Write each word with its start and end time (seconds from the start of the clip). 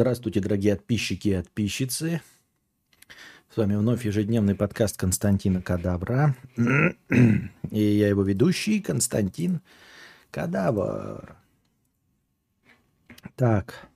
Здравствуйте, 0.00 0.40
дорогие 0.40 0.76
подписчики 0.76 1.28
и 1.28 1.36
подписчицы. 1.36 2.22
С 3.52 3.58
вами 3.58 3.76
вновь 3.76 4.06
ежедневный 4.06 4.54
подкаст 4.54 4.96
Константина 4.96 5.60
Кадавра. 5.60 6.34
И 6.56 7.82
я 7.82 8.08
его 8.08 8.22
ведущий 8.22 8.80
Константин 8.80 9.60
Кадавр. 10.30 11.36
Так. 13.36 13.90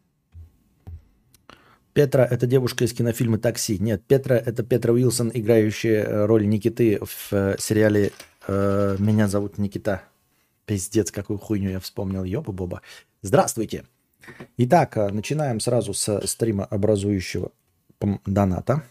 Петра– 1.94 2.26
это 2.30 2.46
девушка 2.46 2.84
из 2.84 2.92
кинофильма 2.92 3.38
«Такси». 3.38 3.78
Нет, 3.78 4.04
Петра– 4.06 4.36
это 4.44 4.62
Петра 4.62 4.92
Уилсон, 4.92 5.30
играющая 5.32 6.26
роль 6.26 6.46
Никиты 6.46 6.98
в 7.02 7.32
э, 7.32 7.56
сериале 7.58 8.12
э, 8.46 8.96
«Меня 8.98 9.26
зовут 9.26 9.56
Никита». 9.56 10.02
Пиздец, 10.66 11.10
какую 11.10 11.38
хуйню 11.38 11.70
я 11.70 11.80
вспомнил. 11.80 12.24
Ёба-боба. 12.24 12.82
Здравствуйте. 13.22 13.86
Итак, 14.56 14.96
э, 14.96 15.08
начинаем 15.10 15.60
сразу 15.60 15.94
с 15.94 16.26
стрима 16.26 16.64
образующего 16.64 17.52
доната. 18.26 18.84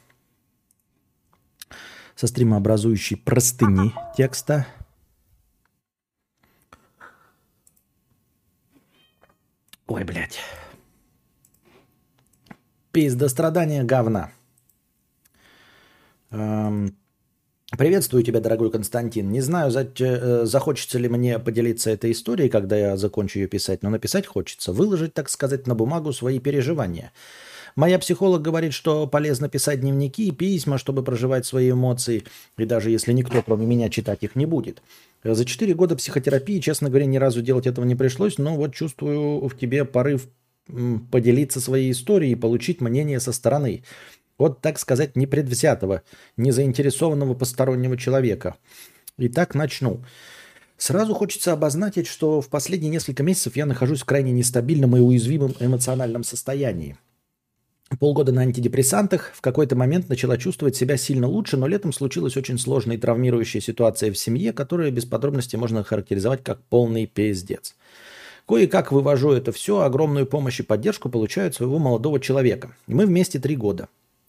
Со 2.15 2.27
стрима 2.27 2.57
образующей 2.57 3.17
простыни 3.17 3.93
текста. 4.15 4.67
Ой, 9.87 10.03
блядь. 10.03 10.39
Пиздострадание 12.91 13.83
говна. 13.83 14.31
Эм, 16.29 16.95
приветствую 17.77 18.23
тебя, 18.23 18.39
дорогой 18.39 18.71
Константин. 18.71 19.29
Не 19.29 19.41
знаю, 19.41 19.71
э, 19.71 20.45
захочется 20.45 20.99
ли 20.99 21.09
мне 21.09 21.39
поделиться 21.39 21.89
этой 21.89 22.11
историей, 22.11 22.49
когда 22.49 22.77
я 22.77 22.97
закончу 22.97 23.39
ее 23.39 23.47
писать, 23.47 23.83
но 23.83 23.89
написать 23.89 24.27
хочется. 24.27 24.73
Выложить, 24.73 25.13
так 25.13 25.29
сказать, 25.29 25.67
на 25.67 25.75
бумагу 25.75 26.13
свои 26.13 26.39
переживания. 26.39 27.11
Моя 27.75 27.97
психолог 27.97 28.41
говорит, 28.41 28.73
что 28.73 29.07
полезно 29.07 29.49
писать 29.49 29.81
дневники 29.81 30.27
и 30.27 30.31
письма, 30.31 30.77
чтобы 30.77 31.03
проживать 31.03 31.45
свои 31.45 31.71
эмоции, 31.71 32.23
и 32.57 32.65
даже 32.65 32.91
если 32.91 33.13
никто, 33.13 33.41
кроме 33.41 33.65
меня, 33.65 33.89
читать 33.89 34.19
их 34.21 34.35
не 34.35 34.45
будет. 34.45 34.83
За 35.23 35.43
четыре 35.43 35.73
года 35.73 35.95
психотерапии, 35.95 36.59
честно 36.59 36.89
говоря, 36.89 37.05
ни 37.05 37.17
разу 37.17 37.41
делать 37.41 37.65
этого 37.65 37.85
не 37.85 37.95
пришлось, 37.95 38.37
но 38.37 38.55
вот 38.55 38.75
чувствую 38.75 39.47
в 39.47 39.57
тебе 39.57 39.85
порыв 39.85 40.27
поделиться 41.11 41.59
своей 41.59 41.91
историей 41.91 42.33
и 42.33 42.35
получить 42.35 42.79
мнение 42.79 43.19
со 43.19 43.31
стороны. 43.31 43.83
Вот, 44.37 44.61
так 44.61 44.79
сказать, 44.79 45.15
непредвзятого, 45.15 46.01
незаинтересованного 46.37 47.33
постороннего 47.33 47.97
человека. 47.97 48.55
Итак, 49.17 49.53
начну. 49.53 50.03
Сразу 50.77 51.13
хочется 51.13 51.53
обозначить, 51.53 52.07
что 52.07 52.41
в 52.41 52.49
последние 52.49 52.89
несколько 52.89 53.23
месяцев 53.23 53.55
я 53.55 53.65
нахожусь 53.65 54.01
в 54.01 54.05
крайне 54.05 54.31
нестабильном 54.31 54.97
и 54.97 54.99
уязвимом 54.99 55.55
эмоциональном 55.59 56.23
состоянии. 56.23 56.97
Полгода 57.99 58.31
на 58.31 58.41
антидепрессантах, 58.41 59.31
в 59.35 59.41
какой-то 59.41 59.75
момент 59.75 60.09
начала 60.09 60.37
чувствовать 60.37 60.75
себя 60.75 60.97
сильно 60.97 61.27
лучше, 61.27 61.57
но 61.57 61.67
летом 61.67 61.93
случилась 61.93 62.35
очень 62.35 62.57
сложная 62.57 62.97
и 62.97 62.99
травмирующая 62.99 63.61
ситуация 63.61 64.11
в 64.11 64.17
семье, 64.17 64.51
которую 64.51 64.91
без 64.91 65.05
подробностей 65.05 65.59
можно 65.59 65.83
характеризовать 65.83 66.43
как 66.43 66.61
полный 66.63 67.05
пиздец. 67.05 67.75
Кое-как 68.47 68.91
вывожу 68.91 69.31
это 69.31 69.51
все, 69.51 69.81
огромную 69.81 70.25
помощь 70.25 70.59
и 70.59 70.63
поддержку 70.63 71.09
получаю 71.09 71.47
от 71.49 71.55
своего 71.55 71.79
молодого 71.79 72.19
человека. 72.19 72.75
Мы 72.87 73.05
вместе 73.05 73.39
три 73.39 73.55
года. 73.55 73.87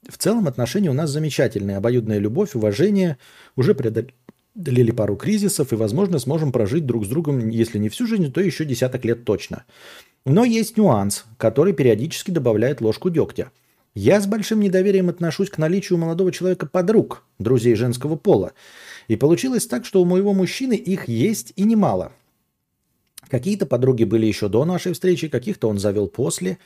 В 0.08 0.18
целом 0.18 0.46
отношения 0.46 0.90
у 0.90 0.94
нас 0.94 1.10
замечательные, 1.10 1.78
обоюдная 1.78 2.18
любовь, 2.18 2.54
уважение, 2.54 3.16
уже 3.56 3.74
преодолели 3.74 4.90
пару 4.90 5.16
кризисов 5.16 5.72
и, 5.72 5.76
возможно, 5.76 6.18
сможем 6.18 6.52
прожить 6.52 6.86
друг 6.86 7.04
с 7.04 7.08
другом, 7.08 7.48
если 7.48 7.78
не 7.78 7.88
всю 7.88 8.06
жизнь, 8.06 8.32
то 8.32 8.40
еще 8.40 8.64
десяток 8.64 9.04
лет 9.04 9.24
точно. 9.24 9.64
Но 10.26 10.44
есть 10.44 10.76
нюанс, 10.76 11.24
который 11.38 11.72
периодически 11.72 12.30
добавляет 12.30 12.80
ложку 12.80 13.10
дегтя. 13.10 13.50
Я 13.94 14.20
с 14.20 14.26
большим 14.26 14.60
недоверием 14.60 15.08
отношусь 15.08 15.50
к 15.50 15.58
наличию 15.58 15.98
у 15.98 16.00
молодого 16.00 16.32
человека 16.32 16.66
подруг, 16.66 17.24
друзей 17.38 17.74
женского 17.76 18.16
пола. 18.16 18.52
И 19.06 19.16
получилось 19.16 19.66
так, 19.66 19.84
что 19.84 20.02
у 20.02 20.04
моего 20.04 20.32
мужчины 20.32 20.74
их 20.74 21.08
есть 21.08 21.52
и 21.56 21.64
немало– 21.64 22.12
Какие-то 23.28 23.66
подруги 23.66 24.04
были 24.04 24.26
еще 24.26 24.48
до 24.48 24.64
нашей 24.64 24.92
встречи, 24.92 25.28
каких-то 25.28 25.68
он 25.68 25.78
завел 25.78 26.08
после. 26.08 26.58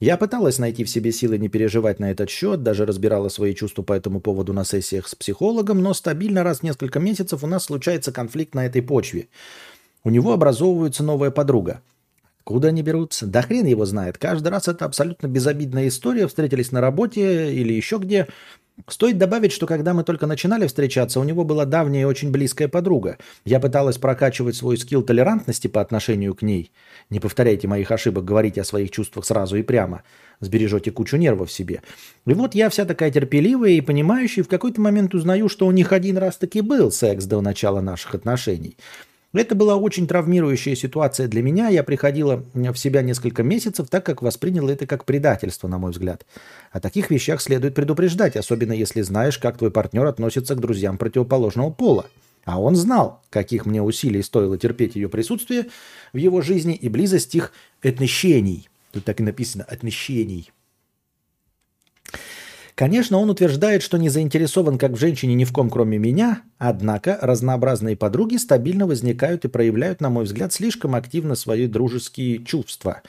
Я 0.00 0.16
пыталась 0.16 0.58
найти 0.58 0.84
в 0.84 0.90
себе 0.90 1.12
силы 1.12 1.38
не 1.38 1.48
переживать 1.48 2.00
на 2.00 2.10
этот 2.10 2.28
счет, 2.28 2.62
даже 2.62 2.84
разбирала 2.84 3.28
свои 3.28 3.54
чувства 3.54 3.82
по 3.82 3.92
этому 3.92 4.20
поводу 4.20 4.52
на 4.52 4.64
сессиях 4.64 5.06
с 5.06 5.14
психологом, 5.14 5.82
но 5.82 5.94
стабильно 5.94 6.42
раз 6.42 6.60
в 6.60 6.62
несколько 6.64 6.98
месяцев 6.98 7.44
у 7.44 7.46
нас 7.46 7.64
случается 7.64 8.12
конфликт 8.12 8.54
на 8.54 8.66
этой 8.66 8.82
почве. 8.82 9.28
У 10.02 10.10
него 10.10 10.32
образовывается 10.32 11.02
новая 11.02 11.30
подруга. 11.30 11.80
Куда 12.42 12.68
они 12.68 12.82
берутся? 12.82 13.26
Да 13.26 13.40
хрен 13.40 13.64
его 13.64 13.86
знает. 13.86 14.18
Каждый 14.18 14.48
раз 14.48 14.68
это 14.68 14.84
абсолютно 14.84 15.28
безобидная 15.28 15.88
история. 15.88 16.26
Встретились 16.26 16.72
на 16.72 16.82
работе 16.82 17.54
или 17.54 17.72
еще 17.72 17.96
где. 17.96 18.28
Стоит 18.88 19.18
добавить, 19.18 19.52
что 19.52 19.66
когда 19.66 19.94
мы 19.94 20.02
только 20.02 20.26
начинали 20.26 20.66
встречаться, 20.66 21.20
у 21.20 21.24
него 21.24 21.44
была 21.44 21.64
давняя 21.64 22.02
и 22.02 22.06
очень 22.06 22.32
близкая 22.32 22.66
подруга. 22.66 23.18
Я 23.44 23.60
пыталась 23.60 23.98
прокачивать 23.98 24.56
свой 24.56 24.76
скилл 24.76 25.02
толерантности 25.02 25.68
по 25.68 25.80
отношению 25.80 26.34
к 26.34 26.42
ней. 26.42 26.72
Не 27.08 27.20
повторяйте 27.20 27.68
моих 27.68 27.92
ошибок, 27.92 28.24
говорите 28.24 28.60
о 28.60 28.64
своих 28.64 28.90
чувствах 28.90 29.26
сразу 29.26 29.56
и 29.56 29.62
прямо. 29.62 30.02
Сбережете 30.40 30.90
кучу 30.90 31.16
нервов 31.16 31.52
себе. 31.52 31.82
И 32.26 32.34
вот 32.34 32.56
я 32.56 32.68
вся 32.68 32.84
такая 32.84 33.12
терпеливая 33.12 33.70
и 33.70 33.80
понимающая, 33.80 34.42
в 34.42 34.48
какой-то 34.48 34.80
момент 34.80 35.14
узнаю, 35.14 35.48
что 35.48 35.68
у 35.68 35.70
них 35.70 35.92
один 35.92 36.18
раз 36.18 36.36
таки 36.36 36.60
был 36.60 36.90
секс 36.90 37.26
до 37.26 37.40
начала 37.40 37.80
наших 37.80 38.16
отношений. 38.16 38.76
Это 39.34 39.56
была 39.56 39.74
очень 39.74 40.06
травмирующая 40.06 40.76
ситуация 40.76 41.26
для 41.26 41.42
меня. 41.42 41.68
Я 41.68 41.82
приходила 41.82 42.44
в 42.54 42.76
себя 42.76 43.02
несколько 43.02 43.42
месяцев, 43.42 43.88
так 43.90 44.06
как 44.06 44.22
восприняла 44.22 44.70
это 44.70 44.86
как 44.86 45.04
предательство, 45.04 45.66
на 45.66 45.78
мой 45.78 45.90
взгляд. 45.90 46.24
О 46.70 46.78
таких 46.78 47.10
вещах 47.10 47.40
следует 47.40 47.74
предупреждать, 47.74 48.36
особенно 48.36 48.72
если 48.72 49.02
знаешь, 49.02 49.38
как 49.38 49.58
твой 49.58 49.72
партнер 49.72 50.06
относится 50.06 50.54
к 50.54 50.60
друзьям 50.60 50.98
противоположного 50.98 51.70
пола. 51.70 52.06
А 52.44 52.60
он 52.60 52.76
знал, 52.76 53.22
каких 53.30 53.66
мне 53.66 53.82
усилий 53.82 54.22
стоило 54.22 54.56
терпеть 54.56 54.94
ее 54.94 55.08
присутствие 55.08 55.66
в 56.12 56.16
его 56.16 56.40
жизни 56.40 56.74
и 56.76 56.88
близость 56.88 57.34
их 57.34 57.52
отношений. 57.82 58.68
Тут 58.92 59.04
так 59.04 59.18
и 59.18 59.24
написано 59.24 59.64
«отношений». 59.64 60.52
Конечно, 62.74 63.18
он 63.18 63.30
утверждает, 63.30 63.82
что 63.82 63.98
не 63.98 64.08
заинтересован 64.08 64.78
как 64.78 64.92
в 64.92 64.98
женщине 64.98 65.34
ни 65.34 65.44
в 65.44 65.52
ком, 65.52 65.70
кроме 65.70 65.96
меня, 65.96 66.42
однако 66.58 67.16
разнообразные 67.22 67.96
подруги 67.96 68.36
стабильно 68.36 68.86
возникают 68.86 69.44
и 69.44 69.48
проявляют, 69.48 70.00
на 70.00 70.10
мой 70.10 70.24
взгляд, 70.24 70.52
слишком 70.52 70.96
активно 70.96 71.36
свои 71.36 71.68
дружеские 71.68 72.44
чувства. 72.44 73.02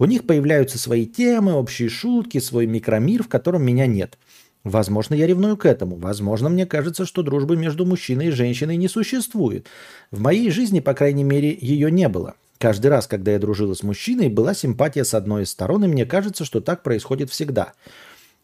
У 0.00 0.06
них 0.06 0.26
появляются 0.26 0.78
свои 0.78 1.06
темы, 1.06 1.52
общие 1.52 1.88
шутки, 1.88 2.38
свой 2.38 2.66
микромир, 2.66 3.22
в 3.22 3.28
котором 3.28 3.62
меня 3.62 3.86
нет. 3.86 4.18
Возможно, 4.64 5.14
я 5.14 5.28
ревную 5.28 5.56
к 5.56 5.66
этому. 5.66 5.94
Возможно, 5.94 6.48
мне 6.48 6.66
кажется, 6.66 7.06
что 7.06 7.22
дружбы 7.22 7.56
между 7.56 7.86
мужчиной 7.86 8.28
и 8.28 8.32
женщиной 8.32 8.76
не 8.76 8.88
существует. 8.88 9.68
В 10.10 10.20
моей 10.20 10.50
жизни, 10.50 10.80
по 10.80 10.94
крайней 10.94 11.22
мере, 11.22 11.56
ее 11.60 11.92
не 11.92 12.08
было. 12.08 12.34
Каждый 12.58 12.88
раз, 12.88 13.06
когда 13.06 13.30
я 13.32 13.38
дружила 13.38 13.74
с 13.74 13.84
мужчиной, 13.84 14.28
была 14.28 14.54
симпатия 14.54 15.04
с 15.04 15.14
одной 15.14 15.44
из 15.44 15.50
сторон, 15.50 15.84
и 15.84 15.88
мне 15.88 16.04
кажется, 16.04 16.44
что 16.44 16.60
так 16.60 16.82
происходит 16.82 17.30
всегда– 17.30 17.74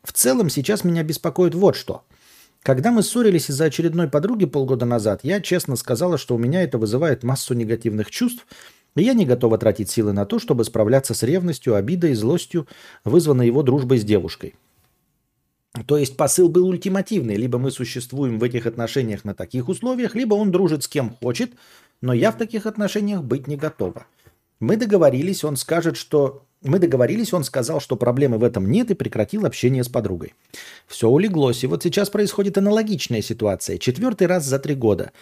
в 0.02 0.12
целом 0.12 0.50
сейчас 0.50 0.84
меня 0.84 1.02
беспокоит 1.02 1.54
вот 1.54 1.76
что. 1.76 2.04
Когда 2.62 2.90
мы 2.90 3.02
ссорились 3.02 3.50
из-за 3.50 3.64
очередной 3.64 4.08
подруги 4.08 4.44
полгода 4.44 4.84
назад, 4.84 5.20
я 5.22 5.40
честно 5.40 5.76
сказала, 5.76 6.18
что 6.18 6.34
у 6.34 6.38
меня 6.38 6.62
это 6.62 6.76
вызывает 6.76 7.22
массу 7.22 7.54
негативных 7.54 8.10
чувств, 8.10 8.46
и 8.96 9.02
я 9.02 9.14
не 9.14 9.24
готова 9.24 9.56
тратить 9.56 9.88
силы 9.88 10.12
на 10.12 10.26
то, 10.26 10.38
чтобы 10.38 10.64
справляться 10.64 11.14
с 11.14 11.22
ревностью, 11.22 11.74
обидой 11.74 12.12
и 12.12 12.14
злостью, 12.14 12.66
вызванной 13.04 13.46
его 13.46 13.62
дружбой 13.62 13.98
с 13.98 14.04
девушкой. 14.04 14.54
То 15.86 15.96
есть 15.96 16.16
посыл 16.16 16.48
был 16.48 16.68
ультимативный. 16.68 17.36
Либо 17.36 17.58
мы 17.58 17.70
существуем 17.70 18.38
в 18.38 18.44
этих 18.44 18.66
отношениях 18.66 19.24
на 19.24 19.34
таких 19.34 19.68
условиях, 19.68 20.14
либо 20.14 20.34
он 20.34 20.50
дружит 20.50 20.82
с 20.82 20.88
кем 20.88 21.10
хочет, 21.10 21.52
но 22.00 22.12
я 22.12 22.32
в 22.32 22.38
таких 22.38 22.66
отношениях 22.66 23.22
быть 23.22 23.46
не 23.46 23.56
готова. 23.56 24.06
Мы 24.58 24.76
договорились, 24.76 25.44
он 25.44 25.56
скажет, 25.56 25.96
что 25.96 26.44
мы 26.62 26.78
договорились, 26.78 27.32
он 27.32 27.44
сказал, 27.44 27.80
что 27.80 27.96
проблемы 27.96 28.38
в 28.38 28.44
этом 28.44 28.70
нет 28.70 28.90
и 28.90 28.94
прекратил 28.94 29.46
общение 29.46 29.82
с 29.82 29.88
подругой. 29.88 30.34
Все 30.86 31.08
улеглось, 31.08 31.64
и 31.64 31.66
вот 31.66 31.82
сейчас 31.82 32.10
происходит 32.10 32.58
аналогичная 32.58 33.22
ситуация. 33.22 33.78
Четвертый 33.78 34.26
раз 34.26 34.44
за 34.44 34.58
три 34.58 34.74
года. 34.74 35.12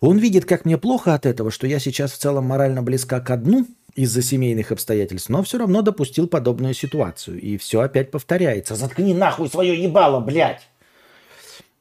Он 0.00 0.18
видит, 0.18 0.44
как 0.44 0.64
мне 0.64 0.76
плохо 0.76 1.14
от 1.14 1.24
этого, 1.24 1.50
что 1.50 1.66
я 1.66 1.78
сейчас 1.78 2.12
в 2.12 2.18
целом 2.18 2.44
морально 2.44 2.82
близка 2.82 3.20
к 3.20 3.36
дну 3.36 3.66
из-за 3.94 4.20
семейных 4.22 4.72
обстоятельств, 4.72 5.30
но 5.30 5.42
все 5.42 5.58
равно 5.58 5.80
допустил 5.82 6.26
подобную 6.28 6.74
ситуацию. 6.74 7.40
И 7.40 7.56
все 7.56 7.80
опять 7.80 8.10
повторяется. 8.10 8.74
Заткни 8.74 9.14
нахуй 9.14 9.48
свое 9.48 9.82
ебало, 9.82 10.20
блядь! 10.20 10.68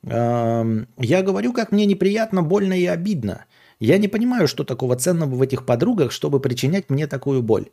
Я 0.04 1.24
говорю, 1.24 1.52
как 1.52 1.72
мне 1.72 1.86
неприятно, 1.88 2.44
больно 2.44 2.80
и 2.80 2.86
обидно. 2.86 3.46
Я 3.80 3.98
не 3.98 4.08
понимаю, 4.08 4.48
что 4.48 4.64
такого 4.64 4.96
ценного 4.96 5.36
в 5.36 5.42
этих 5.42 5.66
подругах, 5.66 6.12
чтобы 6.12 6.40
причинять 6.40 6.90
мне 6.90 7.08
такую 7.08 7.42
боль. 7.42 7.68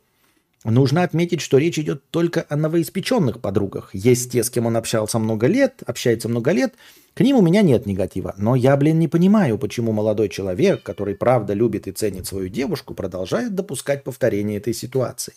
Нужно 0.63 1.03
отметить, 1.03 1.41
что 1.41 1.57
речь 1.57 1.77
идет 1.77 2.09
только 2.09 2.45
о 2.47 2.55
новоиспеченных 2.55 3.41
подругах. 3.41 3.89
Есть 3.93 4.31
те, 4.31 4.43
с 4.43 4.49
кем 4.49 4.65
он 4.65 4.77
общался 4.77 5.19
много 5.19 5.47
лет, 5.47 5.83
общается 5.85 6.29
много 6.29 6.51
лет. 6.51 6.75
К 7.13 7.19
ним 7.19 7.37
у 7.37 7.41
меня 7.41 7.61
нет 7.61 7.85
негатива. 7.85 8.33
Но 8.37 8.55
я, 8.55 8.77
блин, 8.77 8.97
не 8.97 9.09
понимаю, 9.09 9.57
почему 9.57 9.91
молодой 9.91 10.29
человек, 10.29 10.81
который 10.81 11.15
правда 11.15 11.53
любит 11.53 11.87
и 11.87 11.91
ценит 11.91 12.27
свою 12.27 12.47
девушку, 12.47 12.93
продолжает 12.93 13.55
допускать 13.55 14.05
повторение 14.05 14.57
этой 14.57 14.73
ситуации. 14.73 15.33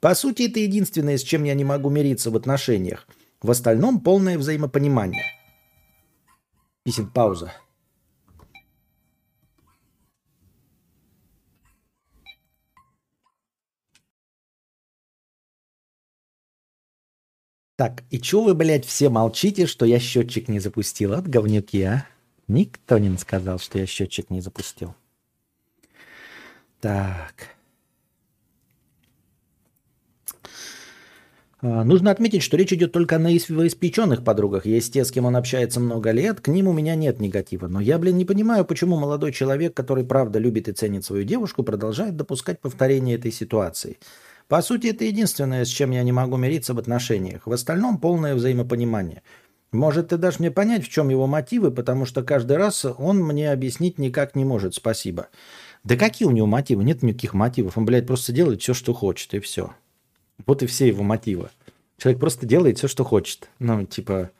По 0.00 0.14
сути, 0.14 0.48
это 0.48 0.60
единственное, 0.60 1.18
с 1.18 1.22
чем 1.22 1.42
я 1.42 1.54
не 1.54 1.64
могу 1.64 1.90
мириться 1.90 2.30
в 2.30 2.36
отношениях. 2.36 3.08
В 3.42 3.50
остальном 3.50 4.00
полное 4.00 4.38
взаимопонимание. 4.38 5.24
Писем 6.84 7.10
пауза. 7.10 7.52
Так, 17.78 18.02
и 18.10 18.18
чё 18.18 18.42
вы, 18.42 18.54
блядь, 18.54 18.84
все 18.84 19.08
молчите, 19.08 19.66
что 19.66 19.86
я 19.86 20.00
счетчик 20.00 20.48
не 20.48 20.58
запустил? 20.58 21.14
От 21.14 21.28
говнюки, 21.28 21.80
а? 21.82 22.06
Никто 22.48 22.98
не 22.98 23.16
сказал, 23.18 23.60
что 23.60 23.78
я 23.78 23.86
счетчик 23.86 24.30
не 24.30 24.40
запустил. 24.40 24.96
Так. 26.80 27.54
А, 31.60 31.84
нужно 31.84 32.10
отметить, 32.10 32.42
что 32.42 32.56
речь 32.56 32.72
идет 32.72 32.90
только 32.90 33.14
о 33.14 33.18
новоиспеченных 33.20 34.24
подругах. 34.24 34.66
Есть 34.66 34.94
те, 34.94 35.04
с 35.04 35.12
кем 35.12 35.26
он 35.26 35.36
общается 35.36 35.78
много 35.78 36.10
лет, 36.10 36.40
к 36.40 36.48
ним 36.48 36.66
у 36.66 36.72
меня 36.72 36.96
нет 36.96 37.20
негатива. 37.20 37.68
Но 37.68 37.80
я, 37.80 37.98
блин, 37.98 38.16
не 38.16 38.24
понимаю, 38.24 38.64
почему 38.64 38.98
молодой 38.98 39.30
человек, 39.30 39.74
который 39.74 40.02
правда 40.02 40.40
любит 40.40 40.66
и 40.66 40.72
ценит 40.72 41.04
свою 41.04 41.22
девушку, 41.22 41.62
продолжает 41.62 42.16
допускать 42.16 42.60
повторение 42.60 43.14
этой 43.14 43.30
ситуации. 43.30 43.98
По 44.48 44.62
сути, 44.62 44.88
это 44.88 45.04
единственное, 45.04 45.64
с 45.64 45.68
чем 45.68 45.90
я 45.90 46.02
не 46.02 46.12
могу 46.12 46.36
мириться 46.36 46.72
в 46.72 46.78
отношениях. 46.78 47.46
В 47.46 47.52
остальном 47.52 47.98
полное 47.98 48.34
взаимопонимание. 48.34 49.22
Может, 49.72 50.08
ты 50.08 50.16
дашь 50.16 50.38
мне 50.38 50.50
понять, 50.50 50.84
в 50.84 50.88
чем 50.88 51.10
его 51.10 51.26
мотивы, 51.26 51.70
потому 51.70 52.06
что 52.06 52.22
каждый 52.22 52.56
раз 52.56 52.86
он 52.86 53.18
мне 53.18 53.52
объяснить 53.52 53.98
никак 53.98 54.34
не 54.34 54.46
может. 54.46 54.74
Спасибо. 54.74 55.28
Да 55.84 55.96
какие 55.96 56.26
у 56.26 56.30
него 56.30 56.46
мотивы? 56.46 56.82
Нет 56.82 57.02
никаких 57.02 57.34
мотивов. 57.34 57.76
Он, 57.76 57.84
блядь, 57.84 58.06
просто 58.06 58.32
делает 58.32 58.62
все, 58.62 58.72
что 58.72 58.94
хочет, 58.94 59.34
и 59.34 59.40
все. 59.40 59.74
Вот 60.46 60.62
и 60.62 60.66
все 60.66 60.88
его 60.88 61.02
мотивы. 61.02 61.50
Человек 61.98 62.18
просто 62.18 62.46
делает 62.46 62.78
все, 62.78 62.88
что 62.88 63.04
хочет. 63.04 63.50
Ну, 63.58 63.84
типа, 63.84 64.30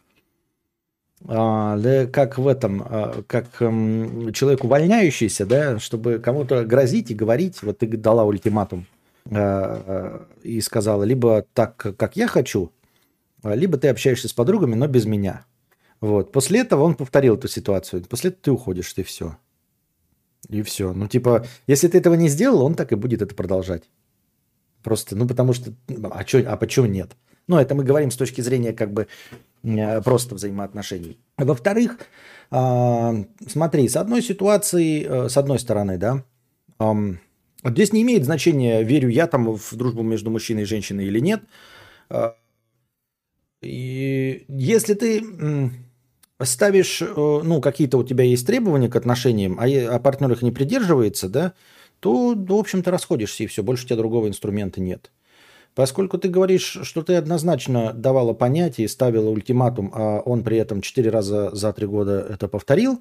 а, 1.27 1.77
да, 1.77 2.07
как 2.07 2.39
в 2.39 2.47
этом, 2.47 2.83
а, 2.83 3.23
как 3.27 3.61
м, 3.61 4.33
человек 4.33 4.65
увольняющийся, 4.65 5.45
да, 5.45 5.79
чтобы 5.79 6.19
кому-то 6.19 6.65
грозить 6.65 7.11
и 7.11 7.15
говорить, 7.15 7.63
вот 7.63 7.79
ты 7.79 7.87
дала 7.89 8.25
ультиматум, 8.25 8.87
и 9.31 10.61
сказала, 10.63 11.03
либо 11.03 11.45
так, 11.53 11.77
как 11.77 12.17
я 12.17 12.27
хочу, 12.27 12.73
либо 13.43 13.77
ты 13.77 13.89
общаешься 13.89 14.29
с 14.29 14.33
подругами, 14.33 14.75
но 14.75 14.87
без 14.87 15.05
меня. 15.05 15.45
Вот. 16.01 16.33
После 16.33 16.61
этого 16.61 16.83
он 16.83 16.95
повторил 16.95 17.37
эту 17.37 17.49
ситуацию. 17.49 18.05
После 18.05 18.31
этого 18.31 18.43
ты 18.43 18.51
уходишь, 18.53 18.95
и 18.97 19.03
все. 19.03 19.37
И 20.49 20.63
все. 20.63 20.93
Ну, 20.93 21.09
типа, 21.09 21.47
если 21.67 21.89
ты 21.89 21.99
этого 21.99 22.15
не 22.15 22.29
сделал, 22.29 22.63
он 22.63 22.75
так 22.75 22.93
и 22.93 22.97
будет 22.97 23.23
это 23.23 23.35
продолжать. 23.35 23.85
Просто, 24.83 25.17
ну, 25.17 25.27
потому 25.27 25.53
что... 25.53 25.73
А, 26.11 26.25
чё, 26.25 26.43
а 26.49 26.57
почему 26.57 26.87
нет? 26.87 27.11
Ну, 27.49 27.59
это 27.59 27.75
мы 27.75 27.83
говорим 27.83 28.11
с 28.11 28.17
точки 28.17 28.41
зрения 28.41 28.73
как 28.73 28.93
бы 28.93 29.09
э, 29.65 30.03
просто 30.03 30.35
взаимоотношений. 30.35 31.19
Во-вторых, 31.37 31.99
а, 32.51 33.15
смотри, 33.47 33.89
с 33.89 33.97
одной 33.97 34.23
ситуации, 34.23 35.05
э, 35.05 35.29
с 35.29 35.37
одной 35.37 35.59
стороны, 35.59 35.99
да, 35.99 36.25
Здесь 37.65 37.93
не 37.93 38.03
имеет 38.03 38.25
значения, 38.25 38.83
верю 38.83 39.09
я 39.09 39.27
там 39.27 39.57
в 39.57 39.77
дружбу 39.77 40.03
между 40.03 40.31
мужчиной 40.31 40.63
и 40.63 40.67
женщиной 40.67 41.07
или 41.07 41.19
нет. 41.19 41.43
А, 42.09 42.37
и 43.61 44.45
если 44.49 44.95
ты 44.95 45.25
ставишь, 46.43 47.03
э, 47.03 47.07
ну, 47.17 47.61
какие-то 47.61 47.99
у 47.99 48.05
тебя 48.05 48.25
есть 48.25 48.47
требования 48.47 48.89
к 48.89 48.97
отношениям, 48.97 49.59
а, 49.59 49.65
а 49.65 49.99
партнер 49.99 50.31
их 50.31 50.43
не 50.43 50.53
придерживается, 50.53 51.29
да, 51.29 51.53
то, 52.01 52.35
в 52.37 52.53
общем-то, 52.53 52.91
расходишься 52.91 53.43
и 53.43 53.47
все, 53.47 53.63
больше 53.63 53.85
у 53.85 53.89
тебя 53.89 53.97
другого 53.97 54.29
инструмента 54.29 54.81
нет. 54.81 55.11
Поскольку 55.75 56.19
ты 56.19 56.29
говоришь, 56.29 56.79
что 56.83 57.03
ты 57.03 57.15
однозначно 57.17 57.93
давала 57.93 58.35
понятие 58.35 58.87
и 58.87 58.89
ставила 58.89 59.31
ультиматум, 59.31 59.93
а 59.95 60.21
он 60.21 60.43
при 60.43 60.57
этом 60.59 60.81
четыре 60.81 61.11
раза 61.11 61.55
за 61.55 61.73
три 61.73 61.87
года 61.87 62.27
это 62.29 62.49
повторил, 62.49 63.01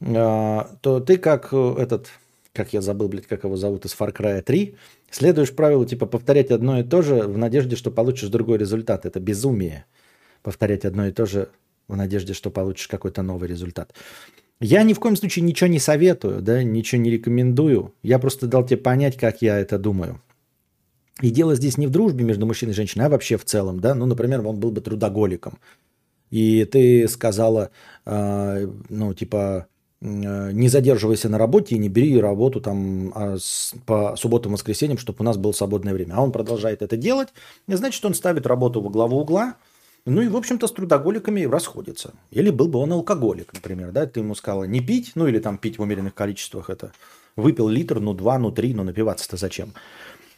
а, 0.00 0.70
то 0.82 0.98
ты 1.00 1.18
как 1.18 1.50
э, 1.52 1.74
этот 1.78 2.08
как 2.52 2.72
я 2.72 2.80
забыл, 2.80 3.08
блядь, 3.08 3.26
как 3.26 3.44
его 3.44 3.56
зовут, 3.56 3.84
из 3.84 3.94
Far 3.94 4.14
Cry 4.14 4.42
3, 4.42 4.74
следуешь 5.10 5.54
правилу, 5.54 5.84
типа, 5.84 6.06
повторять 6.06 6.50
одно 6.50 6.80
и 6.80 6.82
то 6.82 7.02
же 7.02 7.22
в 7.22 7.38
надежде, 7.38 7.76
что 7.76 7.90
получишь 7.90 8.28
другой 8.28 8.58
результат. 8.58 9.06
Это 9.06 9.20
безумие. 9.20 9.86
Повторять 10.42 10.84
одно 10.84 11.06
и 11.06 11.12
то 11.12 11.26
же 11.26 11.50
в 11.86 11.96
надежде, 11.96 12.34
что 12.34 12.50
получишь 12.50 12.88
какой-то 12.88 13.22
новый 13.22 13.48
результат. 13.48 13.92
Я 14.60 14.82
ни 14.82 14.92
в 14.92 15.00
коем 15.00 15.16
случае 15.16 15.44
ничего 15.44 15.68
не 15.68 15.78
советую, 15.78 16.42
да, 16.42 16.62
ничего 16.62 17.00
не 17.00 17.10
рекомендую. 17.10 17.94
Я 18.02 18.18
просто 18.18 18.46
дал 18.46 18.64
тебе 18.64 18.76
понять, 18.76 19.16
как 19.16 19.42
я 19.42 19.58
это 19.58 19.78
думаю. 19.78 20.20
И 21.22 21.30
дело 21.30 21.54
здесь 21.54 21.78
не 21.78 21.86
в 21.86 21.90
дружбе 21.90 22.24
между 22.24 22.46
мужчиной 22.46 22.72
и 22.72 22.74
женщиной, 22.74 23.06
а 23.06 23.08
вообще 23.08 23.36
в 23.36 23.44
целом, 23.44 23.80
да. 23.80 23.94
Ну, 23.94 24.06
например, 24.06 24.46
он 24.46 24.58
был 24.58 24.70
бы 24.70 24.80
трудоголиком. 24.80 25.58
И 26.30 26.64
ты 26.64 27.08
сказала, 27.08 27.70
э, 28.06 28.68
ну, 28.88 29.14
типа, 29.14 29.66
не 30.00 30.68
задерживайся 30.68 31.28
на 31.28 31.36
работе 31.36 31.74
и 31.74 31.78
не 31.78 31.88
бери 31.88 32.18
работу 32.18 32.60
там 32.60 33.12
а, 33.14 33.36
по 33.84 34.16
субботам 34.16 34.52
и 34.52 34.54
воскресеньям, 34.54 34.96
чтобы 34.96 35.18
у 35.20 35.24
нас 35.24 35.36
было 35.36 35.52
свободное 35.52 35.92
время. 35.92 36.14
А 36.14 36.22
он 36.22 36.32
продолжает 36.32 36.80
это 36.82 36.96
делать, 36.96 37.28
значит, 37.66 38.04
он 38.04 38.14
ставит 38.14 38.46
работу 38.46 38.80
во 38.80 38.88
главу 38.88 39.20
угла, 39.20 39.56
ну 40.06 40.22
и, 40.22 40.28
в 40.28 40.36
общем-то, 40.36 40.66
с 40.66 40.72
трудоголиками 40.72 41.44
расходится. 41.44 42.14
Или 42.30 42.50
был 42.50 42.68
бы 42.68 42.78
он 42.78 42.92
алкоголик, 42.92 43.52
например, 43.52 43.92
да, 43.92 44.06
ты 44.06 44.20
ему 44.20 44.34
сказала 44.34 44.64
не 44.64 44.80
пить, 44.80 45.12
ну 45.14 45.26
или 45.26 45.38
там 45.38 45.58
пить 45.58 45.78
в 45.78 45.82
умеренных 45.82 46.14
количествах 46.14 46.70
это. 46.70 46.92
Выпил 47.36 47.68
литр, 47.68 48.00
ну 48.00 48.14
два, 48.14 48.38
ну 48.38 48.50
три, 48.50 48.72
ну 48.72 48.82
напиваться-то 48.82 49.36
зачем? 49.36 49.72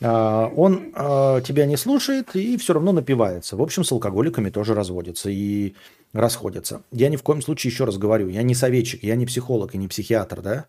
А, 0.01 0.53
он 0.57 0.93
а, 0.95 1.41
тебя 1.41 1.67
не 1.67 1.77
слушает 1.77 2.35
и 2.35 2.57
все 2.57 2.75
равно 2.75 2.93
напивается. 2.93 3.57
В 3.57 3.63
общем, 3.63 3.85
с 3.85 3.93
алкоголиками 3.93 4.51
тоже 4.51 4.75
разводится. 4.75 5.31
И 5.31 5.75
расходятся. 6.13 6.83
Я 6.91 7.09
ни 7.09 7.17
в 7.17 7.23
коем 7.23 7.43
случае, 7.43 7.71
еще 7.71 7.85
раз 7.85 7.97
говорю, 7.97 8.29
я 8.29 8.43
не 8.43 8.55
советчик, 8.55 9.03
я 9.03 9.17
не 9.17 9.27
психолог 9.27 9.75
и 9.75 9.79
не 9.79 9.89
психиатр, 9.89 10.43
да? 10.43 10.67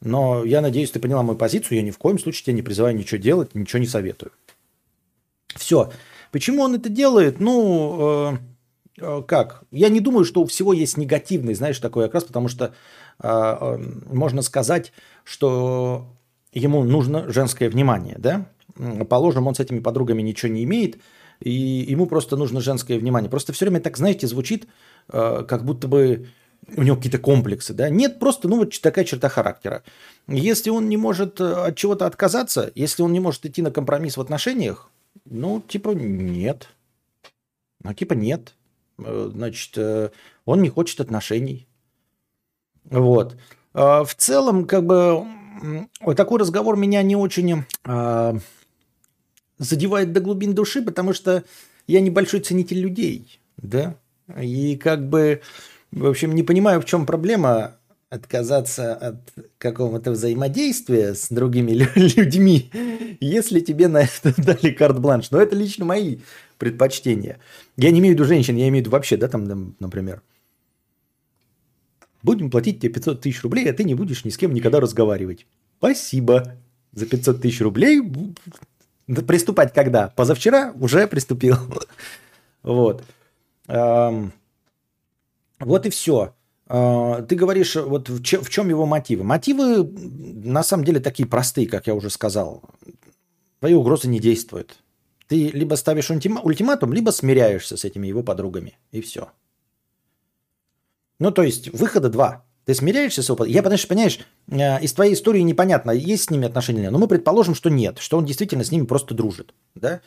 Но 0.00 0.44
я 0.44 0.60
надеюсь, 0.60 0.90
ты 0.90 1.00
поняла 1.00 1.22
мою 1.22 1.38
позицию, 1.38 1.78
я 1.78 1.82
ни 1.82 1.90
в 1.90 1.98
коем 1.98 2.18
случае 2.18 2.44
тебя 2.44 2.56
не 2.56 2.62
призываю 2.62 2.94
ничего 2.94 3.20
делать, 3.20 3.54
ничего 3.54 3.78
не 3.78 3.86
советую. 3.86 4.32
Все. 5.56 5.90
Почему 6.30 6.62
он 6.62 6.74
это 6.74 6.88
делает? 6.88 7.40
Ну, 7.40 8.36
э, 8.98 9.00
э, 9.00 9.22
как? 9.26 9.62
Я 9.70 9.88
не 9.88 10.00
думаю, 10.00 10.24
что 10.24 10.42
у 10.42 10.46
всего 10.46 10.72
есть 10.72 10.96
негативный, 10.96 11.54
знаешь, 11.54 11.78
такой 11.78 12.06
окрас, 12.06 12.24
потому 12.24 12.48
что 12.48 12.66
э, 12.66 13.28
э, 13.28 13.78
можно 14.12 14.42
сказать, 14.42 14.92
что 15.22 16.06
ему 16.52 16.84
нужно 16.84 17.32
женское 17.32 17.70
внимание, 17.70 18.16
да? 18.18 18.46
Положим, 19.08 19.46
он 19.46 19.54
с 19.54 19.60
этими 19.60 19.78
подругами 19.78 20.22
ничего 20.22 20.52
не 20.52 20.64
имеет, 20.64 20.98
и 21.40 21.50
ему 21.50 22.06
просто 22.06 22.36
нужно 22.36 22.60
женское 22.60 22.98
внимание. 22.98 23.30
Просто 23.30 23.52
все 23.52 23.64
время 23.64 23.80
так, 23.80 23.96
знаете, 23.96 24.26
звучит, 24.26 24.66
э, 25.12 25.44
как 25.46 25.64
будто 25.64 25.88
бы 25.88 26.28
у 26.76 26.82
него 26.82 26.96
какие-то 26.96 27.18
комплексы, 27.18 27.74
да? 27.74 27.90
Нет, 27.90 28.18
просто, 28.18 28.48
ну, 28.48 28.58
вот 28.58 28.80
такая 28.80 29.04
черта 29.04 29.28
характера. 29.28 29.82
Если 30.28 30.70
он 30.70 30.88
не 30.88 30.96
может 30.96 31.40
э, 31.40 31.52
от 31.52 31.76
чего-то 31.76 32.06
отказаться, 32.06 32.72
если 32.74 33.02
он 33.02 33.12
не 33.12 33.20
может 33.20 33.44
идти 33.44 33.62
на 33.62 33.70
компромисс 33.70 34.16
в 34.16 34.20
отношениях, 34.20 34.90
ну, 35.24 35.60
типа, 35.60 35.90
нет. 35.90 36.68
Ну, 37.82 37.92
типа, 37.92 38.14
нет. 38.14 38.54
Э, 38.98 39.30
значит, 39.32 39.78
он 40.44 40.62
не 40.62 40.68
хочет 40.70 41.00
отношений. 41.00 41.66
Вот. 42.84 43.36
В 43.72 44.10
целом, 44.16 44.66
как 44.66 44.84
бы, 44.84 45.26
такой 46.16 46.38
разговор 46.38 46.76
меня 46.76 47.02
не 47.02 47.16
очень 47.16 47.64
задевает 49.58 50.12
до 50.12 50.20
глубин 50.20 50.54
души, 50.54 50.82
потому 50.82 51.12
что 51.12 51.44
я 51.86 52.00
небольшой 52.00 52.40
ценитель 52.40 52.80
людей, 52.80 53.40
да, 53.56 53.96
и 54.40 54.76
как 54.76 55.08
бы, 55.08 55.42
в 55.92 56.06
общем, 56.06 56.34
не 56.34 56.42
понимаю, 56.42 56.80
в 56.80 56.84
чем 56.84 57.06
проблема 57.06 57.76
отказаться 58.14 58.94
от 58.94 59.16
какого-то 59.58 60.12
взаимодействия 60.12 61.14
с 61.14 61.28
другими 61.30 61.72
людьми, 62.16 62.70
если 63.20 63.60
тебе 63.60 63.88
на 63.88 64.02
это 64.02 64.32
дали 64.42 64.70
карт-бланш. 64.70 65.30
Но 65.30 65.40
это 65.40 65.56
лично 65.56 65.84
мои 65.84 66.18
предпочтения. 66.58 67.40
Я 67.76 67.90
не 67.90 67.98
имею 67.98 68.14
в 68.14 68.18
виду 68.18 68.24
женщин, 68.24 68.56
я 68.56 68.68
имею 68.68 68.84
в 68.84 68.86
виду 68.86 68.90
вообще, 68.90 69.16
да, 69.16 69.28
там, 69.28 69.74
например. 69.80 70.22
Будем 72.22 72.50
платить 72.50 72.80
тебе 72.80 72.92
500 72.92 73.20
тысяч 73.20 73.42
рублей, 73.42 73.68
а 73.68 73.74
ты 73.74 73.84
не 73.84 73.94
будешь 73.94 74.24
ни 74.24 74.30
с 74.30 74.38
кем 74.38 74.54
никогда 74.54 74.80
разговаривать. 74.80 75.46
Спасибо. 75.78 76.56
За 76.92 77.06
500 77.06 77.42
тысяч 77.42 77.60
рублей 77.60 78.00
Приступать 79.06 79.74
когда? 79.74 80.08
Позавчера 80.08 80.72
уже 80.80 81.06
приступил. 81.06 81.56
Вот. 82.62 83.04
Вот 83.66 85.86
и 85.86 85.90
все. 85.90 86.34
А, 86.66 87.22
ты 87.22 87.36
говоришь, 87.36 87.76
вот 87.76 88.08
в 88.08 88.22
чем 88.22 88.68
его 88.68 88.86
мотивы? 88.86 89.24
Мотивы 89.24 89.84
на 89.84 90.62
самом 90.62 90.84
деле 90.84 91.00
такие 91.00 91.28
простые, 91.28 91.66
как 91.66 91.86
я 91.86 91.94
уже 91.94 92.10
сказал. 92.10 92.62
Твои 93.60 93.74
угрозы 93.74 94.08
не 94.08 94.20
действуют. 94.20 94.78
Ты 95.28 95.48
либо 95.48 95.76
ставишь 95.76 96.10
ультиматум, 96.10 96.92
либо 96.92 97.10
смиряешься 97.10 97.76
с 97.76 97.84
этими 97.84 98.06
его 98.06 98.22
подругами. 98.22 98.78
И 98.92 99.00
все. 99.00 99.30
Ну, 101.18 101.30
то 101.30 101.42
есть, 101.42 101.72
выхода 101.72 102.08
два. 102.08 102.44
Ты 102.64 102.74
смиряешься 102.74 103.22
с 103.22 103.28
его... 103.28 103.44
Я, 103.44 103.62
понимаешь, 103.62 103.86
понимаешь, 103.86 104.18
э, 104.48 104.82
из 104.82 104.92
твоей 104.92 105.14
истории 105.14 105.40
непонятно, 105.40 105.90
есть 105.90 106.24
с 106.24 106.30
ними 106.30 106.46
отношения. 106.46 106.90
Но 106.90 106.98
мы 106.98 107.08
предположим, 107.08 107.54
что 107.54 107.68
нет, 107.70 107.98
что 107.98 108.16
он 108.16 108.24
действительно 108.24 108.64
с 108.64 108.70
ними 108.70 108.86
просто 108.86 109.14
дружит. 109.14 109.54
Да? 109.74 110.00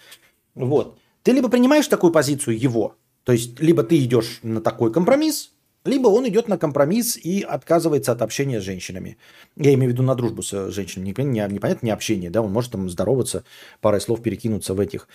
Вот. 0.55 0.97
Ты 1.23 1.33
либо 1.33 1.49
принимаешь 1.49 1.87
такую 1.87 2.11
позицию 2.11 2.57
его, 2.57 2.95
то 3.23 3.33
есть 3.33 3.59
либо 3.59 3.83
ты 3.83 3.97
идешь 4.03 4.39
на 4.43 4.61
такой 4.61 4.93
компромисс, 4.93 5.51
либо 5.83 6.07
он 6.07 6.27
идет 6.27 6.47
на 6.47 6.57
компромисс 6.57 7.17
и 7.17 7.41
отказывается 7.41 8.11
от 8.11 8.21
общения 8.21 8.59
с 8.59 8.63
женщинами. 8.63 9.17
Я 9.55 9.73
имею 9.73 9.91
в 9.91 9.93
виду 9.93 10.03
на 10.03 10.15
дружбу 10.15 10.41
с 10.41 10.71
женщинами. 10.71 11.13
Не, 11.17 11.25
не, 11.25 11.53
непонятно, 11.53 11.85
не 11.85 11.91
общение, 11.91 12.29
да, 12.29 12.41
он 12.41 12.51
может 12.51 12.71
там 12.71 12.89
здороваться, 12.89 13.43
парой 13.81 14.01
слов 14.01 14.21
перекинуться 14.21 14.73
в 14.73 14.79
этих. 14.79 15.07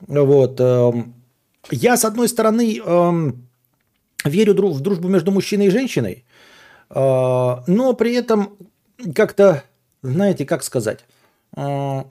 Вот. 0.00 0.60
Эм, 0.60 1.14
я, 1.70 1.96
с 1.96 2.04
одной 2.04 2.28
стороны, 2.28 2.78
эм, 2.78 3.48
верю 4.24 4.54
в 4.54 4.80
дружбу 4.80 5.08
между 5.08 5.32
мужчиной 5.32 5.66
и 5.66 5.70
женщиной, 5.70 6.24
но 6.88 7.94
при 7.98 8.14
этом 8.14 8.56
как-то, 9.14 9.64
знаете, 10.02 10.44
как 10.44 10.62
сказать, 10.62 11.04
э, 11.56 12.02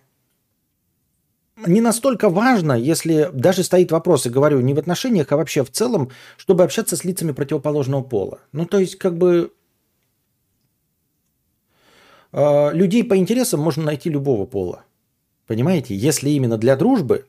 не 1.66 1.82
настолько 1.82 2.30
важно, 2.30 2.74
если 2.74 3.30
даже 3.34 3.64
стоит 3.64 3.92
вопрос, 3.92 4.26
и 4.26 4.30
говорю, 4.30 4.60
не 4.60 4.74
в 4.74 4.80
отношениях, 4.80 5.32
а 5.32 5.38
вообще 5.38 5.64
в 5.64 5.72
целом, 5.72 6.12
чтобы 6.38 6.64
общаться 6.64 6.98
с 6.98 7.06
лицами 7.06 7.32
противоположного 7.32 8.04
пола. 8.04 8.40
Ну, 8.52 8.66
то 8.66 8.80
есть, 8.80 8.98
как 8.98 9.18
бы, 9.18 9.54
э, 12.34 12.74
людей 12.74 13.04
по 13.04 13.16
интересам 13.16 13.62
можно 13.62 13.84
найти 13.84 14.10
любого 14.10 14.46
пола. 14.46 14.84
Понимаете? 15.48 15.96
Если 15.96 16.32
именно 16.32 16.58
для 16.58 16.76
дружбы, 16.76 17.26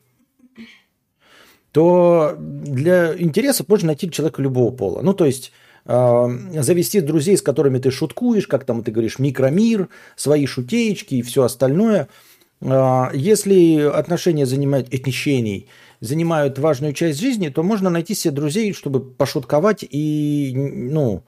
то 1.71 2.35
для 2.39 3.15
интересов 3.21 3.69
можно 3.69 3.89
найти 3.89 4.11
человека 4.11 4.41
любого 4.43 4.75
пола. 4.75 5.03
Ну, 5.03 5.13
то 5.13 5.27
есть, 5.27 5.53
завести 5.87 7.01
друзей, 7.01 7.37
с 7.37 7.43
которыми 7.43 7.79
ты 7.79 7.91
шуткуешь, 7.91 8.47
как 8.47 8.65
там 8.65 8.83
ты 8.83 8.91
говоришь, 8.91 9.19
микромир, 9.19 9.89
свои 10.17 10.47
шутеечки 10.47 11.17
и 11.17 11.23
все 11.23 11.45
остальное– 11.45 12.09
а, 12.63 13.11
если 13.13 13.81
отношения 13.81 14.47
занимают 14.47 14.93
этничений, 14.93 15.69
занимают 16.01 16.59
важную 16.59 16.93
часть 16.93 17.21
жизни, 17.21 17.49
то 17.49 17.63
можно 17.63 17.91
найти 17.91 18.15
себе 18.15 18.33
друзей, 18.33 18.73
чтобы 18.73 19.01
пошутковать 19.01 19.85
и, 19.89 20.53
ну, 20.55 21.23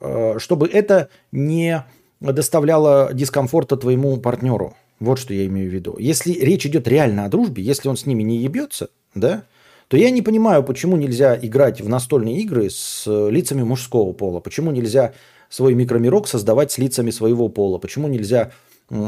а, 0.00 0.36
чтобы 0.38 0.68
это 0.68 1.08
не 1.32 1.84
доставляло 2.20 3.10
дискомфорта 3.12 3.76
твоему 3.76 4.16
партнеру. 4.18 4.76
Вот 5.00 5.18
что 5.18 5.34
я 5.34 5.46
имею 5.46 5.68
в 5.68 5.74
виду. 5.74 5.96
Если 5.98 6.32
речь 6.32 6.64
идет 6.66 6.86
реально 6.86 7.24
о 7.24 7.28
дружбе, 7.28 7.62
если 7.62 7.88
он 7.88 7.96
с 7.96 8.06
ними 8.06 8.22
не 8.22 8.38
ебется, 8.38 8.90
да, 9.14 9.44
то 9.88 9.96
я 9.96 10.10
не 10.10 10.22
понимаю, 10.22 10.62
почему 10.62 10.96
нельзя 10.96 11.38
играть 11.40 11.80
в 11.80 11.88
настольные 11.88 12.40
игры 12.40 12.70
с 12.70 13.04
лицами 13.06 13.62
мужского 13.62 14.12
пола, 14.12 14.40
почему 14.40 14.70
нельзя 14.70 15.12
свой 15.48 15.74
микромирок 15.74 16.26
создавать 16.26 16.72
с 16.72 16.78
лицами 16.78 17.10
своего 17.10 17.48
пола, 17.48 17.78
почему 17.78 18.08
нельзя 18.08 18.52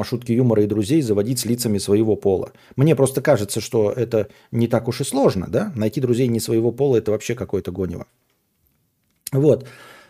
шутки 0.05 0.33
юмора 0.33 0.63
и 0.63 0.67
друзей 0.67 1.03
заводить 1.03 1.39
с 1.39 1.45
лицами 1.45 1.79
своего 1.79 2.17
пола. 2.17 2.53
Мне 2.77 2.97
просто 2.97 3.21
кажется, 3.21 3.61
что 3.61 3.93
это 3.93 4.29
не 4.51 4.69
так 4.69 4.89
уж 4.89 5.01
и 5.01 5.05
сложно, 5.05 5.47
да? 5.49 5.73
Найти 5.75 6.01
друзей 6.01 6.29
не 6.29 6.41
своего 6.41 6.73
пола– 6.73 6.97
это 6.99 7.11
вообще 7.11 7.35
какое-то 7.35 7.73
гонево. 7.73 8.07
Вот. 9.33 9.67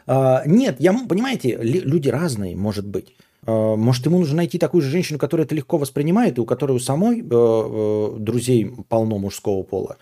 А, 0.07 0.43
нет, 0.47 0.77
я, 0.79 0.93
понимаете, 1.09 1.59
люди 1.61 2.09
разные, 2.09 2.55
может 2.55 2.87
быть. 2.87 3.15
А, 3.45 3.77
может, 3.77 4.07
ему 4.07 4.19
нужно 4.19 4.37
найти 4.37 4.59
такую 4.59 4.83
же 4.83 4.91
женщину, 4.91 5.19
которая 5.19 5.47
это 5.47 5.55
легко 5.55 5.79
воспринимает, 5.79 6.39
и 6.39 6.41
у 6.41 6.47
которой 6.47 6.73
у 6.73 6.79
самой 6.79 7.21
э, 7.21 7.25
э, 7.25 8.17
друзей 8.19 8.73
полно 8.89 9.19
мужского 9.19 9.63
пола. 9.63 9.97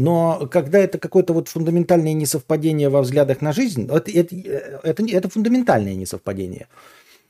Но 0.00 0.48
когда 0.50 0.78
это 0.78 0.98
какое-то 0.98 1.32
вот 1.32 1.48
фундаментальное 1.48 2.12
несовпадение 2.12 2.88
во 2.88 3.02
взглядах 3.02 3.40
на 3.40 3.52
жизнь, 3.52 3.88
это, 3.90 4.10
это, 4.10 4.36
это, 4.82 5.04
это 5.06 5.28
фундаментальное 5.28 5.94
несовпадение– 5.94 6.68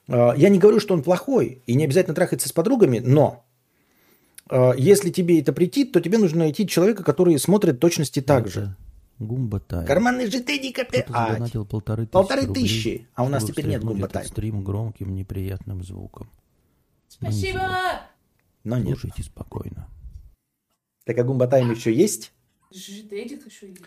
а, 0.09 0.35
я 0.37 0.49
не 0.49 0.59
говорю, 0.59 0.81
что 0.81 0.95
он 0.95 1.03
плохой 1.03 1.63
и 1.67 1.75
не 1.75 1.85
обязательно 1.85 2.15
трахается 2.15 2.49
с 2.49 2.53
подругами, 2.53 2.99
но 2.99 3.45
а, 4.51 4.73
если 4.77 5.11
тебе 5.11 5.41
это 5.41 5.53
притит, 5.53 5.93
то 5.93 6.01
тебе 6.01 6.19
нужно 6.19 6.41
найти 6.41 6.67
человека, 6.67 7.05
который 7.05 7.39
смотрит 7.39 7.79
точности 7.79 8.21
так 8.21 8.49
же. 8.49 8.75
Гумбатай. 9.19 9.85
Карманный 9.85 10.31
житейник 10.31 10.79
опять. 10.79 11.07
А, 11.11 11.37
полторы 11.69 12.07
тысячи. 12.07 12.13
Полторы 12.13 12.47
тысячи. 12.47 13.09
А 13.15 13.25
у 13.25 13.29
нас 13.29 13.45
теперь 13.45 13.67
нет 13.67 13.85
гумбатай. 13.85 14.25
стрим 14.25 14.63
громким 14.63 15.15
неприятным 15.15 15.83
звуком. 15.83 16.31
Спасибо! 17.09 17.61
Но 18.65 18.79
нет. 18.79 18.99
Слушайте 18.99 19.25
спокойно. 19.25 19.89
Так 21.05 21.19
а 21.19 21.25
гумбатайм 21.25 21.71
еще 21.71 21.93
есть? 21.93 22.33
Житейник 22.71 23.47
еще 23.47 23.69
есть. 23.69 23.83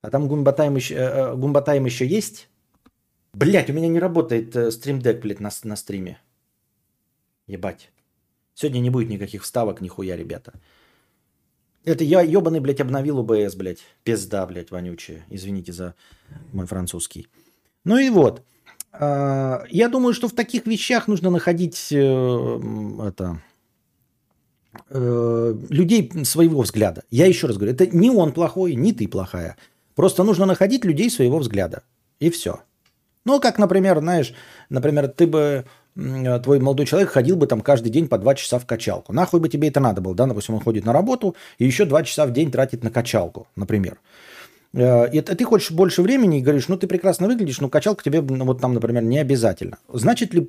А 0.00 0.10
там 0.10 0.28
гумбатайм 0.28 0.76
еще, 0.76 0.94
э, 0.94 0.98
э, 0.98 1.34
гумбатайм 1.34 1.84
еще 1.84 2.06
есть? 2.06 2.48
Блять, 3.32 3.70
у 3.70 3.72
меня 3.72 3.88
не 3.88 3.98
работает 3.98 4.54
э, 4.56 4.70
стримдек, 4.70 5.20
блядь, 5.20 5.40
на, 5.40 5.50
на 5.64 5.76
стриме. 5.76 6.20
Ебать. 7.46 7.90
Сегодня 8.54 8.80
не 8.80 8.90
будет 8.90 9.08
никаких 9.08 9.42
вставок, 9.42 9.80
нихуя, 9.80 10.16
ребята. 10.16 10.52
Это 11.84 12.04
я 12.04 12.22
ебаный, 12.22 12.60
блядь, 12.60 12.80
обновил 12.80 13.18
УБС, 13.18 13.56
блядь. 13.56 13.80
Пизда, 14.04 14.46
блядь, 14.46 14.70
вонючая. 14.70 15.24
Извините 15.30 15.72
за 15.72 15.94
мой 16.52 16.66
французский. 16.66 17.28
Ну 17.84 17.98
и 17.98 18.10
вот. 18.10 18.42
А, 18.92 19.64
я 19.68 19.88
думаю, 19.88 20.14
что 20.14 20.28
в 20.28 20.32
таких 20.32 20.66
вещах 20.66 21.08
нужно 21.08 21.30
находить 21.30 21.92
это, 21.92 23.40
людей 24.90 26.12
своего 26.24 26.62
взгляда. 26.62 27.02
Я 27.10 27.26
еще 27.26 27.46
раз 27.46 27.56
говорю, 27.56 27.72
это 27.72 27.86
не 27.86 28.10
он 28.10 28.32
плохой, 28.32 28.74
не 28.74 28.92
ты 28.92 29.08
плохая. 29.08 29.56
Просто 29.94 30.22
нужно 30.24 30.46
находить 30.46 30.84
людей 30.84 31.10
своего 31.10 31.38
взгляда. 31.38 31.82
И 32.20 32.30
все. 32.30 32.60
Ну, 33.24 33.40
как, 33.40 33.58
например, 33.58 33.98
знаешь, 33.98 34.32
например, 34.70 35.08
ты 35.08 35.26
бы, 35.26 35.64
твой 35.94 36.60
молодой 36.60 36.86
человек 36.86 37.10
ходил 37.10 37.36
бы 37.36 37.46
там 37.46 37.60
каждый 37.60 37.90
день 37.90 38.08
по 38.08 38.16
два 38.16 38.34
часа 38.34 38.58
в 38.58 38.66
качалку. 38.66 39.12
Нахуй 39.12 39.40
бы 39.40 39.48
тебе 39.48 39.68
это 39.68 39.80
надо 39.80 40.00
было, 40.00 40.14
да? 40.14 40.26
Допустим, 40.26 40.54
он 40.54 40.60
ходит 40.60 40.84
на 40.84 40.92
работу 40.92 41.36
и 41.58 41.64
еще 41.64 41.84
два 41.84 42.04
часа 42.04 42.26
в 42.26 42.32
день 42.32 42.50
тратит 42.50 42.82
на 42.84 42.90
качалку, 42.90 43.48
например. 43.56 43.98
Э, 44.72 45.10
и 45.10 45.20
ты 45.20 45.44
хочешь 45.44 45.72
больше 45.72 46.02
времени 46.02 46.38
и 46.38 46.42
говоришь, 46.42 46.68
ну 46.68 46.76
ты 46.76 46.86
прекрасно 46.86 47.26
выглядишь, 47.26 47.60
но 47.60 47.68
качалка 47.68 48.04
тебе 48.04 48.20
вот 48.20 48.60
там, 48.60 48.74
например, 48.74 49.02
не 49.02 49.18
обязательно. 49.18 49.78
Значит 49.92 50.32
ли, 50.32 50.48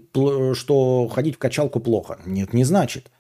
что 0.54 1.08
ходить 1.08 1.36
в 1.36 1.40
качалку 1.40 1.80
плохо? 1.80 2.20
Нет, 2.26 2.54
не 2.54 2.64
значит. 2.64 3.12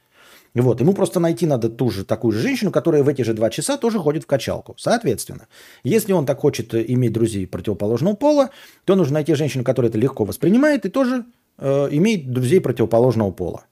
Вот, 0.55 0.81
ему 0.81 0.93
просто 0.93 1.19
найти 1.19 1.45
надо 1.45 1.69
ту 1.69 1.89
же 1.91 2.03
такую 2.03 2.31
же 2.31 2.39
женщину, 2.39 2.71
которая 2.71 3.03
в 3.03 3.07
эти 3.07 3.21
же 3.21 3.33
два 3.33 3.49
часа 3.49 3.77
тоже 3.77 3.99
ходит 3.99 4.23
в 4.23 4.27
качалку. 4.27 4.75
Соответственно, 4.77 5.47
если 5.83 6.11
он 6.11 6.25
так 6.25 6.39
хочет 6.39 6.73
иметь 6.73 7.13
друзей 7.13 7.45
противоположного 7.45 8.15
пола, 8.15 8.49
то 8.85 8.95
нужно 8.95 9.15
найти 9.15 9.33
женщину, 9.35 9.63
которая 9.63 9.89
это 9.89 9.99
легко 9.99 10.25
воспринимает 10.25 10.85
и 10.85 10.89
тоже 10.89 11.25
э, 11.57 11.87
имеет 11.91 12.31
друзей 12.31 12.61
противоположного 12.61 13.31
пола. 13.31 13.65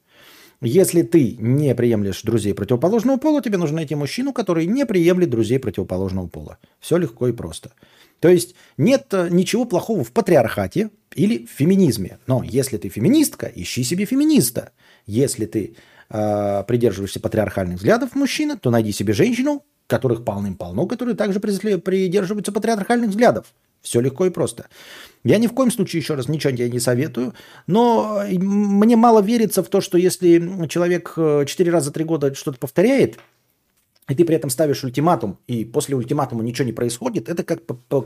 Если 0.62 1.04
ты 1.04 1.36
не 1.40 1.76
приемлешь 1.76 2.24
друзей 2.24 2.54
противоположного 2.54 3.18
пола, 3.18 3.42
тебе 3.42 3.58
нужно 3.58 3.78
найти 3.78 3.94
мужчину, 3.94 4.34
который 4.34 4.66
не 4.66 4.86
приемлет 4.86 5.30
друзей 5.30 5.60
противоположного 5.60 6.28
пола. 6.28 6.58
Все 6.80 6.98
легко 6.98 7.28
и 7.28 7.32
просто. 7.32 7.72
То 8.20 8.30
есть 8.30 8.56
нет 8.78 9.08
э, 9.12 9.30
ничего 9.30 9.66
плохого 9.66 10.04
в 10.04 10.12
патриархате 10.12 10.90
или 11.16 11.46
в 11.46 11.50
феминизме. 11.50 12.18
Но 12.28 12.44
если 12.44 12.78
ты 12.78 12.90
феминистка, 12.90 13.52
ищи 13.54 13.84
себе 13.84 14.06
феминиста. 14.06 14.72
Если 15.06 15.46
ты 15.46 15.76
э, 16.10 16.64
придерживаешься 16.68 17.20
патриархальных 17.20 17.78
взглядов 17.78 18.16
мужчина, 18.16 18.58
то 18.58 18.70
найди 18.70 18.92
себе 18.92 19.14
женщину, 19.14 19.64
которых 19.88 20.24
полным-полно, 20.26 20.86
которые 20.86 21.16
также 21.16 21.40
придерживаются 21.40 22.52
патриархальных 22.52 23.10
взглядов. 23.10 23.54
Все 23.82 24.02
легко 24.02 24.26
и 24.26 24.30
просто. 24.30 24.68
Я 25.24 25.38
ни 25.38 25.48
в 25.48 25.54
коем 25.54 25.72
случае, 25.72 26.02
еще 26.02 26.16
раз, 26.16 26.28
ничего 26.28 26.52
тебе 26.52 26.70
не 26.70 26.80
советую, 26.80 27.34
но 27.68 28.24
мне 28.30 28.96
мало 28.96 29.22
верится 29.22 29.64
в 29.64 29.70
то, 29.70 29.82
что 29.82 29.98
если 29.98 30.68
человек 30.68 31.14
э, 31.16 31.46
четыре 31.48 31.72
раза 31.72 31.88
за 31.88 31.94
три 31.94 32.04
года 32.04 32.34
что-то 32.34 32.60
повторяет, 32.60 33.20
и 34.10 34.16
ты 34.16 34.26
при 34.26 34.36
этом 34.36 34.50
ставишь 34.50 34.84
ультиматум, 34.84 35.38
и 35.48 35.66
после 35.66 35.96
ультиматума 35.96 36.44
ничего 36.44 36.66
не 36.66 36.74
происходит, 36.74 37.30
это 37.30 37.44
как, 37.44 37.62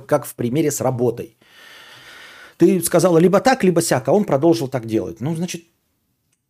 как 0.07 0.25
в 0.25 0.35
примере 0.35 0.71
с 0.71 0.81
работой. 0.81 1.37
Ты 2.57 2.81
сказала 2.81 3.17
либо 3.17 3.39
так, 3.39 3.63
либо 3.63 3.81
сяк, 3.81 4.07
а 4.07 4.11
он 4.11 4.23
продолжил 4.23 4.67
так 4.67 4.85
делать. 4.85 5.21
Ну, 5.21 5.35
значит, 5.35 5.63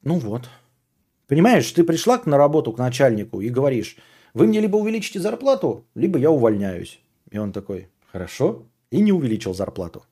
ну 0.03 0.19
вот. 0.19 0.49
Понимаешь, 1.31 1.71
ты 1.71 1.85
пришла 1.85 2.21
на 2.25 2.35
работу 2.37 2.73
к 2.73 2.77
начальнику 2.77 3.39
и 3.39 3.47
говоришь, 3.47 3.95
вы 4.33 4.47
мне 4.47 4.59
либо 4.59 4.75
увеличите 4.75 5.21
зарплату, 5.21 5.85
либо 5.95 6.19
я 6.19 6.29
увольняюсь. 6.29 6.99
И 7.29 7.37
он 7.37 7.53
такой, 7.53 7.87
хорошо, 8.11 8.65
и 8.89 8.99
не 8.99 9.13
увеличил 9.13 9.53
зарплату. 9.53 10.03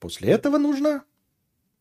После 0.00 0.30
этого 0.30 0.56
нужно 0.56 1.02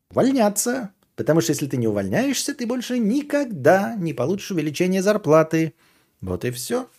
увольняться. 0.10 0.92
Потому 1.16 1.40
что 1.40 1.54
если 1.54 1.66
ты 1.66 1.78
не 1.78 1.88
увольняешься, 1.88 2.54
ты 2.54 2.66
больше 2.66 3.00
никогда 3.00 3.96
не 3.96 4.12
получишь 4.12 4.52
увеличение 4.52 5.02
зарплаты. 5.02 5.74
Вот 6.20 6.44
и 6.44 6.52
все. 6.52 6.90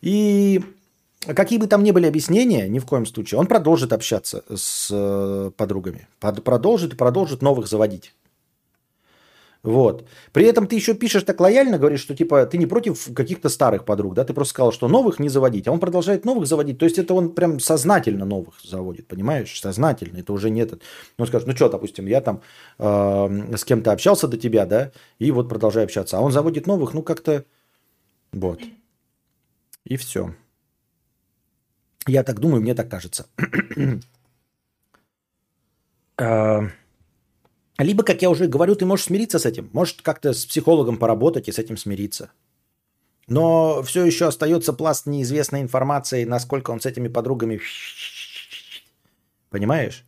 И 0.00 0.62
какие 1.26 1.58
бы 1.58 1.66
там 1.66 1.82
ни 1.82 1.90
были 1.90 2.06
объяснения, 2.06 2.68
ни 2.68 2.78
в 2.78 2.86
коем 2.86 3.04
случае, 3.04 3.40
он 3.40 3.48
продолжит 3.48 3.92
общаться 3.92 4.44
с 4.54 4.90
э, 4.92 5.50
подругами. 5.56 6.06
Продолжит 6.20 6.92
и 6.92 6.96
продолжит 6.96 7.42
новых 7.42 7.66
заводить. 7.66 8.14
Вот. 9.64 10.08
При 10.32 10.44
этом 10.44 10.68
ты 10.68 10.76
еще 10.76 10.94
пишешь 10.94 11.24
так 11.24 11.40
лояльно, 11.40 11.78
говоришь, 11.78 12.00
что 12.00 12.14
типа 12.14 12.46
ты 12.46 12.58
не 12.58 12.66
против 12.66 13.12
каких-то 13.12 13.48
старых 13.48 13.84
подруг, 13.84 14.14
да, 14.14 14.24
ты 14.24 14.32
просто 14.32 14.50
сказал, 14.50 14.72
что 14.72 14.86
новых 14.86 15.18
не 15.18 15.28
заводить, 15.28 15.66
а 15.66 15.72
он 15.72 15.80
продолжает 15.80 16.24
новых 16.24 16.46
заводить, 16.46 16.78
то 16.78 16.84
есть 16.84 16.98
это 16.98 17.12
он 17.12 17.34
прям 17.34 17.58
сознательно 17.58 18.24
новых 18.24 18.54
заводит, 18.62 19.08
понимаешь, 19.08 19.60
сознательно, 19.60 20.18
это 20.18 20.32
уже 20.32 20.50
не 20.50 20.60
этот. 20.60 20.82
Он 21.18 21.26
скажет, 21.26 21.48
ну 21.48 21.56
что, 21.56 21.68
допустим, 21.68 22.06
я 22.06 22.20
там 22.20 22.40
э, 22.78 23.56
с 23.56 23.64
кем-то 23.64 23.90
общался 23.90 24.28
до 24.28 24.36
тебя, 24.36 24.64
да, 24.64 24.92
и 25.18 25.30
вот 25.32 25.48
продолжаю 25.48 25.84
общаться, 25.84 26.18
а 26.18 26.20
он 26.20 26.30
заводит 26.30 26.68
новых, 26.68 26.94
ну 26.94 27.02
как-то, 27.02 27.44
вот. 28.32 28.60
И 29.84 29.96
все. 29.96 30.34
Я 32.06 32.22
так 32.22 32.38
думаю, 32.38 32.62
мне 32.62 32.74
так 32.74 32.88
кажется. 32.88 33.26
Либо, 37.78 38.02
как 38.02 38.22
я 38.22 38.30
уже 38.30 38.48
говорю, 38.48 38.74
ты 38.74 38.84
можешь 38.86 39.06
смириться 39.06 39.38
с 39.38 39.46
этим. 39.46 39.70
Может, 39.72 40.02
как-то 40.02 40.32
с 40.32 40.44
психологом 40.44 40.96
поработать 40.96 41.48
и 41.48 41.52
с 41.52 41.58
этим 41.58 41.76
смириться. 41.76 42.30
Но 43.28 43.82
все 43.82 44.04
еще 44.04 44.26
остается 44.26 44.72
пласт 44.72 45.06
неизвестной 45.06 45.60
информации, 45.60 46.24
насколько 46.24 46.72
он 46.72 46.80
с 46.80 46.86
этими 46.86 47.08
подругами... 47.08 47.60
Понимаешь? 49.50 50.04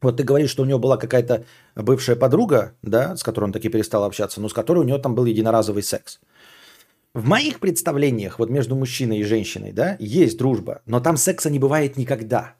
Вот 0.00 0.16
ты 0.16 0.24
говоришь, 0.24 0.50
что 0.50 0.62
у 0.62 0.66
него 0.66 0.78
была 0.78 0.96
какая-то 0.96 1.44
бывшая 1.74 2.16
подруга, 2.16 2.74
да, 2.82 3.16
с 3.16 3.22
которой 3.22 3.46
он 3.46 3.52
таки 3.52 3.68
перестал 3.68 4.04
общаться, 4.04 4.40
но 4.40 4.48
с 4.48 4.52
которой 4.52 4.78
у 4.78 4.84
него 4.84 4.98
там 4.98 5.14
был 5.14 5.24
единоразовый 5.24 5.82
секс. 5.82 6.20
В 7.12 7.24
моих 7.24 7.60
представлениях, 7.60 8.38
вот 8.38 8.50
между 8.50 8.76
мужчиной 8.76 9.18
и 9.18 9.24
женщиной, 9.24 9.72
да, 9.72 9.96
есть 9.98 10.38
дружба, 10.38 10.82
но 10.86 11.00
там 11.00 11.16
секса 11.16 11.50
не 11.50 11.58
бывает 11.58 11.96
никогда. 11.96 12.54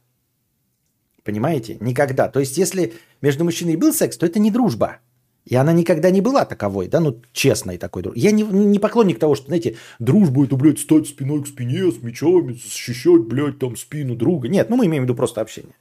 Понимаете? 1.26 1.76
Никогда. 1.80 2.28
То 2.28 2.38
есть, 2.38 2.56
если 2.56 2.94
между 3.20 3.44
мужчиной 3.44 3.74
был 3.74 3.92
секс, 3.92 4.16
то 4.16 4.24
это 4.24 4.38
не 4.38 4.52
дружба. 4.52 4.98
И 5.44 5.56
она 5.56 5.72
никогда 5.72 6.10
не 6.10 6.20
была 6.20 6.44
таковой, 6.44 6.88
да, 6.88 7.00
ну, 7.00 7.20
честной 7.32 7.78
такой 7.78 8.02
дружбой. 8.02 8.22
Я 8.22 8.30
не, 8.30 8.42
не 8.42 8.78
поклонник 8.78 9.18
того, 9.18 9.34
что, 9.34 9.46
знаете, 9.46 9.76
дружба 9.98 10.44
это, 10.44 10.56
блядь, 10.56 10.78
стать 10.78 11.08
спиной 11.08 11.42
к 11.42 11.48
спине, 11.48 11.90
с 11.90 12.02
мечами, 12.02 12.52
защищать, 12.52 13.22
блядь, 13.22 13.58
там, 13.58 13.76
спину 13.76 14.14
друга. 14.14 14.48
Нет, 14.48 14.70
ну, 14.70 14.76
мы 14.76 14.86
имеем 14.86 15.02
в 15.02 15.06
виду 15.06 15.16
просто 15.16 15.40
общение. 15.40 15.74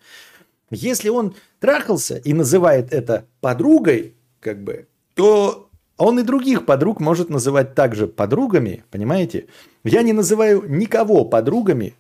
Если 0.72 1.10
он 1.10 1.36
трахался 1.60 2.18
и 2.18 2.34
называет 2.34 2.92
это 2.92 3.26
подругой, 3.42 4.16
как 4.40 4.64
бы, 4.64 4.88
то 5.14 5.70
он 5.98 6.20
и 6.20 6.24
других 6.24 6.66
подруг 6.66 7.00
может 7.00 7.30
называть 7.30 7.76
также 7.76 8.08
подругами, 8.08 8.84
понимаете? 8.90 9.46
Я 9.84 10.02
не 10.02 10.14
называю 10.14 10.64
никого 10.68 11.24
подругами, 11.24 11.94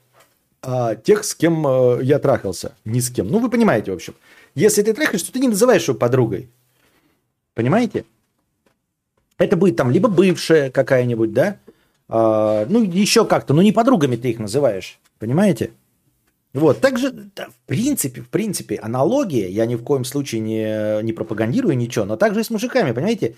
а, 0.65 0.95
тех, 0.95 1.23
с 1.23 1.35
кем 1.35 1.65
а, 1.67 1.99
я 2.01 2.19
трахался. 2.19 2.73
Ни 2.85 2.99
с 2.99 3.09
кем. 3.09 3.27
Ну, 3.27 3.39
вы 3.39 3.49
понимаете, 3.49 3.91
в 3.91 3.95
общем. 3.95 4.15
Если 4.55 4.81
ты 4.81 4.93
трахаешься, 4.93 5.27
то 5.27 5.33
ты 5.33 5.39
не 5.39 5.47
называешь 5.47 5.87
его 5.87 5.97
подругой. 5.97 6.49
Понимаете? 7.53 8.05
Это 9.37 9.55
будет 9.57 9.75
там 9.75 9.91
либо 9.91 10.09
бывшая 10.09 10.71
какая-нибудь, 10.71 11.33
да? 11.33 11.57
А, 12.09 12.65
ну, 12.67 12.83
еще 12.83 13.25
как-то. 13.25 13.53
Но 13.53 13.61
не 13.61 13.71
подругами 13.71 14.15
ты 14.15 14.31
их 14.31 14.39
называешь. 14.39 14.99
Понимаете? 15.19 15.71
Вот, 16.53 16.79
также, 16.79 17.11
да, 17.11 17.47
в 17.47 17.67
принципе, 17.67 18.21
в 18.21 18.29
принципе, 18.29 18.77
аналогия, 18.77 19.49
я 19.49 19.65
ни 19.65 19.75
в 19.75 19.83
коем 19.83 20.05
случае 20.05 20.39
не, 20.39 21.03
не 21.03 21.11
пропагандирую 21.11 21.75
ничего, 21.75 22.05
но 22.05 22.15
также 22.15 22.39
и 22.39 22.43
с 22.43 22.49
мужиками, 22.49 22.93
понимаете? 22.93 23.35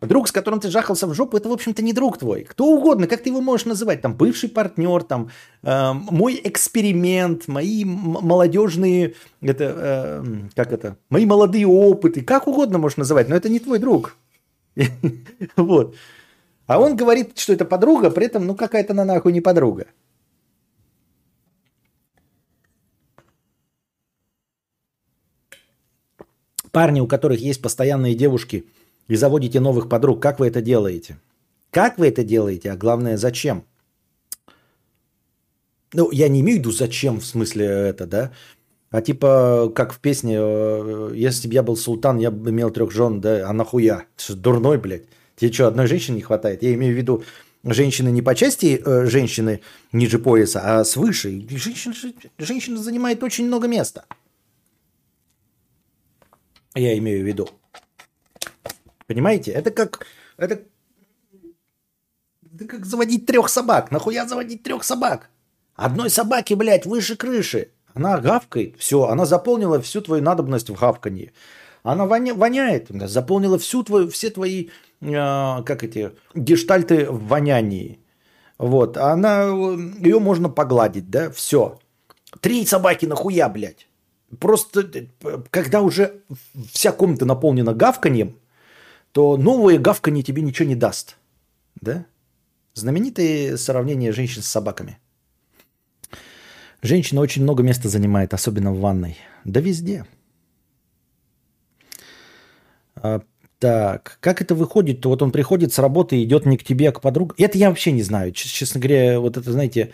Друг, 0.00 0.28
с 0.28 0.32
которым 0.32 0.60
ты 0.60 0.70
жахался 0.70 1.08
в 1.08 1.14
жопу, 1.14 1.36
это, 1.36 1.48
в 1.48 1.52
общем-то, 1.52 1.82
не 1.82 1.92
друг 1.92 2.18
твой. 2.18 2.44
Кто 2.44 2.66
угодно, 2.66 3.08
как 3.08 3.22
ты 3.22 3.30
его 3.30 3.40
можешь 3.40 3.66
называть? 3.66 4.00
Там, 4.00 4.14
бывший 4.14 4.48
партнер, 4.48 5.02
там, 5.02 5.30
э, 5.64 5.92
мой 5.92 6.40
эксперимент, 6.44 7.48
мои 7.48 7.84
молодежные, 7.84 9.14
это, 9.40 9.64
э, 9.64 10.24
как 10.54 10.72
это, 10.72 10.96
мои 11.10 11.26
молодые 11.26 11.66
опыты, 11.66 12.22
как 12.22 12.46
угодно 12.46 12.78
можешь 12.78 12.96
называть, 12.96 13.28
но 13.28 13.34
это 13.34 13.48
не 13.48 13.58
твой 13.58 13.78
друг. 13.78 14.16
Вот. 15.56 15.96
А 16.66 16.78
он 16.78 16.96
говорит, 16.96 17.38
что 17.38 17.52
это 17.52 17.64
подруга, 17.64 18.10
при 18.10 18.26
этом, 18.26 18.46
ну, 18.46 18.54
какая-то 18.54 18.94
на 18.94 19.04
нахуй 19.04 19.32
не 19.32 19.40
подруга. 19.40 19.86
Парни, 26.70 27.00
у 27.00 27.06
которых 27.06 27.40
есть 27.40 27.62
постоянные 27.62 28.14
девушки– 28.14 28.64
и 29.08 29.16
заводите 29.16 29.60
новых 29.60 29.88
подруг. 29.88 30.22
Как 30.22 30.38
вы 30.38 30.46
это 30.46 30.60
делаете? 30.60 31.18
Как 31.70 31.98
вы 31.98 32.08
это 32.08 32.24
делаете? 32.24 32.70
А 32.70 32.76
главное, 32.76 33.16
зачем? 33.16 33.64
Ну, 35.94 36.10
я 36.12 36.28
не 36.28 36.40
имею 36.40 36.58
в 36.58 36.60
виду 36.60 36.70
зачем 36.70 37.18
в 37.18 37.24
смысле 37.24 37.66
это, 37.66 38.06
да? 38.06 38.32
А 38.90 39.02
типа, 39.02 39.70
как 39.74 39.92
в 39.92 40.00
песне, 40.00 40.36
э, 40.38 41.12
если 41.14 41.48
бы 41.48 41.54
я 41.54 41.62
был 41.62 41.76
султан, 41.76 42.18
я 42.18 42.30
бы 42.30 42.50
имел 42.50 42.70
трех 42.70 42.90
жен, 42.90 43.20
да? 43.20 43.48
А 43.48 43.52
нахуя? 43.52 44.04
Ты 44.16 44.34
дурной, 44.34 44.78
блядь? 44.78 45.04
Тебе 45.36 45.52
что, 45.52 45.68
одной 45.68 45.86
женщины 45.86 46.16
не 46.16 46.22
хватает? 46.22 46.62
Я 46.62 46.74
имею 46.74 46.94
в 46.94 46.96
виду 46.96 47.22
женщины 47.64 48.08
не 48.10 48.22
по 48.22 48.34
части 48.34 48.80
э, 48.84 49.06
женщины 49.06 49.60
ниже 49.92 50.18
пояса, 50.18 50.80
а 50.80 50.84
свыше. 50.84 51.30
Женщина, 51.50 51.94
женщина 52.38 52.78
занимает 52.78 53.22
очень 53.22 53.46
много 53.46 53.68
места. 53.68 54.04
Я 56.74 56.96
имею 56.96 57.22
в 57.22 57.26
виду. 57.26 57.48
Понимаете? 59.08 59.50
Это 59.50 59.70
как... 59.72 60.06
Это, 60.36 60.60
это 62.54 62.64
как 62.66 62.86
заводить 62.86 63.26
трех 63.26 63.48
собак. 63.48 63.90
Нахуя 63.90 64.26
заводить 64.26 64.62
трех 64.62 64.84
собак? 64.84 65.30
Одной 65.74 66.10
собаки, 66.10 66.54
блядь, 66.54 66.86
выше 66.86 67.16
крыши. 67.16 67.72
Она 67.94 68.20
гавкает, 68.20 68.76
все, 68.78 69.08
она 69.08 69.24
заполнила 69.24 69.80
всю 69.80 70.02
твою 70.02 70.22
надобность 70.22 70.70
в 70.70 70.78
гавканье. 70.78 71.32
Она 71.82 72.06
воня, 72.06 72.34
воняет, 72.34 72.88
заполнила 72.90 73.58
всю 73.58 73.82
твою, 73.82 74.08
все 74.08 74.30
твои, 74.30 74.68
э, 75.00 75.62
как 75.64 75.82
эти, 75.82 76.12
гештальты 76.34 77.10
в 77.10 77.26
вонянии. 77.28 77.98
Вот, 78.58 78.96
она, 78.96 79.44
ее 80.00 80.18
можно 80.18 80.50
погладить, 80.50 81.10
да, 81.10 81.30
все. 81.30 81.78
Три 82.40 82.66
собаки 82.66 83.06
нахуя, 83.06 83.48
блядь? 83.48 83.88
Просто, 84.38 84.80
э, 84.80 85.06
когда 85.50 85.80
уже 85.80 86.20
вся 86.72 86.92
комната 86.92 87.24
наполнена 87.24 87.72
гавканьем, 87.72 88.36
то 89.12 89.36
новое 89.36 89.78
гавканье 89.78 90.22
тебе 90.22 90.42
ничего 90.42 90.68
не 90.68 90.76
даст. 90.76 91.16
Да? 91.80 92.06
Знаменитые 92.74 93.56
сравнения 93.56 94.12
женщин 94.12 94.42
с 94.42 94.46
собаками. 94.46 94.98
Женщина 96.82 97.20
очень 97.20 97.42
много 97.42 97.62
места 97.62 97.88
занимает, 97.88 98.34
особенно 98.34 98.72
в 98.72 98.80
ванной. 98.80 99.18
Да 99.44 99.60
везде. 99.60 100.06
А, 102.94 103.22
так, 103.58 104.18
как 104.20 104.40
это 104.40 104.54
выходит? 104.54 105.04
Вот 105.04 105.22
он 105.22 105.32
приходит 105.32 105.72
с 105.72 105.78
работы 105.78 106.22
идет 106.22 106.46
не 106.46 106.56
к 106.56 106.64
тебе, 106.64 106.90
а 106.90 106.92
к 106.92 107.00
подруге. 107.00 107.34
Это 107.38 107.58
я 107.58 107.68
вообще 107.70 107.90
не 107.90 108.02
знаю. 108.02 108.32
Честно 108.32 108.80
говоря, 108.80 109.18
вот 109.18 109.36
это, 109.36 109.50
знаете, 109.50 109.92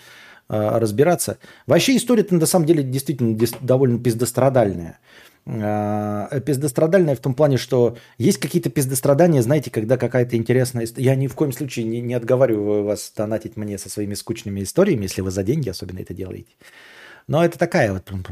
а, 0.48 0.78
разбираться. 0.78 1.38
Вообще 1.66 1.96
история-то 1.96 2.34
на 2.34 2.46
самом 2.46 2.66
деле 2.66 2.82
действительно 2.82 3.38
довольно 3.62 3.98
пиздострадальная. 3.98 4.98
Э, 5.46 6.40
пиздострадальная 6.40 7.14
в 7.14 7.20
том 7.20 7.34
плане, 7.34 7.58
что 7.58 7.98
есть 8.16 8.38
какие-то 8.38 8.70
пиздострадания, 8.70 9.42
знаете, 9.42 9.70
когда 9.70 9.98
какая-то 9.98 10.36
интересная. 10.36 10.88
Я 10.96 11.14
ни 11.16 11.26
в 11.26 11.34
коем 11.34 11.52
случае 11.52 11.84
не, 11.84 12.00
не 12.00 12.14
отговариваю 12.14 12.84
вас 12.84 13.12
донатить 13.14 13.56
мне 13.56 13.76
со 13.76 13.90
своими 13.90 14.14
скучными 14.14 14.62
историями, 14.62 15.02
если 15.02 15.20
вы 15.20 15.30
за 15.30 15.42
деньги 15.42 15.68
особенно 15.68 16.00
это 16.00 16.14
делаете. 16.14 16.52
Но 17.26 17.44
это 17.44 17.58
такая 17.58 17.92
вот 17.92 18.04
прям, 18.04 18.24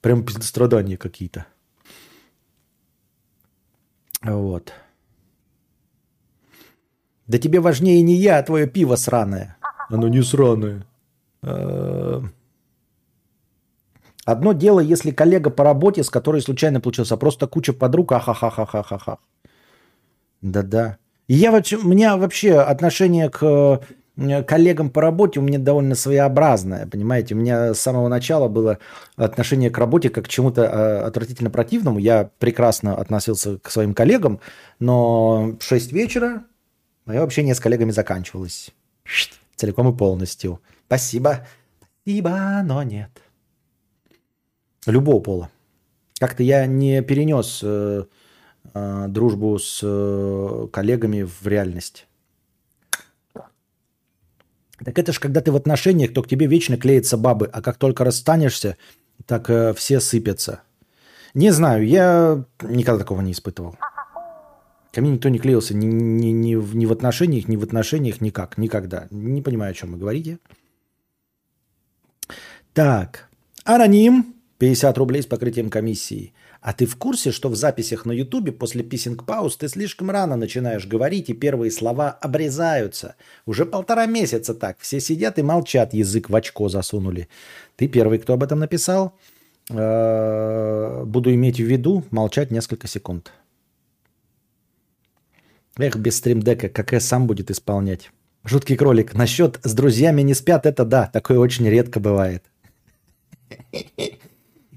прям 0.00 0.24
пиздострадания 0.24 0.96
какие-то. 0.96 1.46
Вот. 4.22 4.72
Да 7.28 7.38
тебе 7.38 7.60
важнее 7.60 8.02
не 8.02 8.16
я, 8.16 8.38
а 8.38 8.42
твое 8.42 8.66
пиво 8.66 8.96
сраное. 8.96 9.56
Оно 9.88 10.08
не 10.08 10.22
сраное. 10.22 10.84
Одно 14.28 14.52
дело, 14.52 14.80
если 14.80 15.10
коллега 15.10 15.48
по 15.48 15.64
работе, 15.64 16.02
с 16.02 16.10
которой 16.10 16.42
случайно 16.42 16.82
получился, 16.82 17.16
просто 17.16 17.46
куча 17.46 17.72
подруг, 17.72 18.12
ахахахахахаха. 18.12 19.20
Да-да. 20.42 20.98
Я 21.28 21.50
вообще, 21.50 21.78
у 21.78 21.88
меня 21.88 22.18
вообще 22.18 22.58
отношение 22.58 23.30
к 23.30 23.80
коллегам 24.46 24.90
по 24.90 25.00
работе 25.00 25.40
у 25.40 25.42
меня 25.42 25.58
довольно 25.58 25.94
своеобразное, 25.94 26.86
понимаете? 26.86 27.34
У 27.34 27.38
меня 27.38 27.72
с 27.72 27.80
самого 27.80 28.08
начала 28.08 28.48
было 28.48 28.80
отношение 29.16 29.70
к 29.70 29.78
работе 29.78 30.10
как 30.10 30.26
к 30.26 30.28
чему-то 30.28 30.64
э, 30.64 30.98
отвратительно 31.06 31.48
противному. 31.48 31.98
Я 31.98 32.28
прекрасно 32.38 32.96
относился 32.96 33.56
к 33.56 33.70
своим 33.70 33.94
коллегам, 33.94 34.40
но 34.78 35.56
в 35.58 35.64
6 35.64 35.90
вечера 35.92 36.44
мое 37.06 37.22
общение 37.22 37.54
с 37.54 37.60
коллегами 37.60 37.92
заканчивалось. 37.92 38.72
Целиком 39.56 39.88
и 39.88 39.96
полностью. 39.96 40.60
Спасибо. 40.86 41.46
Спасибо, 42.02 42.60
но 42.62 42.82
нет. 42.82 43.10
Любого 44.86 45.20
пола. 45.20 45.50
Как-то 46.18 46.42
я 46.42 46.66
не 46.66 47.02
перенес 47.02 47.60
э, 47.62 48.04
э, 48.74 49.06
дружбу 49.08 49.58
с 49.58 49.80
э, 49.82 50.68
коллегами 50.72 51.22
в 51.22 51.46
реальность. 51.46 52.06
Так 54.84 54.98
это 54.98 55.12
ж 55.12 55.18
когда 55.18 55.40
ты 55.40 55.50
в 55.50 55.56
отношениях, 55.56 56.12
то 56.12 56.22
к 56.22 56.28
тебе 56.28 56.46
вечно 56.46 56.76
клеятся 56.76 57.16
бабы, 57.16 57.46
а 57.52 57.60
как 57.60 57.76
только 57.76 58.04
расстанешься, 58.04 58.76
так 59.26 59.50
э, 59.50 59.74
все 59.74 60.00
сыпятся. 60.00 60.62
Не 61.34 61.50
знаю, 61.50 61.86
я 61.86 62.44
никогда 62.62 63.00
такого 63.00 63.20
не 63.20 63.32
испытывал. 63.32 63.76
Ко 64.92 65.00
мне 65.00 65.12
никто 65.12 65.28
не 65.28 65.38
клеился 65.38 65.74
ни, 65.74 65.86
ни, 65.86 66.30
ни, 66.30 66.54
ни 66.54 66.86
в 66.86 66.92
отношениях, 66.92 67.46
ни 67.46 67.56
в 67.56 67.62
отношениях, 67.62 68.20
никак, 68.20 68.56
никогда. 68.56 69.06
Не 69.10 69.42
понимаю, 69.42 69.72
о 69.72 69.74
чем 69.74 69.92
вы 69.92 69.98
говорите. 69.98 70.38
Так, 72.72 73.28
аноним, 73.64 74.34
50 74.58 74.98
рублей 74.98 75.22
с 75.22 75.26
покрытием 75.26 75.70
комиссии. 75.70 76.32
А 76.60 76.72
ты 76.72 76.86
в 76.86 76.96
курсе, 76.96 77.30
что 77.30 77.48
в 77.48 77.54
записях 77.54 78.04
на 78.04 78.12
Ютубе 78.12 78.50
после 78.50 78.82
писинг 78.82 79.24
пауз 79.24 79.56
ты 79.56 79.68
слишком 79.68 80.10
рано 80.10 80.36
начинаешь 80.36 80.86
говорить, 80.86 81.30
и 81.30 81.32
первые 81.32 81.70
слова 81.70 82.10
обрезаются? 82.10 83.14
Уже 83.46 83.64
полтора 83.64 84.06
месяца 84.06 84.54
так. 84.54 84.78
Все 84.80 84.98
сидят 84.98 85.38
и 85.38 85.42
молчат, 85.42 85.94
язык 85.94 86.28
в 86.28 86.34
очко 86.34 86.68
засунули. 86.68 87.28
Ты 87.76 87.86
первый, 87.86 88.18
кто 88.18 88.34
об 88.34 88.42
этом 88.42 88.58
написал. 88.58 89.16
Э, 89.70 91.04
Буду 91.04 91.32
иметь 91.34 91.58
в 91.58 91.64
виду 91.64 92.04
молчать 92.10 92.50
несколько 92.50 92.88
секунд. 92.88 93.32
Эх, 95.78 95.94
без 95.94 96.16
стримдека, 96.16 96.68
как 96.68 97.00
сам 97.00 97.28
будет 97.28 97.52
исполнять. 97.52 98.10
Жуткий 98.42 98.76
кролик. 98.76 99.14
Насчет 99.14 99.60
с 99.62 99.72
друзьями 99.74 100.22
не 100.22 100.34
спят, 100.34 100.66
это 100.66 100.84
да, 100.84 101.06
такое 101.06 101.38
очень 101.38 101.68
редко 101.68 102.00
бывает. 102.00 102.42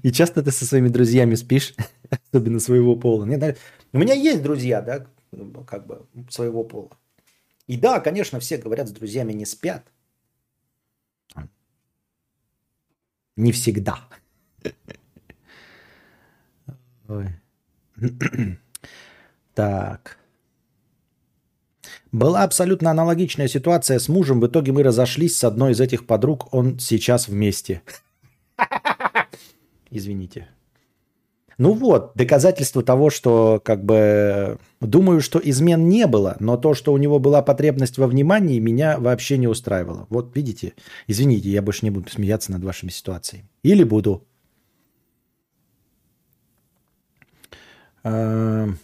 И 0.02 0.10
часто 0.10 0.42
ты 0.42 0.50
со 0.50 0.64
своими 0.64 0.88
друзьями 0.88 1.36
спишь, 1.36 1.74
особенно 2.10 2.60
своего 2.60 2.96
пола. 2.96 3.24
Нет, 3.24 3.58
у 3.92 3.98
меня 3.98 4.14
есть 4.14 4.42
друзья, 4.42 4.82
да, 4.82 5.06
как 5.66 5.86
бы 5.86 6.06
своего 6.28 6.64
пола. 6.64 6.90
И 7.68 7.76
да, 7.76 8.00
конечно, 8.00 8.40
все 8.40 8.58
говорят, 8.58 8.88
с 8.88 8.92
друзьями 8.92 9.32
не 9.32 9.46
спят. 9.46 9.84
Не 13.36 13.52
всегда. 13.52 13.98
Так. 19.54 20.18
Была 22.10 22.42
абсолютно 22.42 22.90
аналогичная 22.90 23.48
ситуация 23.48 23.98
с 23.98 24.08
мужем. 24.08 24.40
В 24.40 24.46
итоге 24.46 24.72
мы 24.72 24.82
разошлись 24.82 25.36
с 25.36 25.44
одной 25.44 25.72
из 25.72 25.80
этих 25.80 26.06
подруг. 26.06 26.52
Он 26.54 26.78
сейчас 26.78 27.28
вместе. 27.28 27.82
Извините. 29.92 30.48
Ну 31.58 31.74
вот, 31.74 32.12
доказательство 32.14 32.82
того, 32.82 33.10
что 33.10 33.60
как 33.62 33.84
бы 33.84 34.58
думаю, 34.80 35.20
что 35.20 35.38
измен 35.38 35.88
не 35.88 36.06
было, 36.06 36.36
но 36.40 36.56
то, 36.56 36.74
что 36.74 36.92
у 36.92 36.98
него 36.98 37.18
была 37.18 37.42
потребность 37.42 37.98
во 37.98 38.06
внимании, 38.06 38.58
меня 38.58 38.98
вообще 38.98 39.38
не 39.38 39.48
устраивало. 39.48 40.06
Вот 40.08 40.34
видите, 40.34 40.72
извините, 41.08 41.50
я 41.50 41.62
больше 41.62 41.84
не 41.84 41.90
буду 41.90 42.10
смеяться 42.10 42.52
над 42.52 42.64
вашими 42.64 42.90
ситуациями. 42.90 43.50
Или 43.62 43.84
буду. 43.84 44.26
Эм, 48.02 48.78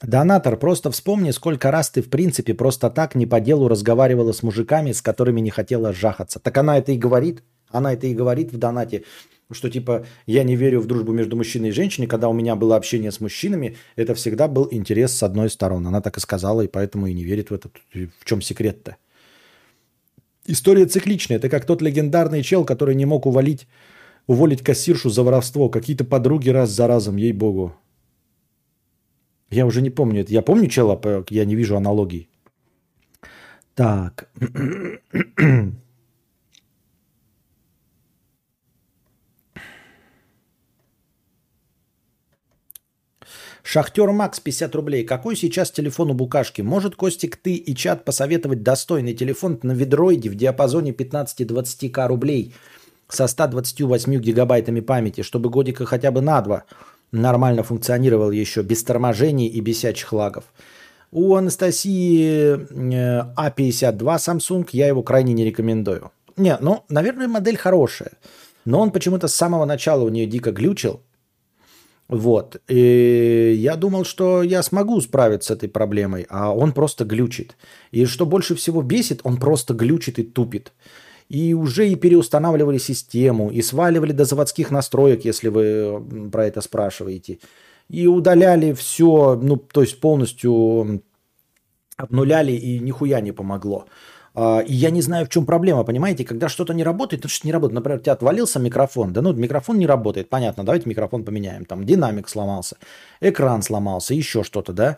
донатор, 0.00 0.56
просто 0.58 0.92
вспомни, 0.92 1.32
сколько 1.32 1.72
раз 1.72 1.90
ты 1.90 2.02
в 2.02 2.08
принципе 2.08 2.54
просто 2.54 2.88
так 2.88 3.16
не 3.16 3.26
по 3.26 3.40
делу 3.40 3.68
разговаривала 3.68 4.32
с 4.32 4.44
мужиками, 4.44 4.92
с 4.92 5.02
которыми 5.02 5.40
не 5.40 5.50
хотела 5.50 5.92
жахаться. 5.92 6.38
Так 6.38 6.56
она 6.56 6.78
это 6.78 6.92
и 6.92 6.98
говорит. 6.98 7.42
Она 7.70 7.92
это 7.92 8.06
и 8.06 8.14
говорит 8.14 8.52
в 8.52 8.56
донате 8.56 9.04
что 9.50 9.70
типа 9.70 10.04
я 10.26 10.44
не 10.44 10.56
верю 10.56 10.80
в 10.80 10.86
дружбу 10.86 11.12
между 11.12 11.36
мужчиной 11.36 11.70
и 11.70 11.72
женщиной, 11.72 12.06
когда 12.06 12.28
у 12.28 12.32
меня 12.32 12.54
было 12.54 12.76
общение 12.76 13.10
с 13.10 13.20
мужчинами, 13.20 13.76
это 13.96 14.14
всегда 14.14 14.46
был 14.46 14.68
интерес 14.70 15.12
с 15.12 15.22
одной 15.22 15.48
стороны. 15.48 15.88
Она 15.88 16.00
так 16.00 16.18
и 16.18 16.20
сказала, 16.20 16.62
и 16.62 16.68
поэтому 16.68 17.06
и 17.06 17.14
не 17.14 17.24
верит 17.24 17.50
в 17.50 17.54
это. 17.54 17.70
В 17.92 18.24
чем 18.24 18.42
секрет-то? 18.42 18.96
История 20.44 20.86
цикличная. 20.86 21.38
Это 21.38 21.48
как 21.48 21.64
тот 21.64 21.82
легендарный 21.82 22.42
чел, 22.42 22.64
который 22.64 22.94
не 22.94 23.06
мог 23.06 23.26
уволить, 23.26 23.66
уволить 24.26 24.62
кассиршу 24.62 25.10
за 25.10 25.22
воровство. 25.22 25.68
Какие-то 25.68 26.04
подруги 26.04 26.50
раз 26.50 26.70
за 26.70 26.86
разом, 26.86 27.16
ей-богу. 27.16 27.74
Я 29.50 29.64
уже 29.64 29.80
не 29.80 29.90
помню 29.90 30.22
это. 30.22 30.32
Я 30.32 30.42
помню 30.42 30.68
чела, 30.68 31.00
я 31.30 31.44
не 31.46 31.54
вижу 31.54 31.76
аналогий. 31.76 32.28
Так. 33.74 34.28
Шахтер 43.70 44.10
Макс, 44.12 44.40
50 44.40 44.74
рублей. 44.76 45.04
Какой 45.04 45.36
сейчас 45.36 45.70
телефон 45.70 46.10
у 46.10 46.14
Букашки? 46.14 46.62
Может, 46.62 46.96
Костик, 46.96 47.36
ты 47.36 47.52
и 47.52 47.76
чат 47.76 48.02
посоветовать 48.02 48.62
достойный 48.62 49.12
телефон 49.12 49.58
на 49.62 49.72
ведроиде 49.72 50.30
в 50.30 50.36
диапазоне 50.36 50.92
15-20к 50.92 52.06
рублей 52.06 52.54
со 53.10 53.26
128 53.26 54.20
гигабайтами 54.20 54.80
памяти, 54.80 55.20
чтобы 55.20 55.50
годика 55.50 55.84
хотя 55.84 56.10
бы 56.10 56.22
на 56.22 56.40
два 56.40 56.64
нормально 57.12 57.62
функционировал 57.62 58.30
еще, 58.30 58.62
без 58.62 58.82
торможений 58.84 59.48
и 59.48 59.60
бесячих 59.60 60.14
лагов. 60.14 60.44
У 61.12 61.34
Анастасии 61.34 62.54
A52 62.72 64.02
э, 64.02 64.08
а 64.08 64.16
Samsung 64.16 64.66
я 64.72 64.86
его 64.86 65.02
крайне 65.02 65.34
не 65.34 65.44
рекомендую. 65.44 66.10
Не, 66.38 66.56
ну, 66.58 66.84
наверное, 66.88 67.28
модель 67.28 67.58
хорошая. 67.58 68.12
Но 68.64 68.80
он 68.80 68.92
почему-то 68.92 69.28
с 69.28 69.34
самого 69.34 69.66
начала 69.66 70.04
у 70.04 70.08
нее 70.08 70.24
дико 70.24 70.52
глючил. 70.52 71.02
Вот. 72.08 72.56
И 72.68 73.54
я 73.58 73.76
думал, 73.76 74.04
что 74.04 74.42
я 74.42 74.62
смогу 74.62 75.00
справиться 75.00 75.48
с 75.48 75.56
этой 75.56 75.68
проблемой, 75.68 76.26
а 76.30 76.54
он 76.54 76.72
просто 76.72 77.04
глючит. 77.04 77.56
И 77.90 78.06
что 78.06 78.24
больше 78.24 78.54
всего 78.54 78.82
бесит, 78.82 79.20
он 79.24 79.36
просто 79.36 79.74
глючит 79.74 80.18
и 80.18 80.22
тупит. 80.22 80.72
И 81.28 81.52
уже 81.52 81.88
и 81.88 81.96
переустанавливали 81.96 82.78
систему, 82.78 83.50
и 83.50 83.60
сваливали 83.60 84.12
до 84.12 84.24
заводских 84.24 84.70
настроек, 84.70 85.26
если 85.26 85.48
вы 85.48 86.30
про 86.32 86.46
это 86.46 86.62
спрашиваете. 86.62 87.38
И 87.90 88.06
удаляли 88.06 88.72
все, 88.72 89.38
ну, 89.42 89.56
то 89.56 89.82
есть 89.82 90.00
полностью 90.00 91.02
обнуляли, 91.98 92.52
и 92.52 92.78
нихуя 92.78 93.20
не 93.20 93.32
помогло. 93.32 93.84
А, 94.40 94.60
и 94.60 94.72
я 94.72 94.90
не 94.90 95.02
знаю, 95.02 95.26
в 95.26 95.30
чем 95.30 95.44
проблема, 95.44 95.82
понимаете? 95.82 96.24
Когда 96.24 96.48
что-то 96.48 96.72
не 96.72 96.84
работает, 96.84 97.22
то 97.22 97.28
что 97.28 97.44
не 97.44 97.52
работает. 97.52 97.74
Например, 97.74 97.98
у 97.98 98.02
тебя 98.02 98.12
отвалился 98.12 98.60
микрофон. 98.60 99.12
Да 99.12 99.20
ну, 99.20 99.32
микрофон 99.32 99.78
не 99.78 99.86
работает, 99.86 100.28
понятно, 100.28 100.64
давайте 100.64 100.88
микрофон 100.88 101.24
поменяем. 101.24 101.64
Там 101.64 101.84
динамик 101.84 102.28
сломался, 102.28 102.76
экран 103.20 103.62
сломался, 103.62 104.14
еще 104.14 104.44
что-то, 104.44 104.72
да? 104.72 104.96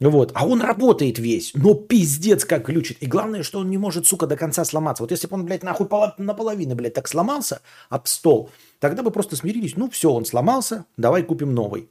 Вот. 0.00 0.32
А 0.34 0.46
он 0.46 0.62
работает 0.62 1.18
весь, 1.18 1.52
но 1.54 1.74
пиздец 1.74 2.46
как 2.46 2.64
ключит. 2.64 2.96
И 3.02 3.06
главное, 3.06 3.42
что 3.42 3.58
он 3.58 3.68
не 3.68 3.76
может, 3.76 4.06
сука, 4.06 4.26
до 4.26 4.38
конца 4.38 4.64
сломаться. 4.64 5.02
Вот 5.02 5.10
если 5.10 5.26
бы 5.26 5.34
он, 5.34 5.44
блядь, 5.44 5.62
нахуй 5.62 5.86
наполовину, 6.16 6.74
блядь, 6.74 6.94
так 6.94 7.06
сломался 7.06 7.60
об 7.90 8.06
стол, 8.06 8.48
тогда 8.78 9.02
бы 9.02 9.10
просто 9.10 9.36
смирились. 9.36 9.76
Ну 9.76 9.90
все, 9.90 10.10
он 10.10 10.24
сломался, 10.24 10.86
давай 10.96 11.22
купим 11.22 11.52
новый. 11.52 11.90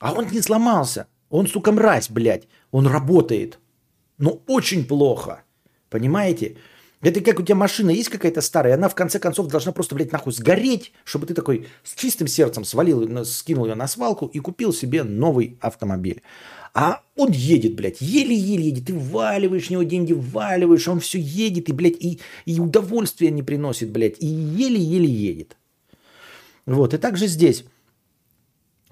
А 0.00 0.12
он 0.14 0.26
не 0.32 0.40
сломался. 0.40 1.06
Он, 1.30 1.46
сука, 1.46 1.70
мразь, 1.70 2.10
блядь. 2.10 2.48
Он 2.72 2.88
работает. 2.88 3.60
Но 4.18 4.40
очень 4.48 4.84
плохо. 4.84 5.44
Понимаете? 5.90 6.56
Это 7.00 7.20
как 7.20 7.38
у 7.38 7.42
тебя 7.42 7.54
машина 7.54 7.90
есть 7.90 8.08
какая-то 8.08 8.40
старая, 8.40 8.74
она 8.74 8.88
в 8.88 8.94
конце 8.96 9.20
концов 9.20 9.46
должна 9.46 9.70
просто, 9.70 9.94
блядь, 9.94 10.10
нахуй 10.10 10.32
сгореть, 10.32 10.92
чтобы 11.04 11.26
ты 11.26 11.34
такой 11.34 11.68
с 11.84 11.94
чистым 11.94 12.26
сердцем 12.26 12.64
свалил, 12.64 13.24
скинул 13.24 13.66
ее 13.66 13.76
на 13.76 13.86
свалку 13.86 14.26
и 14.26 14.40
купил 14.40 14.72
себе 14.72 15.04
новый 15.04 15.56
автомобиль. 15.60 16.22
А 16.74 17.02
он 17.16 17.30
едет, 17.30 17.76
блядь, 17.76 18.00
еле-еле 18.00 18.64
едет, 18.64 18.86
ты 18.86 18.94
валиваешь 18.94 19.68
в 19.68 19.70
него 19.70 19.84
деньги, 19.84 20.12
валиваешь, 20.12 20.88
он 20.88 20.98
все 20.98 21.20
едет, 21.20 21.68
и, 21.68 21.72
блядь, 21.72 22.02
и, 22.02 22.20
и 22.46 22.58
удовольствия 22.58 23.30
не 23.30 23.42
приносит, 23.42 23.90
блядь, 23.90 24.20
и 24.20 24.26
еле-еле 24.26 25.08
едет. 25.08 25.56
Вот, 26.66 26.94
и 26.94 26.98
также 26.98 27.28
здесь. 27.28 27.64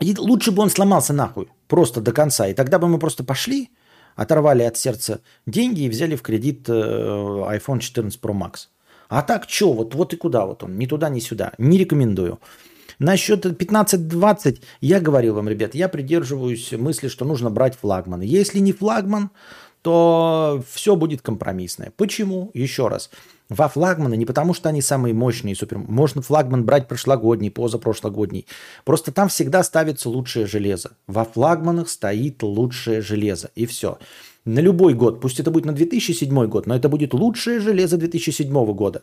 И 0.00 0.14
лучше 0.16 0.52
бы 0.52 0.62
он 0.62 0.70
сломался 0.70 1.12
нахуй, 1.12 1.48
просто 1.66 2.00
до 2.00 2.12
конца, 2.12 2.46
и 2.48 2.54
тогда 2.54 2.78
бы 2.78 2.88
мы 2.88 2.98
просто 2.98 3.24
пошли, 3.24 3.70
оторвали 4.16 4.62
от 4.62 4.76
сердца 4.76 5.20
деньги 5.46 5.82
и 5.82 5.88
взяли 5.88 6.16
в 6.16 6.22
кредит 6.22 6.68
э, 6.68 6.72
iPhone 6.72 7.78
14 7.78 8.20
Pro 8.20 8.32
Max. 8.32 8.68
А 9.08 9.22
так 9.22 9.48
что, 9.48 9.72
вот, 9.72 9.94
вот 9.94 10.12
и 10.14 10.16
куда 10.16 10.46
вот 10.46 10.64
он, 10.64 10.76
ни 10.76 10.86
туда, 10.86 11.08
ни 11.08 11.20
сюда. 11.20 11.52
Не 11.58 11.78
рекомендую. 11.78 12.40
Насчет 12.98 13.44
15-20 13.44 14.60
я 14.80 15.00
говорил 15.00 15.34
вам, 15.34 15.48
ребят, 15.48 15.74
я 15.74 15.88
придерживаюсь 15.88 16.72
мысли, 16.72 17.08
что 17.08 17.24
нужно 17.24 17.50
брать 17.50 17.76
флагман. 17.76 18.22
Если 18.22 18.58
не 18.58 18.72
флагман, 18.72 19.30
то 19.82 20.64
все 20.72 20.96
будет 20.96 21.20
компромиссное. 21.22 21.92
Почему? 21.96 22.50
Еще 22.54 22.88
раз. 22.88 23.10
Во 23.48 23.68
флагманы 23.68 24.16
не 24.16 24.26
потому, 24.26 24.54
что 24.54 24.68
они 24.68 24.82
самые 24.82 25.14
мощные, 25.14 25.54
супер. 25.54 25.78
Можно 25.78 26.20
флагман 26.20 26.64
брать 26.64 26.88
прошлогодний, 26.88 27.50
позапрошлогодний. 27.50 28.46
Просто 28.84 29.12
там 29.12 29.28
всегда 29.28 29.62
ставится 29.62 30.08
лучшее 30.08 30.46
железо. 30.46 30.92
Во 31.06 31.24
флагманах 31.24 31.88
стоит 31.88 32.42
лучшее 32.42 33.02
железо. 33.02 33.50
И 33.54 33.66
все. 33.66 33.98
На 34.44 34.58
любой 34.60 34.94
год, 34.94 35.20
пусть 35.20 35.40
это 35.40 35.50
будет 35.50 35.64
на 35.64 35.72
2007 35.72 36.46
год, 36.46 36.66
но 36.66 36.76
это 36.76 36.88
будет 36.88 37.14
лучшее 37.14 37.60
железо 37.60 37.96
2007 37.96 38.52
года. 38.74 39.02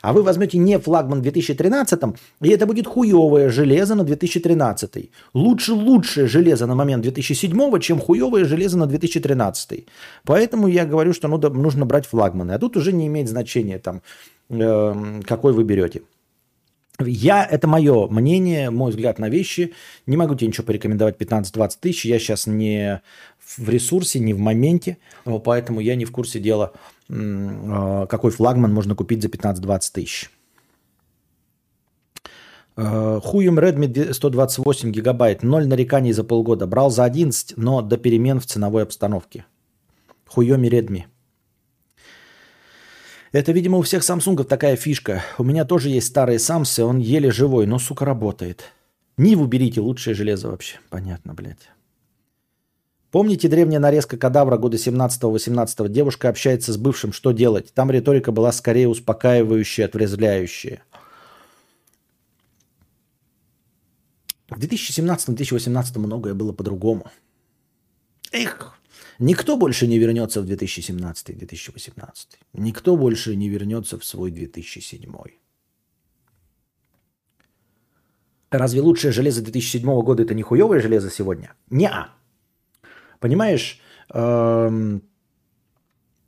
А 0.00 0.12
вы 0.12 0.22
возьмете 0.22 0.58
не 0.58 0.78
флагман 0.78 1.22
2013, 1.22 2.00
и 2.40 2.48
это 2.48 2.66
будет 2.66 2.86
хуевое 2.86 3.50
железо 3.50 3.94
на 3.94 4.04
2013. 4.04 5.10
Лучше 5.34 5.72
лучшее 5.72 6.26
железо 6.26 6.66
на 6.66 6.74
момент 6.74 7.02
2007, 7.02 7.80
чем 7.80 7.98
хуевое 7.98 8.44
железо 8.44 8.78
на 8.78 8.86
2013. 8.86 9.86
Поэтому 10.24 10.68
я 10.68 10.86
говорю, 10.86 11.12
что 11.12 11.28
ну, 11.28 11.38
нужно 11.38 11.86
брать 11.86 12.06
флагманы. 12.06 12.52
А 12.52 12.58
тут 12.58 12.76
уже 12.76 12.92
не 12.92 13.06
имеет 13.06 13.28
значения, 13.28 13.78
там, 13.78 14.02
э, 14.48 15.20
какой 15.26 15.52
вы 15.52 15.64
берете. 15.64 16.02
Я, 17.06 17.44
это 17.44 17.66
мое 17.66 18.08
мнение, 18.08 18.70
мой 18.70 18.90
взгляд 18.90 19.18
на 19.18 19.28
вещи. 19.28 19.72
Не 20.06 20.16
могу 20.16 20.34
тебе 20.34 20.48
ничего 20.48 20.66
порекомендовать 20.66 21.16
15-20 21.16 21.70
тысяч. 21.80 22.04
Я 22.04 22.18
сейчас 22.18 22.46
не 22.46 23.00
в 23.38 23.68
ресурсе, 23.68 24.20
не 24.20 24.34
в 24.34 24.38
моменте. 24.38 24.98
Поэтому 25.44 25.80
я 25.80 25.94
не 25.94 26.04
в 26.04 26.12
курсе 26.12 26.40
дела, 26.40 26.72
какой 27.10 28.30
флагман 28.30 28.72
можно 28.72 28.94
купить 28.94 29.22
за 29.22 29.28
15-20 29.28 29.80
тысяч. 29.92 30.30
Э, 32.76 33.20
Хуем 33.22 33.58
Redmi 33.58 34.12
128 34.12 34.90
гигабайт. 34.90 35.42
Ноль 35.42 35.66
нареканий 35.66 36.12
за 36.12 36.24
полгода. 36.24 36.66
Брал 36.66 36.90
за 36.90 37.04
11, 37.04 37.54
но 37.56 37.82
до 37.82 37.96
перемен 37.96 38.40
в 38.40 38.46
ценовой 38.46 38.84
обстановке. 38.84 39.44
Хуеми 40.26 40.68
Redmi. 40.68 41.02
Это, 43.32 43.52
видимо, 43.52 43.78
у 43.78 43.82
всех 43.82 44.02
самсунгов 44.02 44.46
такая 44.46 44.76
фишка. 44.76 45.22
У 45.38 45.44
меня 45.44 45.64
тоже 45.64 45.88
есть 45.88 46.08
старые 46.08 46.38
самсы, 46.38 46.84
он 46.84 46.98
еле 46.98 47.30
живой, 47.30 47.66
но, 47.66 47.78
сука, 47.78 48.04
работает. 48.04 48.72
Ниву 49.16 49.46
берите, 49.46 49.80
лучшее 49.80 50.14
железо 50.14 50.48
вообще. 50.48 50.78
Понятно, 50.88 51.34
блядь. 51.34 51.70
Помните 53.10 53.48
древняя 53.48 53.80
нарезка 53.80 54.16
кадавра 54.16 54.56
года 54.56 54.76
17-18? 54.76 55.88
Девушка 55.88 56.28
общается 56.28 56.72
с 56.72 56.76
бывшим, 56.76 57.12
что 57.12 57.32
делать? 57.32 57.72
Там 57.74 57.90
риторика 57.90 58.30
была 58.30 58.52
скорее 58.52 58.88
успокаивающая, 58.88 59.86
отрезвляющая. 59.86 60.82
В 64.48 64.58
2017-2018 64.58 65.98
многое 65.98 66.34
было 66.34 66.52
по-другому. 66.52 67.10
Эх, 68.30 68.74
никто 69.18 69.56
больше 69.56 69.88
не 69.88 69.98
вернется 69.98 70.40
в 70.40 70.46
2017-2018. 70.46 72.04
Никто 72.52 72.96
больше 72.96 73.34
не 73.34 73.48
вернется 73.48 73.98
в 73.98 74.04
свой 74.04 74.30
2007. 74.30 75.12
Разве 78.50 78.80
лучшее 78.80 79.12
железо 79.12 79.42
2007 79.42 79.82
года 80.02 80.22
это 80.22 80.34
не 80.34 80.42
хуевое 80.42 80.80
железо 80.80 81.10
сегодня? 81.10 81.54
Неа. 81.70 82.19
Понимаешь, 83.20 83.78
эм, 84.14 85.02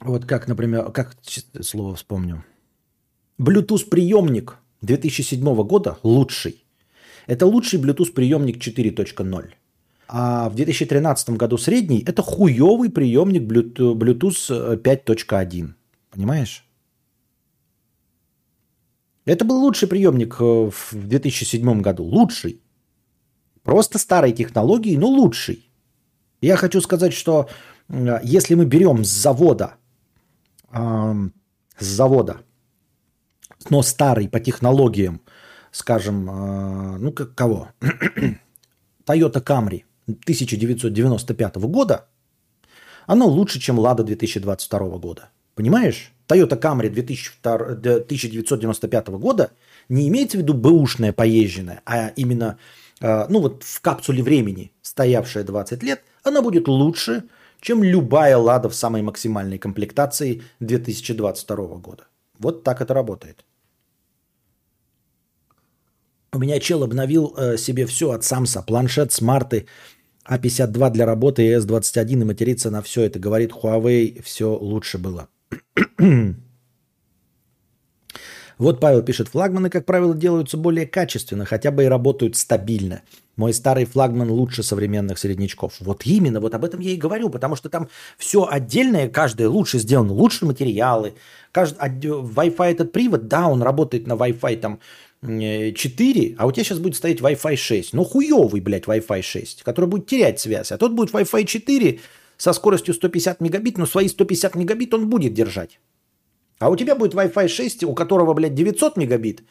вот 0.01 0.27
как, 0.27 0.47
например, 0.49 0.93
как 0.93 1.17
слово 1.61 1.95
вспомню. 1.95 2.45
Bluetooth 3.39 3.89
приемник 3.89 4.59
2007 4.83 5.63
года 5.65 5.99
лучший. 6.03 6.65
Это 7.27 7.47
лучший 7.47 7.81
Bluetooth 7.81 8.13
приемник 8.13 8.59
4.0. 8.59 9.51
А 10.09 10.51
в 10.51 10.55
2013 10.55 11.31
году 11.31 11.57
средний 11.57 12.05
это 12.07 12.23
хуевый 12.23 12.91
приемник 12.91 13.43
Bluetooth 13.43 13.95
Bluetooth, 13.95 14.75
э, 14.75 14.77
5.1. 14.77 15.75
Понимаешь? 16.11 16.67
Это 19.25 19.45
был 19.45 19.57
лучший 19.57 19.89
приемник 19.89 20.37
э, 20.41 20.71
в 20.71 20.93
2007 20.93 21.81
году. 21.81 22.05
Лучший. 22.05 22.61
Просто 23.63 23.99
старой 23.99 24.33
технологии, 24.33 24.97
но 24.97 25.09
лучший. 25.09 25.72
Я 26.43 26.57
хочу 26.57 26.81
сказать, 26.81 27.13
что 27.15 27.49
если 28.23 28.55
мы 28.55 28.67
берем 28.67 29.05
с 29.05 29.09
завода, 29.09 29.77
с 30.73 31.31
завода, 31.79 32.43
но 33.71 33.83
старый 33.83 34.29
по 34.29 34.41
технологиям, 34.41 35.21
скажем, 35.71 36.29
э, 36.29 36.99
ну 36.99 37.13
как 37.13 37.35
кого? 37.35 37.69
Toyota 39.07 39.43
Camry 39.43 39.85
1995 40.07 41.57
года, 41.57 42.07
оно 43.07 43.27
лучше, 43.27 43.61
чем 43.61 43.79
Lada 43.79 44.03
2022 44.03 44.79
года. 44.99 45.31
Понимаешь? 45.55 46.13
Toyota 46.29 46.59
Camry 46.61 46.89
2002 46.89 47.55
1995 47.55 49.09
года 49.09 49.53
не 49.89 50.09
имеется 50.09 50.39
в 50.39 50.41
виду 50.41 50.55
бэушная 50.55 51.13
поезженная, 51.13 51.83
а 51.85 52.09
именно 52.17 52.59
э, 53.01 53.27
ну 53.29 53.41
вот 53.41 53.63
в 53.63 53.81
капсуле 53.81 54.23
времени, 54.23 54.73
стоявшая 54.83 55.45
20 55.45 55.83
лет, 55.83 56.03
она 56.23 56.43
будет 56.43 56.69
лучше, 56.69 57.25
чем 57.61 57.83
любая 57.83 58.37
Лада 58.37 58.69
в 58.69 58.75
самой 58.75 59.03
максимальной 59.03 59.59
комплектации 59.59 60.43
2022 60.61 61.57
года. 61.79 62.05
Вот 62.39 62.65
так 62.65 62.81
это 62.81 62.95
работает. 62.95 63.45
У 66.35 66.39
меня 66.39 66.61
чел 66.61 66.83
обновил 66.83 67.35
э, 67.37 67.59
себе 67.59 67.87
все 67.87 68.11
от 68.11 68.25
Самса. 68.25 68.63
Планшет, 68.63 69.13
смарты, 69.13 69.67
А52 70.29 70.91
для 70.91 71.07
работы 71.07 71.47
и 71.47 71.55
S21 71.57 72.23
и 72.23 72.25
материться 72.25 72.71
на 72.71 72.81
все 72.83 73.03
это. 73.03 73.19
Говорит, 73.19 73.53
Huawei 73.53 74.23
все 74.23 74.57
лучше 74.61 74.99
было. 74.99 75.29
Вот 78.63 78.79
Павел 78.79 79.03
пишет, 79.03 79.27
флагманы, 79.27 79.71
как 79.71 79.85
правило, 79.85 80.15
делаются 80.15 80.57
более 80.57 80.87
качественно, 80.87 81.45
хотя 81.45 81.73
бы 81.73 81.83
и 81.83 81.89
работают 81.89 82.37
стабильно. 82.37 83.03
Мой 83.35 83.53
старый 83.53 83.87
флагман 83.87 84.31
лучше 84.31 84.63
современных 84.63 85.19
среднячков. 85.19 85.75
Вот 85.81 86.07
именно, 86.07 86.39
вот 86.39 86.55
об 86.55 86.65
этом 86.65 86.79
я 86.79 86.93
и 86.93 86.97
говорю, 86.97 87.29
потому 87.29 87.57
что 87.57 87.69
там 87.69 87.89
все 88.19 88.47
отдельное, 88.49 89.09
каждое 89.09 89.49
лучше 89.49 89.81
сделано, 89.81 90.13
лучше 90.13 90.47
материалы. 90.47 91.15
Кажд... 91.51 91.77
отде- 91.77 92.23
Wi-Fi 92.23 92.71
этот 92.71 92.93
привод, 92.93 93.27
да, 93.27 93.49
он 93.49 93.63
работает 93.63 94.07
на 94.07 94.13
Wi-Fi 94.13 94.57
там 94.59 94.79
э, 95.23 95.73
4, 95.73 96.37
а 96.39 96.47
у 96.47 96.53
тебя 96.53 96.63
сейчас 96.63 96.79
будет 96.79 96.95
стоять 96.95 97.19
Wi-Fi 97.19 97.57
6. 97.57 97.95
Ну, 97.95 98.05
хуевый, 98.05 98.61
блядь, 98.61 98.85
Wi-Fi 98.85 99.23
6, 99.23 99.65
который 99.65 99.87
будет 99.87 100.07
терять 100.07 100.39
связь. 100.39 100.71
А 100.71 100.79
тот 100.79 100.93
будет 100.93 101.13
Wi-Fi 101.13 101.47
4 101.47 101.99
со 102.37 102.53
скоростью 102.53 102.95
150 102.95 103.41
мегабит, 103.41 103.77
но 103.77 103.87
свои 103.87 104.07
150 104.07 104.55
мегабит 104.55 104.95
он 104.95 105.11
будет 105.11 105.35
держать. 105.35 105.81
А 106.63 106.71
у 106.71 106.77
тебя 106.77 106.95
будет 106.95 107.15
Wi-Fi 107.15 107.49
6, 107.49 107.85
у 107.85 107.95
которого, 107.95 108.35
блядь, 108.35 108.55
900 108.55 108.97
мегабит, 108.97 109.43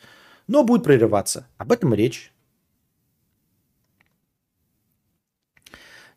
но 0.47 0.63
будет 0.63 0.83
прерываться. 0.83 1.45
Об 1.57 1.73
этом 1.73 1.93
речь. 1.93 2.31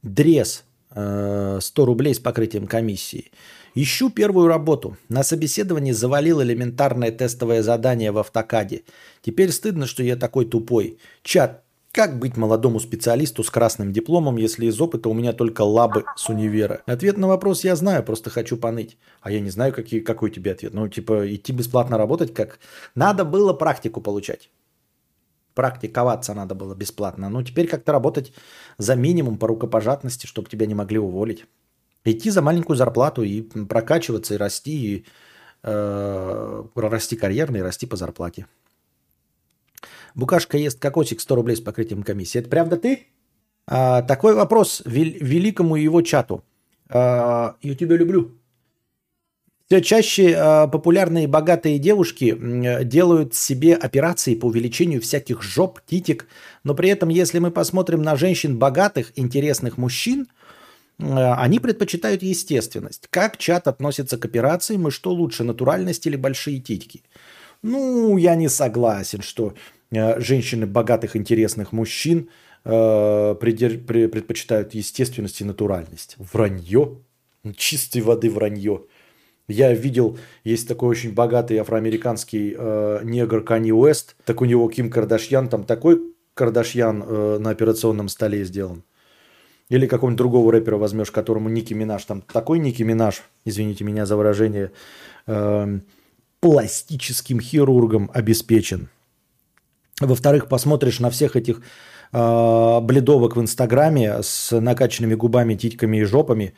Дрес. 0.02 0.64
э, 0.96 1.58
100 1.60 1.86
рублей 1.86 2.14
с 2.14 2.20
покрытием 2.20 2.68
комиссии. 2.68 3.32
Ищу 3.74 4.10
первую 4.10 4.46
работу. 4.46 4.96
На 5.08 5.24
собеседовании 5.24 5.92
завалил 5.92 6.40
элементарное 6.40 7.10
тестовое 7.10 7.62
задание 7.62 8.12
в 8.12 8.18
автокаде. 8.18 8.84
Теперь 9.20 9.50
стыдно, 9.50 9.86
что 9.86 10.04
я 10.04 10.14
такой 10.16 10.44
тупой. 10.44 10.98
Чат, 11.24 11.63
как 11.94 12.18
быть 12.18 12.36
молодому 12.36 12.80
специалисту 12.80 13.44
с 13.44 13.50
красным 13.50 13.92
дипломом, 13.92 14.36
если 14.36 14.66
из 14.66 14.80
опыта 14.80 15.08
у 15.08 15.14
меня 15.14 15.32
только 15.32 15.62
лабы 15.62 16.04
с 16.16 16.28
универа? 16.28 16.82
Ответ 16.86 17.16
на 17.16 17.28
вопрос 17.28 17.62
я 17.62 17.76
знаю, 17.76 18.02
просто 18.02 18.30
хочу 18.30 18.56
поныть. 18.56 18.98
А 19.20 19.30
я 19.30 19.38
не 19.38 19.50
знаю, 19.50 19.72
какие, 19.72 20.00
какой 20.00 20.32
тебе 20.32 20.50
ответ. 20.50 20.74
Ну, 20.74 20.88
типа, 20.88 21.32
идти 21.32 21.52
бесплатно 21.52 21.96
работать, 21.96 22.34
как... 22.34 22.58
Надо 22.96 23.24
было 23.24 23.52
практику 23.52 24.00
получать. 24.00 24.50
Практиковаться 25.54 26.34
надо 26.34 26.56
было 26.56 26.74
бесплатно. 26.74 27.28
Ну, 27.28 27.44
теперь 27.44 27.68
как-то 27.68 27.92
работать 27.92 28.32
за 28.76 28.96
минимум 28.96 29.38
по 29.38 29.46
рукопожатности, 29.46 30.26
чтобы 30.26 30.50
тебя 30.50 30.66
не 30.66 30.74
могли 30.74 30.98
уволить. 30.98 31.46
Идти 32.04 32.30
за 32.30 32.42
маленькую 32.42 32.76
зарплату 32.76 33.22
и 33.22 33.42
прокачиваться, 33.42 34.34
и 34.34 34.36
расти, 34.36 34.96
и 34.96 35.06
э, 35.62 36.64
расти 36.74 37.14
карьерно, 37.14 37.58
и 37.58 37.62
расти 37.62 37.86
по 37.86 37.94
зарплате. 37.94 38.46
Букашка 40.14 40.56
ест 40.56 40.78
кокосик 40.78 41.20
100 41.20 41.34
рублей 41.34 41.56
с 41.56 41.60
покрытием 41.60 42.02
комиссии. 42.02 42.38
Это 42.38 42.48
правда 42.48 42.76
ты? 42.76 43.06
А, 43.66 44.02
такой 44.02 44.34
вопрос 44.34 44.82
вел- 44.84 45.16
великому 45.20 45.76
его 45.76 46.02
чату. 46.02 46.44
А, 46.88 47.56
я 47.62 47.74
тебя 47.74 47.96
люблю. 47.96 48.32
Все 49.66 49.80
чаще 49.80 50.34
а, 50.36 50.66
популярные 50.68 51.26
богатые 51.26 51.78
девушки 51.78 52.38
делают 52.84 53.34
себе 53.34 53.74
операции 53.74 54.34
по 54.34 54.46
увеличению 54.46 55.00
всяких 55.00 55.42
жоп, 55.42 55.80
титик, 55.86 56.28
но 56.62 56.74
при 56.74 56.90
этом, 56.90 57.08
если 57.08 57.38
мы 57.38 57.50
посмотрим 57.50 58.02
на 58.02 58.14
женщин 58.14 58.58
богатых, 58.58 59.12
интересных 59.16 59.78
мужчин, 59.78 60.28
э, 60.98 61.32
они 61.32 61.58
предпочитают 61.58 62.22
естественность. 62.22 63.08
Как 63.10 63.38
чат 63.38 63.66
относится 63.66 64.18
к 64.18 64.24
операциям 64.26 64.86
и 64.86 64.90
что 64.90 65.12
лучше, 65.12 65.44
натуральность 65.44 66.06
или 66.06 66.16
большие 66.16 66.60
титьки? 66.60 67.02
Ну, 67.62 68.18
я 68.18 68.34
не 68.34 68.50
согласен, 68.50 69.22
что 69.22 69.54
женщины 70.18 70.66
богатых, 70.66 71.16
интересных 71.16 71.72
мужчин 71.72 72.28
э, 72.64 73.34
предпочитают 73.40 74.74
естественность 74.74 75.40
и 75.40 75.44
натуральность. 75.44 76.16
Вранье. 76.18 76.98
Чистой 77.56 78.02
воды 78.02 78.30
вранье. 78.30 78.84
Я 79.46 79.74
видел, 79.74 80.18
есть 80.42 80.66
такой 80.66 80.88
очень 80.88 81.12
богатый 81.12 81.58
афроамериканский 81.58 82.54
э, 82.56 83.00
негр 83.04 83.42
Канни 83.42 83.72
Уэст. 83.72 84.16
Так 84.24 84.40
у 84.40 84.46
него 84.46 84.68
Ким 84.68 84.90
Кардашьян, 84.90 85.48
там 85.48 85.64
такой 85.64 86.00
Кардашьян 86.32 87.04
э, 87.06 87.38
на 87.38 87.50
операционном 87.50 88.08
столе 88.08 88.44
сделан. 88.44 88.84
Или 89.68 89.86
какого-нибудь 89.86 90.18
другого 90.18 90.52
рэпера 90.52 90.76
возьмешь, 90.76 91.10
которому 91.10 91.48
Ники 91.48 91.74
Минаж, 91.74 92.04
там 92.04 92.22
такой 92.22 92.58
Ники 92.58 92.82
Минаж, 92.82 93.22
извините 93.44 93.84
меня 93.84 94.04
за 94.04 94.16
выражение, 94.16 94.72
эм, 95.26 95.84
пластическим 96.40 97.40
хирургом 97.40 98.10
обеспечен. 98.12 98.88
Во-вторых, 100.00 100.48
посмотришь 100.48 101.00
на 101.00 101.10
всех 101.10 101.36
этих 101.36 101.60
э, 102.12 102.80
бледовок 102.80 103.36
в 103.36 103.40
Инстаграме 103.40 104.22
с 104.22 104.58
накачанными 104.58 105.14
губами, 105.14 105.54
титьками 105.54 105.98
и 105.98 106.04
жопами, 106.04 106.54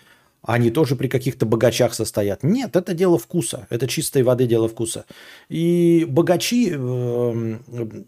они 0.47 0.71
тоже 0.71 0.95
при 0.95 1.09
каких-то 1.09 1.45
богачах 1.45 1.93
состоят. 1.93 2.45
Нет, 2.45 2.77
это 2.77 2.95
дело 2.95 3.19
вкуса. 3.19 3.67
Это 3.69 3.89
чистой 3.89 4.23
воды 4.23 4.47
дело 4.47 4.69
вкуса. 4.69 5.05
И 5.49 6.07
богачи, 6.09 6.73
э, 6.73 7.59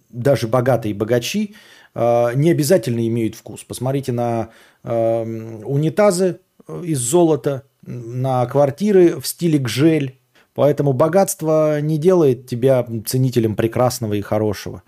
даже 0.09 0.47
богатые 0.47 0.95
богачи, 0.95 1.57
э, 1.95 2.35
не 2.35 2.51
обязательно 2.51 3.07
имеют 3.07 3.35
вкус. 3.35 3.65
Посмотрите 3.65 4.13
на 4.13 4.51
э, 4.85 5.61
унитазы 5.65 6.39
из 6.85 7.01
золота, 7.01 7.65
на 7.83 8.47
квартиры 8.47 9.21
в 9.21 9.27
стиле 9.27 9.59
гжель. 9.59 10.19
Поэтому 10.55 10.93
богатство 10.93 11.81
не 11.81 11.99
делает 11.99 12.47
тебя 12.47 12.87
ценителем 13.07 13.57
прекрасного 13.57 14.15
и 14.15 14.21
хорошего. 14.21 14.83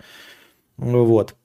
Вот. 0.77 1.35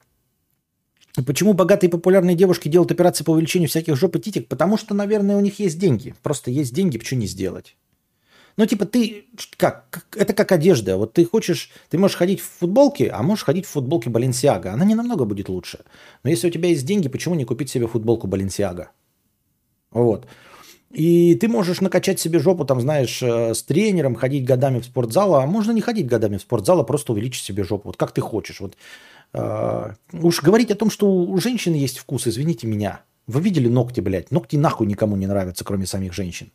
Почему 1.26 1.54
богатые 1.54 1.88
и 1.88 1.90
популярные 1.90 2.36
девушки 2.36 2.68
делают 2.68 2.92
операции 2.92 3.24
по 3.24 3.30
увеличению 3.30 3.68
всяких 3.68 3.96
жоп 3.96 4.16
и 4.16 4.20
титик? 4.20 4.48
Потому 4.48 4.76
что, 4.76 4.94
наверное, 4.94 5.36
у 5.36 5.40
них 5.40 5.58
есть 5.58 5.78
деньги. 5.78 6.14
Просто 6.22 6.50
есть 6.50 6.74
деньги, 6.74 6.98
почему 6.98 7.20
не 7.20 7.26
сделать? 7.26 7.76
Ну, 8.56 8.66
типа, 8.66 8.86
ты 8.86 9.26
как? 9.56 10.06
Это 10.14 10.32
как 10.32 10.52
одежда. 10.52 10.96
Вот 10.96 11.12
ты 11.12 11.24
хочешь, 11.26 11.70
ты 11.90 11.98
можешь 11.98 12.16
ходить 12.16 12.40
в 12.40 12.48
футболке, 12.58 13.10
а 13.10 13.22
можешь 13.22 13.44
ходить 13.44 13.66
в 13.66 13.70
футболке 13.70 14.10
Баленсиага. 14.10 14.72
Она 14.72 14.84
не 14.84 14.94
намного 14.94 15.24
будет 15.24 15.48
лучше. 15.48 15.80
Но 16.22 16.30
если 16.30 16.48
у 16.48 16.50
тебя 16.50 16.68
есть 16.68 16.86
деньги, 16.86 17.08
почему 17.08 17.34
не 17.34 17.44
купить 17.44 17.70
себе 17.70 17.86
футболку 17.86 18.26
Баленсиага? 18.26 18.90
Вот. 19.90 20.26
И 20.90 21.34
ты 21.34 21.48
можешь 21.48 21.80
накачать 21.80 22.20
себе 22.20 22.38
жопу, 22.38 22.64
там, 22.64 22.80
знаешь, 22.80 23.22
э, 23.22 23.52
с 23.52 23.62
тренером, 23.62 24.14
ходить 24.14 24.44
годами 24.44 24.80
в 24.80 24.84
спортзал, 24.84 25.34
а 25.34 25.46
можно 25.46 25.72
не 25.72 25.82
ходить 25.82 26.06
годами 26.06 26.38
в 26.38 26.42
спортзал, 26.42 26.80
а 26.80 26.84
просто 26.84 27.12
увеличить 27.12 27.44
себе 27.44 27.64
жопу. 27.64 27.88
Вот 27.88 27.96
как 27.96 28.12
ты 28.12 28.22
хочешь. 28.22 28.60
Вот 28.60 28.76
уж 30.12 30.42
говорить 30.42 30.70
о 30.70 30.76
том, 30.76 30.90
что 30.90 31.10
у 31.10 31.38
женщин 31.38 31.74
есть 31.74 31.98
вкус, 31.98 32.26
извините 32.26 32.66
меня. 32.66 33.02
Вы 33.26 33.40
видели 33.40 33.68
ногти, 33.68 34.00
блядь? 34.00 34.30
Ногти 34.30 34.56
нахуй 34.56 34.86
никому 34.86 35.16
не 35.16 35.26
нравятся, 35.26 35.64
кроме 35.64 35.86
самих 35.86 36.12
женщин. 36.12 36.52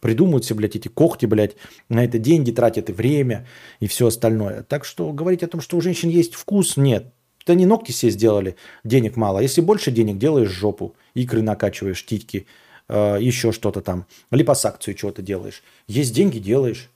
Придумывают 0.00 0.44
себе, 0.44 0.56
блядь, 0.56 0.76
эти 0.76 0.88
когти, 0.88 1.26
блядь, 1.26 1.56
на 1.88 2.04
это 2.04 2.18
деньги 2.18 2.50
тратят 2.50 2.88
и 2.88 2.92
время, 2.92 3.46
и 3.80 3.86
все 3.86 4.06
остальное. 4.06 4.62
Так 4.62 4.84
что 4.84 5.12
говорить 5.12 5.42
о 5.42 5.48
том, 5.48 5.60
что 5.60 5.76
у 5.76 5.80
женщин 5.82 6.08
есть 6.08 6.34
вкус, 6.34 6.76
нет. 6.76 7.12
Это 7.42 7.54
не 7.54 7.66
ногти 7.66 7.92
себе 7.92 8.10
сделали, 8.10 8.56
денег 8.84 9.16
мало. 9.16 9.40
Если 9.40 9.60
больше 9.60 9.90
денег, 9.90 10.16
делаешь 10.16 10.48
жопу, 10.48 10.96
икры 11.12 11.42
накачиваешь, 11.42 12.04
титьки, 12.06 12.46
э, 12.88 13.18
еще 13.20 13.52
что-то 13.52 13.82
там, 13.82 14.06
липосакцию 14.30 14.94
чего-то 14.94 15.20
делаешь. 15.20 15.62
Есть 15.86 16.14
деньги, 16.14 16.38
делаешь. 16.38 16.90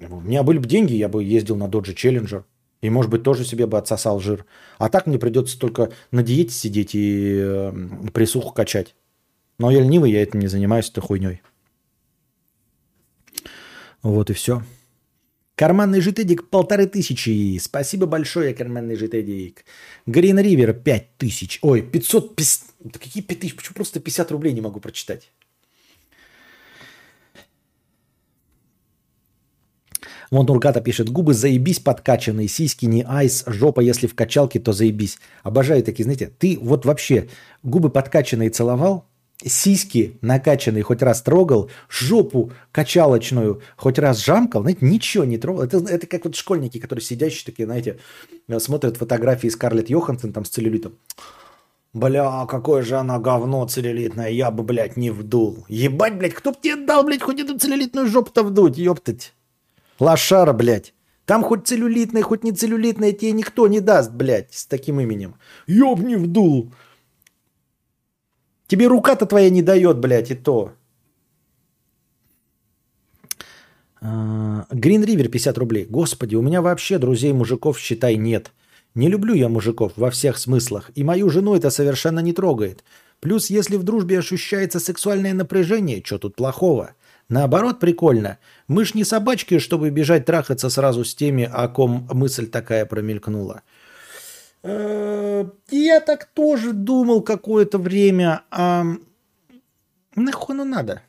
У 0.00 0.20
меня 0.20 0.42
были 0.42 0.56
бы 0.56 0.66
деньги, 0.66 0.94
я 0.94 1.10
бы 1.10 1.22
ездил 1.22 1.56
на 1.56 1.64
Dodge 1.64 1.94
Challenger. 1.94 2.44
И, 2.82 2.88
может 2.88 3.10
быть, 3.10 3.22
тоже 3.22 3.44
себе 3.44 3.66
бы 3.66 3.76
отсосал 3.78 4.20
жир. 4.20 4.46
А 4.78 4.88
так 4.88 5.06
мне 5.06 5.18
придется 5.18 5.58
только 5.58 5.92
на 6.10 6.22
диете 6.22 6.54
сидеть 6.54 6.94
и 6.94 7.38
э, 7.38 7.72
присуху 8.12 8.52
качать. 8.52 8.94
Но 9.58 9.70
я 9.70 9.80
ленивый, 9.80 10.10
я 10.10 10.22
этим 10.22 10.40
не 10.40 10.46
занимаюсь, 10.46 10.88
этой 10.88 11.00
хуйней. 11.00 11.42
Вот 14.02 14.30
и 14.30 14.32
все. 14.32 14.62
Карманный 15.54 16.00
житедик 16.00 16.48
полторы 16.48 16.86
тысячи. 16.86 17.58
Спасибо 17.58 18.06
большое, 18.06 18.54
карманный 18.54 18.96
житедик. 18.96 19.66
Грин 20.06 20.38
Ривер 20.38 20.72
пять 20.72 21.18
тысяч. 21.18 21.58
Ой, 21.60 21.82
500... 21.82 22.34
Да 22.80 22.98
какие 22.98 23.22
пять 23.22 23.40
тысяч? 23.40 23.54
Почему 23.54 23.74
просто 23.74 24.00
50 24.00 24.30
рублей 24.30 24.54
не 24.54 24.62
могу 24.62 24.80
прочитать? 24.80 25.30
Вон 30.30 30.46
Нургата 30.46 30.80
пишет, 30.80 31.10
губы 31.10 31.34
заебись 31.34 31.80
подкачанные, 31.80 32.46
сиськи 32.46 32.86
не 32.86 33.02
айс, 33.02 33.42
жопа, 33.46 33.80
если 33.80 34.06
в 34.06 34.14
качалке, 34.14 34.60
то 34.60 34.72
заебись. 34.72 35.18
Обожаю 35.42 35.82
такие, 35.82 36.04
знаете, 36.04 36.30
ты 36.38 36.56
вот 36.60 36.84
вообще 36.84 37.28
губы 37.64 37.90
подкачанные 37.90 38.50
целовал, 38.50 39.06
сиськи 39.44 40.18
накачанные 40.20 40.84
хоть 40.84 41.02
раз 41.02 41.22
трогал, 41.22 41.68
жопу 41.88 42.52
качалочную 42.70 43.60
хоть 43.76 43.98
раз 43.98 44.24
жамкал, 44.24 44.62
знаете, 44.62 44.86
ничего 44.86 45.24
не 45.24 45.36
трогал. 45.36 45.64
Это, 45.64 45.78
это 45.78 46.06
как 46.06 46.24
вот 46.24 46.36
школьники, 46.36 46.78
которые 46.78 47.02
сидящие 47.02 47.46
такие, 47.46 47.66
знаете, 47.66 47.98
смотрят 48.58 48.98
фотографии 48.98 49.48
Скарлетт 49.48 49.90
Йоханссон 49.90 50.32
там 50.32 50.44
с 50.44 50.50
целлюлитом. 50.50 50.92
Бля, 51.92 52.46
какое 52.46 52.82
же 52.82 52.98
она 52.98 53.18
говно 53.18 53.66
целлюлитное, 53.66 54.30
я 54.30 54.52
бы, 54.52 54.62
блядь, 54.62 54.96
не 54.96 55.10
вдул. 55.10 55.64
Ебать, 55.66 56.16
блядь, 56.16 56.34
кто 56.34 56.52
б 56.52 56.58
тебе 56.62 56.76
дал, 56.76 57.02
блядь, 57.02 57.20
хоть 57.20 57.40
эту 57.40 57.58
целлюлитную 57.58 58.06
жопу-то 58.06 58.44
вдуть, 58.44 58.78
ёптать. 58.78 59.32
Лошара, 60.00 60.52
блядь. 60.52 60.94
Там 61.26 61.44
хоть 61.44 61.66
целлюлитная, 61.68 62.22
хоть 62.22 62.42
не 62.42 62.52
целлюлитная, 62.52 63.12
тебе 63.12 63.32
никто 63.32 63.68
не 63.68 63.80
даст, 63.80 64.10
блядь, 64.10 64.52
с 64.52 64.66
таким 64.66 64.98
именем. 64.98 65.36
Ёбни 65.68 66.16
вдул. 66.16 66.72
Тебе 68.66 68.88
рука-то 68.88 69.26
твоя 69.26 69.50
не 69.50 69.62
дает, 69.62 69.98
блядь, 69.98 70.30
и 70.30 70.34
то. 70.34 70.72
Грин 74.00 75.04
Ривер 75.04 75.28
50 75.28 75.58
рублей. 75.58 75.86
Господи, 75.88 76.34
у 76.34 76.42
меня 76.42 76.62
вообще 76.62 76.98
друзей 76.98 77.32
мужиков, 77.32 77.78
считай, 77.78 78.16
нет. 78.16 78.50
Не 78.94 79.08
люблю 79.08 79.34
я 79.34 79.48
мужиков 79.48 79.92
во 79.96 80.10
всех 80.10 80.38
смыслах, 80.38 80.90
и 80.96 81.04
мою 81.04 81.28
жену 81.28 81.54
это 81.54 81.70
совершенно 81.70 82.20
не 82.20 82.32
трогает. 82.32 82.82
Плюс, 83.20 83.50
если 83.50 83.76
в 83.76 83.84
дружбе 83.84 84.18
ощущается 84.18 84.80
сексуальное 84.80 85.34
напряжение, 85.34 86.02
что 86.04 86.18
тут 86.18 86.34
плохого? 86.34 86.94
Наоборот, 87.30 87.78
прикольно. 87.78 88.38
Мы 88.66 88.84
ж 88.84 88.94
не 88.94 89.04
собачки, 89.04 89.60
чтобы 89.60 89.90
бежать 89.90 90.26
трахаться 90.26 90.68
сразу 90.68 91.04
с 91.04 91.14
теми, 91.14 91.44
о 91.44 91.68
ком 91.68 92.08
мысль 92.12 92.48
такая 92.48 92.84
промелькнула. 92.84 93.62
Э, 94.64 95.44
я 95.70 96.00
так 96.00 96.24
тоже 96.26 96.72
думал 96.72 97.22
какое-то 97.22 97.78
время. 97.78 98.42
А 98.50 98.84
нахуй 100.16 100.56
оно 100.56 100.64
надо? 100.64 101.02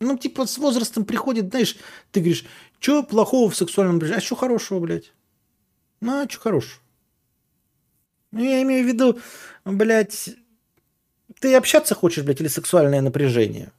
Ну, 0.00 0.16
типа, 0.16 0.46
с 0.46 0.56
возрастом 0.56 1.04
приходит, 1.04 1.50
знаешь, 1.50 1.76
ты 2.10 2.20
говоришь, 2.20 2.46
что 2.80 3.02
плохого 3.02 3.50
в 3.50 3.56
сексуальном 3.56 3.96
напряжении? 3.96 4.22
А 4.22 4.24
что 4.24 4.36
хорошего, 4.36 4.80
блядь? 4.80 5.12
Ну, 6.00 6.22
а 6.22 6.28
что 6.28 6.40
хорошего? 6.40 6.80
Ну, 8.32 8.42
я 8.42 8.62
имею 8.62 8.84
в 8.84 8.88
виду, 8.88 9.18
блядь, 9.66 10.30
ты 11.40 11.54
общаться 11.54 11.94
хочешь, 11.94 12.24
блядь, 12.24 12.40
или 12.40 12.48
сексуальное 12.48 13.02
напряжение? 13.02 13.70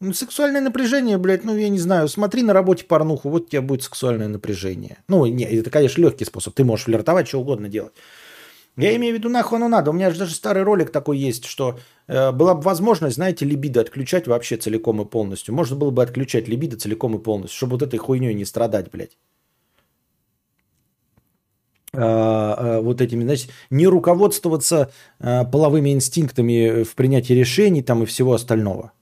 Ну, 0.00 0.12
сексуальное 0.12 0.60
напряжение, 0.60 1.18
блядь, 1.18 1.44
ну, 1.44 1.56
я 1.56 1.68
не 1.68 1.80
знаю, 1.80 2.08
смотри 2.08 2.42
на 2.42 2.52
работе 2.52 2.84
порнуху, 2.84 3.30
вот 3.30 3.46
у 3.46 3.48
тебя 3.48 3.62
будет 3.62 3.82
сексуальное 3.82 4.28
напряжение. 4.28 4.98
Ну, 5.08 5.26
не, 5.26 5.44
это, 5.44 5.70
конечно, 5.70 6.00
легкий 6.00 6.24
способ, 6.24 6.54
ты 6.54 6.64
можешь 6.64 6.84
флиртовать, 6.84 7.26
что 7.26 7.40
угодно 7.40 7.68
делать. 7.68 7.92
Я 8.76 8.94
имею 8.94 9.12
в 9.12 9.18
виду, 9.18 9.28
нахуй 9.28 9.58
оно 9.58 9.66
надо. 9.66 9.90
У 9.90 9.92
меня 9.92 10.12
же 10.12 10.20
даже 10.20 10.36
старый 10.36 10.62
ролик 10.62 10.90
такой 10.90 11.18
есть, 11.18 11.46
что 11.46 11.80
э, 12.06 12.30
была 12.30 12.54
бы 12.54 12.60
возможность, 12.62 13.16
знаете, 13.16 13.44
либидо 13.44 13.80
отключать 13.80 14.28
вообще 14.28 14.56
целиком 14.56 15.02
и 15.02 15.04
полностью. 15.04 15.52
Можно 15.52 15.74
было 15.74 15.90
бы 15.90 16.00
отключать 16.00 16.46
либидо 16.46 16.76
целиком 16.76 17.16
и 17.16 17.18
полностью, 17.18 17.56
чтобы 17.56 17.72
вот 17.72 17.82
этой 17.82 17.98
хуйней 17.98 18.34
не 18.34 18.44
страдать, 18.44 18.88
блядь. 18.92 19.18
А, 21.92 22.54
а, 22.56 22.80
вот 22.80 23.00
этими, 23.00 23.24
знаете, 23.24 23.48
не 23.70 23.88
руководствоваться 23.88 24.92
а, 25.18 25.44
половыми 25.44 25.92
инстинктами 25.92 26.84
в 26.84 26.94
принятии 26.94 27.32
решений 27.32 27.82
там 27.82 28.04
и 28.04 28.06
всего 28.06 28.34
остального. 28.34 28.92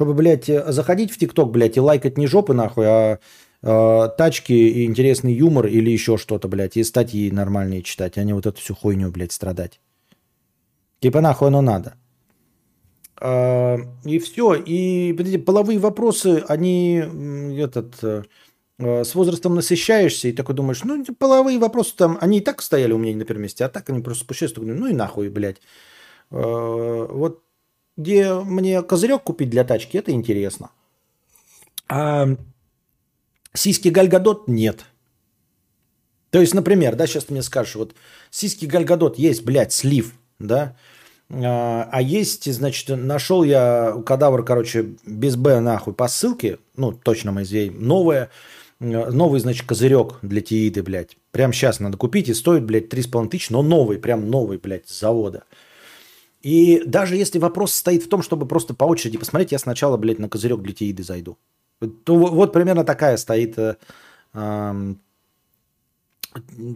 Чтобы, 0.00 0.14
блядь, 0.14 0.48
э, 0.48 0.72
заходить 0.72 1.12
в 1.12 1.18
ТикТок, 1.18 1.50
блядь, 1.50 1.76
и 1.76 1.80
лайкать 1.80 2.16
не 2.16 2.26
жопы 2.26 2.54
нахуй, 2.54 2.86
а 2.86 3.18
э, 3.62 4.08
тачки 4.16 4.54
и 4.54 4.86
интересный 4.86 5.34
юмор 5.34 5.66
или 5.66 5.90
еще 5.90 6.16
что-то, 6.16 6.48
блядь, 6.48 6.78
и 6.78 6.84
статьи 6.84 7.30
нормальные 7.30 7.82
читать, 7.82 8.16
а 8.16 8.24
не 8.24 8.32
вот 8.32 8.46
эту 8.46 8.58
всю 8.58 8.74
хуйню, 8.74 9.10
блядь, 9.10 9.32
страдать. 9.32 9.78
Типа 11.00 11.20
нахуй 11.20 11.48
оно 11.48 11.60
надо. 11.60 11.96
Э, 13.20 13.76
и 14.06 14.18
все. 14.18 14.54
И 14.54 15.12
эти 15.12 15.36
половые 15.36 15.78
вопросы, 15.78 16.44
они 16.48 17.04
этот, 17.58 18.02
э, 18.02 18.24
с 18.78 19.14
возрастом 19.14 19.54
насыщаешься 19.54 20.28
и 20.28 20.32
такой 20.32 20.54
думаешь, 20.54 20.82
ну, 20.82 21.04
половые 21.18 21.58
вопросы 21.58 21.94
там, 21.94 22.16
они 22.22 22.38
и 22.38 22.40
так 22.40 22.62
стояли 22.62 22.94
у 22.94 22.98
меня 22.98 23.14
на 23.18 23.26
первом 23.26 23.42
месте, 23.42 23.66
а 23.66 23.68
так 23.68 23.90
они 23.90 24.00
просто 24.00 24.24
спущаются, 24.24 24.62
ну 24.62 24.86
и 24.86 24.94
нахуй, 24.94 25.28
блядь. 25.28 25.60
Э, 26.30 27.06
вот 27.10 27.42
где 28.00 28.34
мне 28.34 28.82
козырек 28.82 29.22
купить 29.22 29.50
для 29.50 29.64
тачки, 29.64 29.96
это 29.96 30.10
интересно. 30.10 30.70
А 31.88 32.28
сиськи 33.54 33.88
Гальгадот 33.88 34.48
нет. 34.48 34.84
То 36.30 36.40
есть, 36.40 36.54
например, 36.54 36.96
да, 36.96 37.06
сейчас 37.06 37.24
ты 37.24 37.32
мне 37.32 37.42
скажешь, 37.42 37.74
вот 37.74 37.94
сиськи 38.30 38.66
Гальгадот 38.66 39.18
есть, 39.18 39.44
блядь, 39.44 39.72
слив, 39.72 40.14
да, 40.38 40.76
а, 41.28 41.88
а 41.90 42.02
есть, 42.02 42.52
значит, 42.52 42.88
нашел 42.88 43.44
я 43.44 44.00
кадавр, 44.04 44.44
короче, 44.44 44.94
без 45.04 45.36
Б 45.36 45.60
нахуй 45.60 45.92
по 45.92 46.08
ссылке, 46.08 46.58
ну, 46.76 46.92
точно 46.92 47.32
мы 47.32 47.44
здесь, 47.44 47.70
новое, 47.72 48.30
новый, 48.80 49.40
значит, 49.40 49.66
козырек 49.66 50.18
для 50.22 50.40
Тииды, 50.40 50.82
блядь. 50.82 51.16
Прям 51.30 51.52
сейчас 51.52 51.80
надо 51.80 51.96
купить 51.96 52.28
и 52.28 52.34
стоит, 52.34 52.64
блядь, 52.64 52.92
3,5 52.92 53.28
тысячи, 53.28 53.52
но 53.52 53.62
новый, 53.62 53.98
прям 53.98 54.28
новый, 54.28 54.58
блядь, 54.58 54.88
с 54.88 54.98
завода. 54.98 55.44
И 56.40 56.82
даже 56.86 57.16
если 57.16 57.38
вопрос 57.38 57.74
стоит 57.74 58.02
в 58.02 58.08
том, 58.08 58.22
чтобы 58.22 58.46
просто 58.46 58.74
по 58.74 58.84
очереди 58.84 59.18
посмотреть, 59.18 59.52
я 59.52 59.58
сначала, 59.58 59.96
блядь, 59.96 60.18
на 60.18 60.28
козырек 60.28 60.60
для 60.60 60.72
Теиды 60.72 61.02
зайду. 61.02 61.38
То 62.04 62.16
вот 62.16 62.52
примерно 62.52 62.84
такая 62.84 63.16
стоит, 63.16 63.58
э, 63.58 63.76
э, 64.34 64.94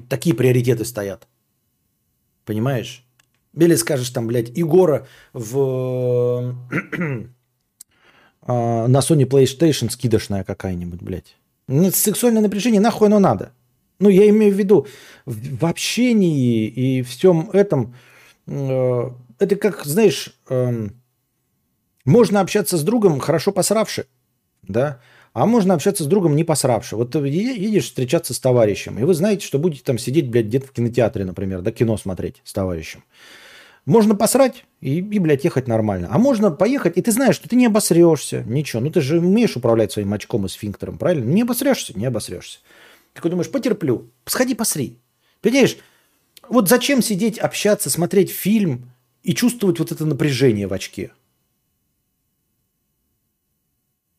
такие 0.08 0.34
приоритеты 0.34 0.84
стоят. 0.84 1.26
Понимаешь? 2.44 3.04
Или 3.54 3.76
скажешь 3.76 4.10
там, 4.10 4.26
блядь, 4.26 4.56
Егора 4.56 5.06
в 5.32 6.54
а, 8.42 8.88
на 8.88 8.98
Sony 8.98 9.26
PlayStation 9.26 9.90
скидочная 9.90 10.44
какая-нибудь, 10.44 11.02
блядь. 11.02 11.36
Ну, 11.68 11.90
сексуальное 11.90 12.42
напряжение 12.42 12.80
нахуй 12.80 13.06
оно 13.06 13.18
надо. 13.18 13.52
Ну, 14.00 14.08
я 14.08 14.28
имею 14.28 14.52
в 14.52 14.58
виду, 14.58 14.86
в, 15.24 15.58
в 15.58 15.64
общении 15.66 16.66
и 16.66 17.02
всем 17.02 17.48
этом, 17.52 17.94
э, 18.46 19.10
это 19.44 19.56
как, 19.56 19.84
знаешь, 19.84 20.38
э, 20.48 20.88
можно 22.04 22.40
общаться 22.40 22.76
с 22.76 22.82
другом, 22.82 23.20
хорошо 23.20 23.52
посравши, 23.52 24.06
да, 24.62 25.00
а 25.32 25.46
можно 25.46 25.74
общаться 25.74 26.04
с 26.04 26.06
другом, 26.06 26.36
не 26.36 26.44
посравши. 26.44 26.96
Вот 26.96 27.10
ты 27.10 27.18
е- 27.18 27.56
едешь 27.56 27.86
встречаться 27.86 28.34
с 28.34 28.40
товарищем, 28.40 28.98
и 28.98 29.04
вы 29.04 29.14
знаете, 29.14 29.46
что 29.46 29.58
будете 29.58 29.82
там 29.82 29.98
сидеть, 29.98 30.28
блядь, 30.28 30.46
где-то 30.46 30.66
в 30.66 30.72
кинотеатре, 30.72 31.24
например, 31.24 31.60
да, 31.60 31.72
кино 31.72 31.96
смотреть 31.96 32.40
с 32.44 32.52
товарищем. 32.52 33.04
Можно 33.86 34.14
посрать 34.14 34.64
и, 34.80 34.98
и, 34.98 35.18
блядь, 35.18 35.44
ехать 35.44 35.68
нормально. 35.68 36.08
А 36.10 36.18
можно 36.18 36.50
поехать, 36.50 36.96
и 36.96 37.02
ты 37.02 37.12
знаешь, 37.12 37.34
что 37.34 37.48
ты 37.48 37.56
не 37.56 37.66
обосрешься, 37.66 38.42
ничего. 38.46 38.80
Ну, 38.80 38.90
ты 38.90 39.02
же 39.02 39.18
умеешь 39.18 39.56
управлять 39.56 39.92
своим 39.92 40.14
очком 40.14 40.46
и 40.46 40.48
сфинктером, 40.48 40.96
правильно? 40.96 41.24
Не 41.24 41.42
обосрешься, 41.42 41.92
не 41.98 42.06
обосрешься. 42.06 42.60
Ты 43.12 43.28
думаешь, 43.28 43.50
потерплю, 43.50 44.10
сходи 44.24 44.54
посри. 44.54 44.98
Понимаешь, 45.42 45.76
вот 46.48 46.68
зачем 46.68 47.02
сидеть, 47.02 47.38
общаться, 47.38 47.90
смотреть 47.90 48.30
фильм 48.30 48.90
и 49.24 49.34
чувствовать 49.34 49.78
вот 49.78 49.90
это 49.90 50.06
напряжение 50.06 50.68
в 50.68 50.72
очке? 50.72 51.12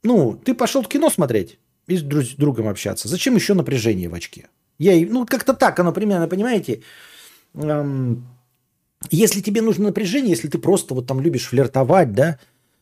Ну, 0.04 0.40
ты 0.44 0.54
пошел 0.54 0.82
в 0.82 0.88
кино 0.88 1.10
смотреть 1.10 1.58
и 1.88 1.98
с 1.98 2.36
другом 2.36 2.68
общаться. 2.68 3.08
Зачем 3.08 3.36
еще 3.36 3.54
напряжение 3.54 4.10
в 4.10 4.14
очке? 4.14 4.50
Я, 4.78 4.94
ну, 5.08 5.26
как-то 5.26 5.54
так 5.54 5.80
оно 5.80 5.94
примерно, 5.94 6.28
понимаете? 6.28 6.82
Эм, 7.54 8.28
если 9.12 9.42
тебе 9.42 9.62
нужно 9.62 9.86
напряжение, 9.86 10.32
если 10.32 10.48
ты 10.48 10.58
просто 10.58 10.94
вот 10.94 11.08
там 11.08 11.22
любишь 11.22 11.48
флиртовать, 11.48 12.14
да, 12.14 12.40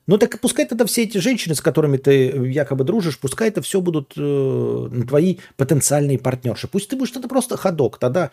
ну 0.07 0.17
так 0.17 0.35
и 0.35 0.37
пускай 0.37 0.65
тогда 0.65 0.85
все 0.85 1.03
эти 1.03 1.17
женщины, 1.17 1.55
с 1.55 1.61
которыми 1.61 1.97
ты 1.97 2.27
якобы 2.49 2.83
дружишь, 2.83 3.19
пускай 3.19 3.49
это 3.49 3.61
все 3.61 3.79
будут 3.79 4.13
э, 4.17 4.89
твои 5.07 5.37
потенциальные 5.55 6.19
партнерши. 6.19 6.67
Пусть 6.67 6.89
ты 6.89 6.95
будешь 6.95 7.11
тогда 7.11 7.27
просто 7.29 7.55
ходок, 7.55 7.99
тогда 7.99 8.31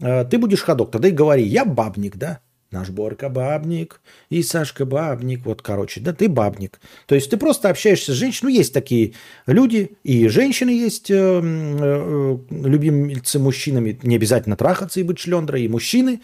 э, 0.00 0.24
ты 0.24 0.38
будешь 0.38 0.62
ходок, 0.62 0.90
тогда 0.90 1.08
и 1.08 1.12
говори, 1.12 1.44
я 1.44 1.64
бабник, 1.64 2.16
да, 2.16 2.40
наш 2.70 2.90
Борька 2.90 3.28
бабник, 3.28 4.00
и 4.28 4.42
Сашка 4.42 4.84
бабник, 4.84 5.46
вот, 5.46 5.62
короче, 5.62 6.00
да, 6.00 6.12
ты 6.12 6.28
бабник. 6.28 6.80
То 7.06 7.14
есть 7.14 7.30
ты 7.30 7.36
просто 7.36 7.68
общаешься 7.68 8.12
с 8.12 8.16
женщиной, 8.16 8.50
ну, 8.50 8.56
есть 8.56 8.74
такие 8.74 9.14
люди, 9.46 9.96
и 10.02 10.28
женщины 10.28 10.70
есть, 10.70 11.10
э, 11.10 11.14
э, 11.14 12.38
любимцы 12.50 13.38
мужчинами, 13.38 13.98
не 14.02 14.16
обязательно 14.16 14.56
трахаться 14.56 15.00
и 15.00 15.04
быть 15.04 15.18
шлендрой, 15.18 15.62
и 15.62 15.68
мужчины, 15.68 16.20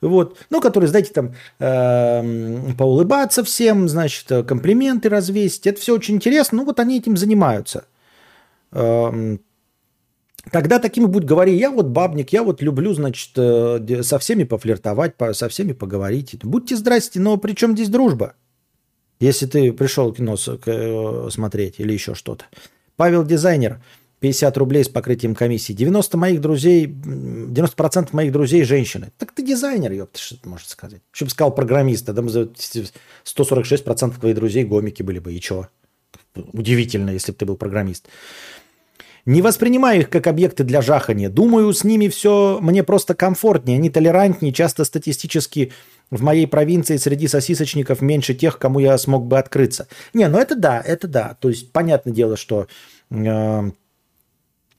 вот, 0.00 0.38
ну, 0.50 0.60
которые, 0.60 0.88
знаете, 0.88 1.12
там, 1.12 1.34
э, 1.58 2.72
поулыбаться 2.76 3.44
всем, 3.44 3.88
значит, 3.88 4.30
э, 4.30 4.42
комплименты 4.42 5.08
развесить, 5.08 5.66
это 5.66 5.80
все 5.80 5.94
очень 5.94 6.16
интересно, 6.16 6.58
ну, 6.58 6.64
вот 6.64 6.80
они 6.80 6.98
этим 6.98 7.16
занимаются. 7.16 7.86
Эм, 8.72 9.40
Тогда 10.52 10.78
таким 10.78 11.04
и 11.04 11.08
будет 11.08 11.24
говори, 11.24 11.56
я 11.56 11.70
вот 11.70 11.86
бабник, 11.86 12.32
я 12.32 12.42
вот 12.42 12.60
люблю, 12.62 12.92
значит, 12.94 13.30
э, 13.36 14.02
со 14.02 14.18
всеми 14.18 14.44
пофлиртовать, 14.44 15.16
по- 15.16 15.32
со 15.32 15.48
всеми 15.48 15.72
поговорить. 15.72 16.36
Будьте 16.44 16.76
здрасте, 16.76 17.18
но 17.20 17.36
при 17.38 17.54
чем 17.54 17.72
здесь 17.72 17.88
дружба? 17.88 18.34
Если 19.20 19.46
ты 19.46 19.72
пришел 19.72 20.12
кино 20.12 20.36
э, 20.36 21.28
смотреть 21.30 21.76
или 21.78 21.92
еще 21.92 22.14
что-то. 22.14 22.44
Павел 22.96 23.24
Дизайнер, 23.24 23.80
50 24.20 24.56
рублей 24.56 24.84
с 24.84 24.88
покрытием 24.88 25.34
комиссии. 25.34 25.72
90 25.72 26.16
моих 26.16 26.40
друзей, 26.40 26.86
м, 26.86 27.52
90% 27.52 28.12
моих 28.12 28.32
друзей 28.32 28.64
женщины. 28.64 29.12
Так 29.18 29.32
ты 29.32 29.42
дизайнер, 29.42 29.92
ёпта, 29.92 30.18
что 30.18 30.40
ты 30.40 30.48
можешь 30.48 30.68
сказать. 30.68 31.00
Еще 31.12 31.24
бы 31.26 31.30
сказал 31.30 31.54
программист, 31.54 32.06
тогда 32.06 32.22
бы 32.22 32.28
за 32.30 32.48
146% 33.22 34.18
твоих 34.18 34.34
друзей 34.36 34.64
гомики 34.64 35.02
были 35.02 35.18
бы. 35.18 35.34
И 35.34 35.40
чё? 35.40 35.68
Удивительно, 36.34 37.10
если 37.10 37.32
бы 37.32 37.38
ты 37.38 37.44
был 37.46 37.56
программист. 37.56 38.08
Не 39.26 39.40
воспринимаю 39.40 40.00
их 40.00 40.10
как 40.10 40.26
объекты 40.26 40.64
для 40.64 40.82
жахания. 40.82 41.30
Думаю, 41.30 41.72
с 41.72 41.82
ними 41.82 42.08
все 42.08 42.58
мне 42.60 42.82
просто 42.82 43.14
комфортнее, 43.14 43.78
они 43.78 43.88
толерантнее, 43.88 44.52
часто 44.52 44.84
статистически 44.84 45.72
в 46.10 46.22
моей 46.22 46.46
провинции 46.46 46.98
среди 46.98 47.26
сосисочников 47.26 48.02
меньше 48.02 48.34
тех, 48.34 48.58
кому 48.58 48.80
я 48.80 48.96
смог 48.98 49.26
бы 49.26 49.38
открыться. 49.38 49.88
Не, 50.12 50.28
ну 50.28 50.38
это 50.38 50.54
да, 50.54 50.80
это 50.80 51.08
да. 51.08 51.36
То 51.40 51.48
есть, 51.48 51.72
понятное 51.72 52.12
дело, 52.12 52.36
что 52.36 52.66
э, 53.10 53.70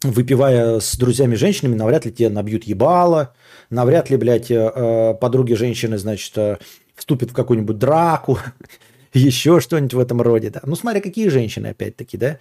выпивая 0.04 0.80
с 0.80 0.96
друзьями-женщинами, 0.96 1.76
навряд 1.76 2.06
ли 2.06 2.12
тебе 2.12 2.30
набьют 2.30 2.66
ебало, 2.66 3.34
навряд 3.70 4.10
ли, 4.10 4.18
блядь, 4.18 4.52
э, 4.52 4.72
э, 4.74 5.14
подруги 5.16 5.54
женщины, 5.54 5.98
значит, 5.98 6.38
э, 6.38 6.58
вступят 6.96 7.32
в 7.32 7.34
какую-нибудь 7.34 7.78
драку, 7.78 8.40
еще 9.14 9.60
что-нибудь 9.60 9.94
в 9.94 10.00
этом 10.00 10.22
роде. 10.22 10.50
Да. 10.50 10.62
Ну, 10.64 10.76
смотря 10.76 11.02
какие 11.02 11.30
женщины, 11.30 11.68
опять-таки, 11.68 12.18
да. 12.18 12.38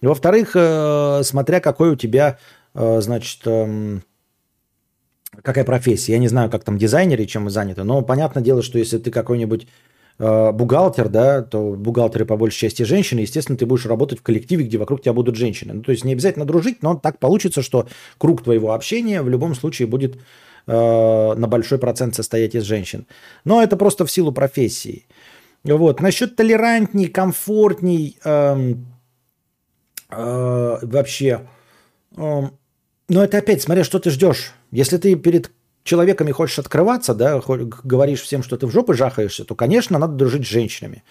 И 0.00 0.06
Во-вторых, 0.06 0.52
э, 0.54 1.22
смотря 1.22 1.60
какой 1.60 1.90
у 1.90 1.96
тебя, 1.96 2.38
э, 2.74 3.00
значит, 3.00 3.40
эм, 3.46 4.02
какая 5.42 5.64
профессия. 5.64 6.12
Я 6.12 6.18
не 6.18 6.28
знаю, 6.28 6.50
как 6.50 6.64
там 6.64 6.78
дизайнеры, 6.78 7.26
чем 7.26 7.44
мы 7.44 7.50
заняты, 7.50 7.84
но 7.84 8.02
понятное 8.02 8.42
дело, 8.42 8.62
что 8.62 8.78
если 8.78 8.98
ты 8.98 9.10
какой-нибудь 9.10 9.66
э, 10.18 10.52
бухгалтер, 10.52 11.08
да, 11.08 11.42
то 11.42 11.72
бухгалтеры 11.72 12.24
по 12.24 12.36
большей 12.36 12.58
части 12.60 12.82
женщины, 12.84 13.20
естественно, 13.20 13.58
ты 13.58 13.66
будешь 13.66 13.86
работать 13.86 14.20
в 14.20 14.22
коллективе, 14.22 14.64
где 14.64 14.78
вокруг 14.78 15.02
тебя 15.02 15.12
будут 15.12 15.36
женщины. 15.36 15.74
Ну, 15.74 15.82
то 15.82 15.92
есть 15.92 16.04
не 16.04 16.12
обязательно 16.12 16.44
дружить, 16.44 16.82
но 16.82 16.94
так 16.94 17.18
получится, 17.18 17.62
что 17.62 17.88
круг 18.18 18.42
твоего 18.42 18.72
общения 18.72 19.22
в 19.22 19.28
любом 19.28 19.54
случае 19.54 19.88
будет 19.88 20.16
э, 20.66 20.72
на 20.72 21.46
большой 21.48 21.78
процент 21.78 22.14
состоять 22.14 22.54
из 22.54 22.62
женщин. 22.62 23.06
Но 23.44 23.62
это 23.62 23.76
просто 23.76 24.06
в 24.06 24.10
силу 24.10 24.32
профессии. 24.32 25.06
Вот. 25.64 26.00
Насчет 26.00 26.36
толерантней, 26.36 27.08
комфортней, 27.08 28.16
эм, 28.24 28.86
э, 30.10 30.78
вообще, 30.82 31.48
эм, 32.16 32.58
но 33.08 33.24
это 33.24 33.38
опять, 33.38 33.62
смотря, 33.62 33.84
что 33.84 33.98
ты 33.98 34.10
ждешь. 34.10 34.52
Если 34.70 34.96
ты 34.96 35.14
перед 35.14 35.50
человеками 35.84 36.32
хочешь 36.32 36.58
открываться, 36.58 37.14
да, 37.14 37.40
говоришь 37.40 38.22
всем, 38.22 38.42
что 38.42 38.56
ты 38.56 38.66
в 38.66 38.70
жопы 38.70 38.94
жахаешься, 38.94 39.44
то, 39.44 39.54
конечно, 39.54 39.98
надо 39.98 40.14
дружить 40.14 40.44
с 40.44 40.50
женщинами. 40.50 41.04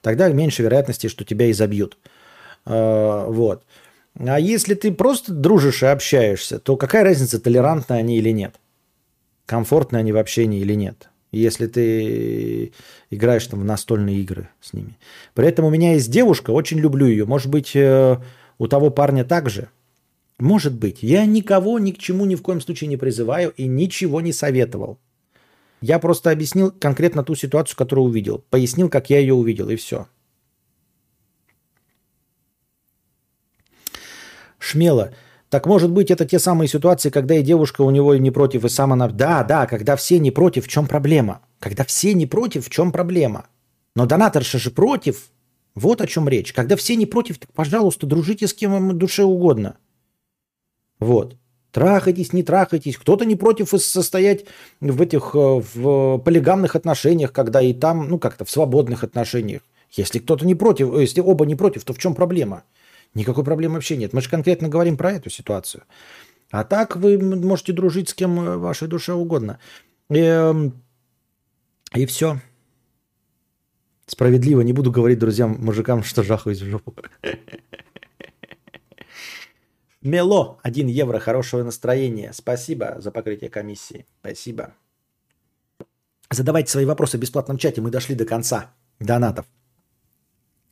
Тогда 0.00 0.28
меньше 0.28 0.62
вероятности, 0.62 1.08
что 1.08 1.24
тебя 1.24 1.46
и 1.46 1.52
забьют. 1.52 1.98
Э, 2.66 3.26
Вот. 3.28 3.64
А 4.18 4.38
если 4.38 4.74
ты 4.74 4.92
просто 4.92 5.32
дружишь 5.32 5.82
и 5.82 5.86
общаешься, 5.86 6.58
то 6.58 6.76
какая 6.76 7.02
разница, 7.02 7.40
толерантны 7.40 7.94
они 7.94 8.18
или 8.18 8.30
нет? 8.30 8.56
Комфортны 9.46 9.96
они 9.96 10.12
в 10.12 10.18
общении 10.18 10.60
или 10.60 10.74
нет? 10.74 11.08
Если 11.32 11.66
ты 11.66 12.72
играешь 13.10 13.46
там 13.46 13.60
в 13.60 13.64
настольные 13.64 14.20
игры 14.20 14.50
с 14.60 14.74
ними. 14.74 14.98
При 15.34 15.48
этом 15.48 15.64
у 15.64 15.70
меня 15.70 15.94
есть 15.94 16.10
девушка, 16.10 16.50
очень 16.50 16.78
люблю 16.78 17.06
ее. 17.06 17.24
Может 17.24 17.50
быть, 17.50 17.74
э, 17.74 18.18
у 18.58 18.68
того 18.68 18.90
парня 18.90 19.24
также? 19.24 19.70
Может 20.38 20.74
быть. 20.74 21.02
Я 21.02 21.24
никого 21.24 21.78
ни 21.78 21.92
к 21.92 21.98
чему 21.98 22.26
ни 22.26 22.34
в 22.34 22.42
коем 22.42 22.60
случае 22.60 22.88
не 22.88 22.98
призываю 22.98 23.52
и 23.56 23.66
ничего 23.66 24.20
не 24.20 24.32
советовал. 24.32 24.98
Я 25.80 25.98
просто 25.98 26.30
объяснил 26.30 26.70
конкретно 26.70 27.24
ту 27.24 27.34
ситуацию, 27.34 27.76
которую 27.76 28.06
увидел. 28.06 28.44
Пояснил, 28.50 28.88
как 28.88 29.08
я 29.08 29.18
ее 29.18 29.34
увидел, 29.34 29.70
и 29.70 29.76
все. 29.76 30.06
Шмело. 34.58 35.12
Так 35.52 35.66
может 35.66 35.90
быть, 35.90 36.10
это 36.10 36.24
те 36.24 36.38
самые 36.38 36.66
ситуации, 36.66 37.10
когда 37.10 37.34
и 37.34 37.42
девушка 37.42 37.82
у 37.82 37.90
него 37.90 38.16
не 38.16 38.30
против, 38.30 38.64
и 38.64 38.70
сам 38.70 38.94
она... 38.94 39.06
Да, 39.08 39.44
да, 39.44 39.66
когда 39.66 39.96
все 39.96 40.18
не 40.18 40.30
против, 40.30 40.64
в 40.64 40.68
чем 40.68 40.86
проблема? 40.86 41.42
Когда 41.60 41.84
все 41.84 42.14
не 42.14 42.24
против, 42.24 42.64
в 42.66 42.70
чем 42.70 42.90
проблема? 42.90 43.48
Но 43.94 44.06
донаторша 44.06 44.58
же 44.58 44.70
против. 44.70 45.28
Вот 45.74 46.00
о 46.00 46.06
чем 46.06 46.26
речь. 46.26 46.54
Когда 46.54 46.74
все 46.76 46.96
не 46.96 47.04
против, 47.04 47.36
так, 47.36 47.52
пожалуйста, 47.52 48.06
дружите 48.06 48.46
с 48.46 48.54
кем 48.54 48.72
вам 48.72 48.98
душе 48.98 49.24
угодно. 49.24 49.76
Вот. 51.00 51.36
Трахайтесь, 51.70 52.32
не 52.32 52.42
трахайтесь. 52.42 52.96
Кто-то 52.96 53.26
не 53.26 53.36
против 53.36 53.68
состоять 53.78 54.46
в 54.80 55.02
этих 55.02 55.32
э, 55.34 55.62
в 55.74 56.16
полигамных 56.16 56.76
отношениях, 56.76 57.30
когда 57.30 57.60
и 57.60 57.74
там, 57.74 58.08
ну 58.08 58.18
как-то 58.18 58.46
в 58.46 58.50
свободных 58.50 59.04
отношениях. 59.04 59.60
Если 59.90 60.18
кто-то 60.18 60.46
не 60.46 60.54
против, 60.54 60.94
э, 60.94 61.02
если 61.02 61.20
оба 61.20 61.44
не 61.44 61.56
против, 61.56 61.84
то 61.84 61.92
в 61.92 61.98
чем 61.98 62.14
проблема? 62.14 62.64
Никакой 63.14 63.44
проблемы 63.44 63.74
вообще 63.74 63.96
нет. 63.96 64.12
Мы 64.12 64.20
же 64.20 64.30
конкретно 64.30 64.68
говорим 64.68 64.96
про 64.96 65.12
эту 65.12 65.30
ситуацию. 65.30 65.84
А 66.50 66.64
так 66.64 66.96
вы 66.96 67.18
можете 67.18 67.72
дружить 67.72 68.08
с 68.08 68.14
кем 68.14 68.40
э, 68.40 68.56
вашей 68.56 68.88
душе 68.88 69.12
угодно. 69.12 69.58
Эм, 70.10 70.82
И 71.94 72.06
все. 72.06 72.40
Справедливо. 74.06 74.60
Не 74.62 74.72
буду 74.72 74.90
говорить 74.90 75.18
друзьям, 75.18 75.56
мужикам, 75.60 76.02
что 76.02 76.22
жахаюсь 76.22 76.60
в 76.60 76.68
жопу. 76.68 76.94
Мело, 80.02 80.58
1 80.62 80.88
евро, 80.88 81.18
хорошего 81.20 81.62
настроения. 81.62 82.32
Спасибо 82.32 82.96
за 82.98 83.10
покрытие 83.12 83.50
комиссии. 83.50 84.04
Спасибо. 84.20 84.74
Задавайте 86.30 86.70
свои 86.72 86.84
вопросы 86.84 87.18
в 87.18 87.20
бесплатном 87.20 87.56
чате. 87.56 87.80
Мы 87.80 87.90
дошли 87.90 88.14
до 88.14 88.24
конца 88.24 88.74
донатов. 88.98 89.46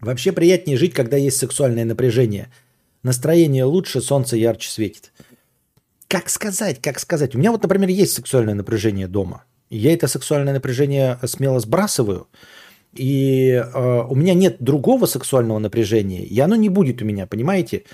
Вообще 0.00 0.32
приятнее 0.32 0.76
жить, 0.76 0.94
когда 0.94 1.16
есть 1.16 1.36
сексуальное 1.36 1.84
напряжение. 1.84 2.50
Настроение 3.02 3.64
лучше, 3.64 4.00
солнце 4.00 4.36
ярче 4.36 4.70
светит. 4.70 5.12
Как 6.08 6.28
сказать, 6.28 6.80
как 6.80 6.98
сказать? 6.98 7.34
У 7.34 7.38
меня 7.38 7.52
вот, 7.52 7.62
например, 7.62 7.88
есть 7.88 8.14
сексуальное 8.14 8.54
напряжение 8.54 9.06
дома. 9.06 9.44
Я 9.68 9.92
это 9.92 10.08
сексуальное 10.08 10.52
напряжение 10.52 11.18
смело 11.24 11.60
сбрасываю. 11.60 12.28
и 12.92 13.50
э, 13.52 14.04
у 14.08 14.14
меня 14.16 14.34
нет 14.34 14.56
другого 14.58 15.06
сексуального 15.06 15.58
напряжения, 15.60 16.24
и 16.24 16.40
оно 16.40 16.56
не 16.56 16.68
будет 16.68 17.02
у 17.02 17.04
меня, 17.04 17.26
понимаете? 17.26 17.84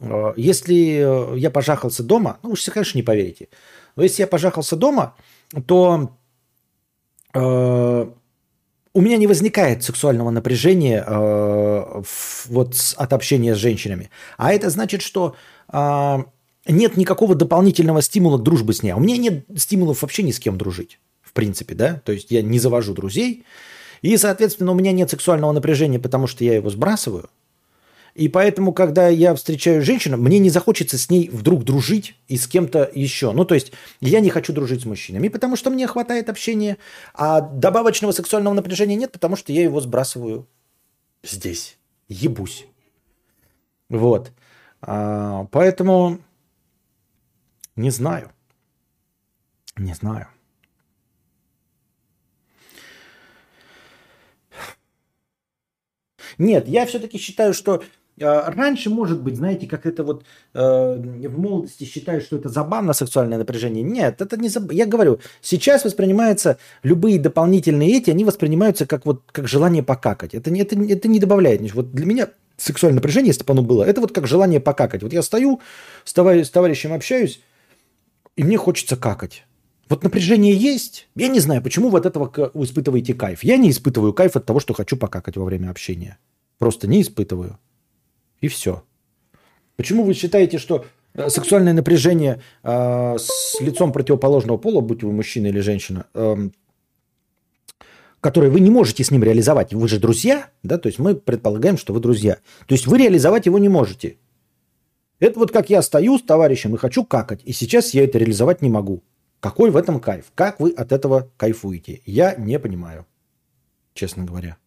Э, 0.00 0.32
если 0.36 1.36
я 1.38 1.50
пожахался 1.50 2.02
дома, 2.02 2.38
ну, 2.42 2.50
вы 2.50 2.56
же, 2.56 2.70
конечно, 2.72 2.98
не 2.98 3.04
поверите, 3.04 3.48
но 3.94 4.02
если 4.02 4.22
я 4.22 4.26
пожахался 4.26 4.74
дома, 4.74 5.14
то 5.66 6.16
э, 7.32 8.06
у 8.94 9.00
меня 9.00 9.16
не 9.16 9.26
возникает 9.26 9.82
сексуального 9.82 10.30
напряжения 10.30 11.04
э, 11.06 12.02
вот 12.48 12.76
с, 12.76 12.94
от 12.94 13.12
общения 13.12 13.54
с 13.54 13.58
женщинами. 13.58 14.10
А 14.38 14.52
это 14.52 14.70
значит, 14.70 15.02
что 15.02 15.34
э, 15.72 16.18
нет 16.68 16.96
никакого 16.96 17.34
дополнительного 17.34 18.02
стимула 18.02 18.38
к 18.38 18.44
дружбе 18.44 18.72
с 18.72 18.82
ней. 18.84 18.90
А 18.90 18.96
у 18.96 19.00
меня 19.00 19.16
нет 19.16 19.46
стимулов 19.56 20.02
вообще 20.02 20.22
ни 20.22 20.30
с 20.30 20.38
кем 20.38 20.56
дружить, 20.56 21.00
в 21.22 21.32
принципе, 21.32 21.74
да. 21.74 22.00
То 22.04 22.12
есть 22.12 22.30
я 22.30 22.40
не 22.40 22.60
завожу 22.60 22.94
друзей, 22.94 23.44
и, 24.00 24.16
соответственно, 24.16 24.70
у 24.70 24.74
меня 24.74 24.92
нет 24.92 25.10
сексуального 25.10 25.50
напряжения, 25.50 25.98
потому 25.98 26.28
что 26.28 26.44
я 26.44 26.54
его 26.54 26.70
сбрасываю. 26.70 27.28
И 28.14 28.28
поэтому, 28.28 28.72
когда 28.72 29.08
я 29.08 29.34
встречаю 29.34 29.82
женщину, 29.82 30.16
мне 30.16 30.38
не 30.38 30.48
захочется 30.48 30.96
с 30.96 31.10
ней 31.10 31.28
вдруг 31.30 31.64
дружить 31.64 32.14
и 32.28 32.36
с 32.36 32.46
кем-то 32.46 32.88
еще. 32.94 33.32
Ну, 33.32 33.44
то 33.44 33.54
есть 33.54 33.72
я 34.00 34.20
не 34.20 34.30
хочу 34.30 34.52
дружить 34.52 34.82
с 34.82 34.84
мужчинами, 34.84 35.28
потому 35.28 35.56
что 35.56 35.70
мне 35.70 35.88
хватает 35.88 36.28
общения, 36.28 36.78
а 37.12 37.40
добавочного 37.40 38.12
сексуального 38.12 38.54
напряжения 38.54 38.94
нет, 38.94 39.10
потому 39.10 39.34
что 39.34 39.52
я 39.52 39.64
его 39.64 39.80
сбрасываю 39.80 40.46
здесь. 41.24 41.76
Ебусь. 42.08 42.66
Вот. 43.88 44.30
А, 44.80 45.46
поэтому 45.50 46.20
не 47.74 47.90
знаю. 47.90 48.30
Не 49.76 49.94
знаю. 49.94 50.28
Нет, 56.38 56.68
я 56.68 56.86
все-таки 56.86 57.18
считаю, 57.18 57.54
что 57.54 57.82
раньше, 58.18 58.90
может 58.90 59.20
быть, 59.22 59.36
знаете, 59.36 59.66
как 59.66 59.86
это 59.86 60.04
вот 60.04 60.24
э, 60.54 60.58
в 60.58 61.38
молодости 61.38 61.84
считают, 61.84 62.24
что 62.24 62.36
это 62.36 62.48
забавно 62.48 62.92
сексуальное 62.92 63.38
напряжение. 63.38 63.82
Нет, 63.82 64.20
это 64.20 64.36
не 64.36 64.48
забавно. 64.48 64.72
Я 64.72 64.86
говорю, 64.86 65.18
сейчас 65.40 65.84
воспринимаются 65.84 66.58
любые 66.82 67.18
дополнительные 67.18 67.96
эти, 67.96 68.10
они 68.10 68.24
воспринимаются 68.24 68.86
как 68.86 69.04
вот 69.04 69.22
как 69.32 69.48
желание 69.48 69.82
покакать. 69.82 70.34
Это, 70.34 70.54
это, 70.54 70.76
это 70.80 71.08
не 71.08 71.18
добавляет 71.18 71.60
ничего. 71.60 71.82
Вот 71.82 71.92
для 71.92 72.06
меня 72.06 72.28
сексуальное 72.56 72.96
напряжение, 72.96 73.28
если 73.28 73.44
бы 73.44 73.52
оно 73.52 73.62
было, 73.62 73.82
это 73.84 74.00
вот 74.00 74.12
как 74.12 74.26
желание 74.26 74.60
покакать. 74.60 75.02
Вот 75.02 75.12
я 75.12 75.22
стою, 75.22 75.60
с, 76.04 76.12
товарищ, 76.12 76.46
с 76.46 76.50
товарищем 76.50 76.92
общаюсь, 76.92 77.40
и 78.36 78.44
мне 78.44 78.56
хочется 78.56 78.96
какать. 78.96 79.44
Вот 79.88 80.02
напряжение 80.02 80.54
есть. 80.54 81.08
Я 81.14 81.28
не 81.28 81.40
знаю, 81.40 81.62
почему 81.62 81.90
вы 81.90 81.98
от 81.98 82.06
этого 82.06 82.32
испытываете 82.54 83.12
кайф. 83.14 83.44
Я 83.44 83.56
не 83.56 83.70
испытываю 83.70 84.12
кайф 84.12 84.36
от 84.36 84.46
того, 84.46 84.60
что 84.60 84.72
хочу 84.72 84.96
покакать 84.96 85.36
во 85.36 85.44
время 85.44 85.70
общения. 85.70 86.18
Просто 86.58 86.86
не 86.86 87.02
испытываю. 87.02 87.58
И 88.44 88.48
все. 88.48 88.82
Почему 89.76 90.04
вы 90.04 90.12
считаете, 90.12 90.58
что 90.58 90.84
э, 91.14 91.30
сексуальное 91.30 91.72
напряжение 91.72 92.42
э, 92.62 93.16
с 93.18 93.58
лицом 93.58 93.90
противоположного 93.90 94.58
пола, 94.58 94.82
будь 94.82 95.02
вы 95.02 95.12
мужчина 95.12 95.46
или 95.46 95.60
женщина, 95.60 96.04
э, 96.12 96.50
которое 98.20 98.50
вы 98.50 98.60
не 98.60 98.68
можете 98.68 99.02
с 99.02 99.10
ним 99.10 99.24
реализовать, 99.24 99.72
вы 99.72 99.88
же 99.88 99.98
друзья, 99.98 100.50
да, 100.62 100.76
то 100.76 100.88
есть 100.88 100.98
мы 100.98 101.14
предполагаем, 101.14 101.78
что 101.78 101.94
вы 101.94 102.00
друзья. 102.00 102.34
То 102.66 102.74
есть 102.74 102.86
вы 102.86 102.98
реализовать 102.98 103.46
его 103.46 103.58
не 103.58 103.70
можете. 103.70 104.18
Это 105.20 105.38
вот 105.38 105.50
как 105.50 105.70
я 105.70 105.80
стою 105.80 106.18
с 106.18 106.22
товарищем 106.22 106.74
и 106.74 106.78
хочу 106.78 107.02
какать, 107.02 107.40
и 107.46 107.52
сейчас 107.54 107.94
я 107.94 108.04
это 108.04 108.18
реализовать 108.18 108.60
не 108.60 108.68
могу. 108.68 109.02
Какой 109.40 109.70
в 109.70 109.76
этом 109.78 110.00
кайф? 110.00 110.26
Как 110.34 110.60
вы 110.60 110.72
от 110.72 110.92
этого 110.92 111.30
кайфуете? 111.38 112.02
Я 112.04 112.34
не 112.34 112.58
понимаю, 112.58 113.06
честно 113.94 114.24
говоря. 114.24 114.58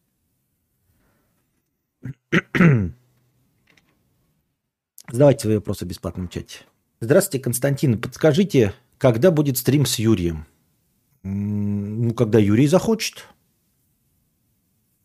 Задавайте 5.10 5.44
свои 5.44 5.56
вопросы 5.56 5.86
в 5.86 5.88
бесплатном 5.88 6.28
чате. 6.28 6.60
Здравствуйте, 7.00 7.44
Константин. 7.44 8.00
Подскажите, 8.00 8.74
когда 8.98 9.32
будет 9.32 9.58
стрим 9.58 9.86
с 9.86 10.00
Юрием? 10.00 10.46
Ну, 11.24 12.14
когда 12.14 12.40
Юрий 12.40 12.68
захочет. 12.68 13.26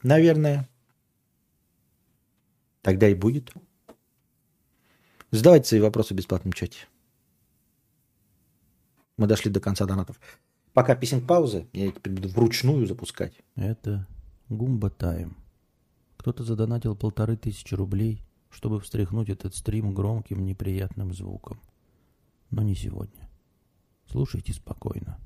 Наверное. 0.03 0.69
Тогда 2.83 3.09
и 3.09 3.15
будет. 3.15 3.53
Задавайте 5.31 5.69
свои 5.69 5.81
вопросы 5.81 6.15
в 6.15 6.17
бесплатном 6.17 6.53
чате. 6.53 6.89
Мы 9.17 9.29
дошли 9.29 9.53
до 9.53 9.61
конца 9.61 9.87
донатов. 9.87 10.19
Пока 10.73 10.97
писинг 10.97 11.29
паузы, 11.29 11.69
я 11.73 11.87
их 11.87 12.01
буду 12.03 12.29
вручную 12.29 12.87
запускать. 12.87 13.35
Это 13.55 14.09
Гумба 14.49 14.91
Тайм. 14.91 15.37
Кто-то 16.17 16.43
задонатил 16.43 16.97
полторы 16.97 17.37
тысячи 17.37 17.75
рублей– 17.75 18.25
чтобы 18.53 18.81
встряхнуть 18.81 19.31
этот 19.31 19.55
стрим 19.57 19.95
громким 19.95 20.45
неприятным 20.45 21.13
звуком. 21.13 21.61
Но 22.51 22.63
не 22.63 22.75
сегодня. 22.75 23.29
Слушайте 24.07 24.53
спокойно. 24.53 25.19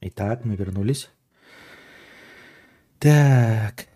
Итак, 0.00 0.44
мы 0.44 0.56
вернулись. 0.56 1.10
Так. 2.98 3.86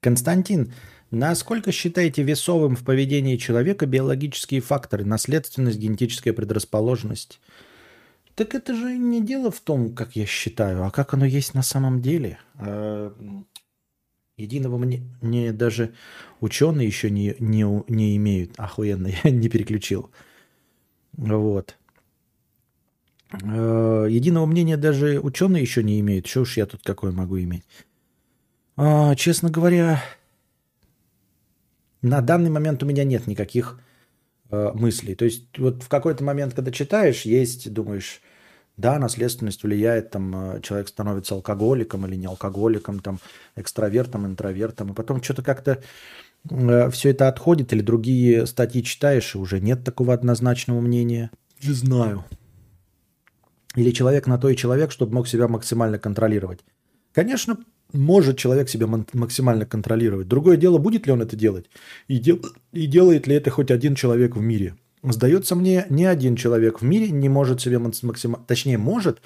Константин, 0.00 0.72
насколько 1.10 1.72
считаете 1.72 2.22
весовым 2.22 2.76
в 2.76 2.84
поведении 2.84 3.36
человека 3.36 3.86
биологические 3.86 4.60
факторы, 4.60 5.04
наследственность, 5.04 5.78
генетическая 5.78 6.32
предрасположенность? 6.32 7.40
Так 8.36 8.54
это 8.54 8.74
же 8.74 8.98
не 8.98 9.22
дело 9.22 9.50
в 9.50 9.60
том, 9.60 9.94
как 9.94 10.14
я 10.14 10.26
считаю, 10.26 10.84
а 10.84 10.90
как 10.90 11.14
оно 11.14 11.24
есть 11.24 11.54
на 11.54 11.62
самом 11.62 12.02
деле. 12.02 12.38
А, 12.56 13.10
единого 14.36 14.76
мне 14.76 15.52
даже 15.52 15.94
ученые 16.40 16.86
еще 16.86 17.10
не, 17.10 17.34
не, 17.38 17.64
не 17.88 18.14
имеют. 18.16 18.52
Охуенно, 18.58 19.08
я 19.24 19.30
не 19.30 19.48
переключил. 19.48 20.10
Вот. 21.14 21.78
А, 23.32 24.04
единого 24.04 24.44
мнения 24.44 24.76
даже 24.76 25.18
ученые 25.18 25.62
еще 25.62 25.82
не 25.82 25.98
имеют. 26.00 26.26
Что 26.26 26.42
уж 26.42 26.58
я 26.58 26.66
тут 26.66 26.82
какое 26.82 27.12
могу 27.12 27.40
иметь? 27.40 27.64
А, 28.76 29.14
честно 29.14 29.48
говоря, 29.48 30.04
на 32.02 32.20
данный 32.20 32.50
момент 32.50 32.82
у 32.82 32.86
меня 32.86 33.04
нет 33.04 33.26
никаких 33.26 33.80
э, 34.50 34.70
мыслей. 34.74 35.14
То 35.14 35.24
есть 35.24 35.58
вот 35.58 35.82
в 35.82 35.88
какой-то 35.88 36.24
момент, 36.24 36.54
когда 36.54 36.70
читаешь, 36.70 37.22
есть, 37.22 37.72
думаешь, 37.72 38.20
да, 38.76 38.98
наследственность 38.98 39.62
влияет, 39.62 40.10
там 40.10 40.56
э, 40.56 40.60
человек 40.60 40.88
становится 40.88 41.34
алкоголиком 41.34 42.06
или 42.06 42.16
не 42.16 42.26
алкоголиком, 42.26 43.00
там 43.00 43.18
экстравертом, 43.56 44.26
интровертом, 44.26 44.92
и 44.92 44.94
потом 44.94 45.22
что-то 45.22 45.42
как-то 45.42 45.82
э, 46.50 46.90
все 46.90 47.10
это 47.10 47.28
отходит, 47.28 47.72
или 47.72 47.80
другие 47.80 48.46
статьи 48.46 48.82
читаешь, 48.82 49.34
и 49.34 49.38
уже 49.38 49.60
нет 49.60 49.84
такого 49.84 50.12
однозначного 50.12 50.80
мнения. 50.80 51.30
Не 51.62 51.72
знаю. 51.72 52.24
Или 53.74 53.90
человек 53.90 54.26
на 54.26 54.38
то 54.38 54.48
и 54.48 54.56
человек, 54.56 54.90
чтобы 54.90 55.14
мог 55.14 55.28
себя 55.28 55.48
максимально 55.48 55.98
контролировать. 55.98 56.60
Конечно, 57.12 57.58
может 57.92 58.38
человек 58.38 58.68
себя 58.68 58.86
максимально 59.12 59.66
контролировать. 59.66 60.28
Другое 60.28 60.56
дело, 60.56 60.78
будет 60.78 61.06
ли 61.06 61.12
он 61.12 61.22
это 61.22 61.36
делать, 61.36 61.66
и, 62.08 62.18
дел, 62.18 62.40
и 62.72 62.86
делает 62.86 63.26
ли 63.26 63.34
это 63.36 63.50
хоть 63.50 63.70
один 63.70 63.94
человек 63.94 64.36
в 64.36 64.40
мире– 64.40 64.76
Сдается 65.12 65.54
мне, 65.54 65.86
ни 65.88 66.04
один 66.04 66.34
человек 66.36 66.80
в 66.80 66.84
мире 66.84 67.10
не 67.10 67.28
может 67.28 67.60
себя 67.60 67.78
максимально, 67.78 68.44
точнее 68.44 68.78
может, 68.78 69.20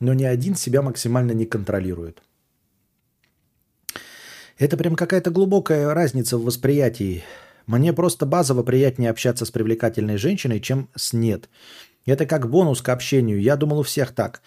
но 0.00 0.14
ни 0.14 0.24
один 0.24 0.54
себя 0.54 0.80
максимально 0.82 1.32
не 1.32 1.44
контролирует. 1.44 2.22
Это 4.58 4.78
прям 4.78 4.96
какая-то 4.96 5.30
глубокая 5.30 5.92
разница 5.92 6.38
в 6.38 6.44
восприятии. 6.44 7.22
Мне 7.66 7.92
просто 7.92 8.24
базово 8.24 8.62
приятнее 8.62 9.10
общаться 9.10 9.44
с 9.44 9.50
привлекательной 9.50 10.16
женщиной, 10.16 10.60
чем 10.60 10.88
с 10.94 11.12
нет. 11.12 11.50
Это 12.06 12.24
как 12.24 12.48
бонус 12.48 12.80
к 12.80 12.88
общению. 12.88 13.42
Я 13.42 13.56
думал, 13.56 13.80
у 13.80 13.82
всех 13.82 14.12
так. 14.12 14.40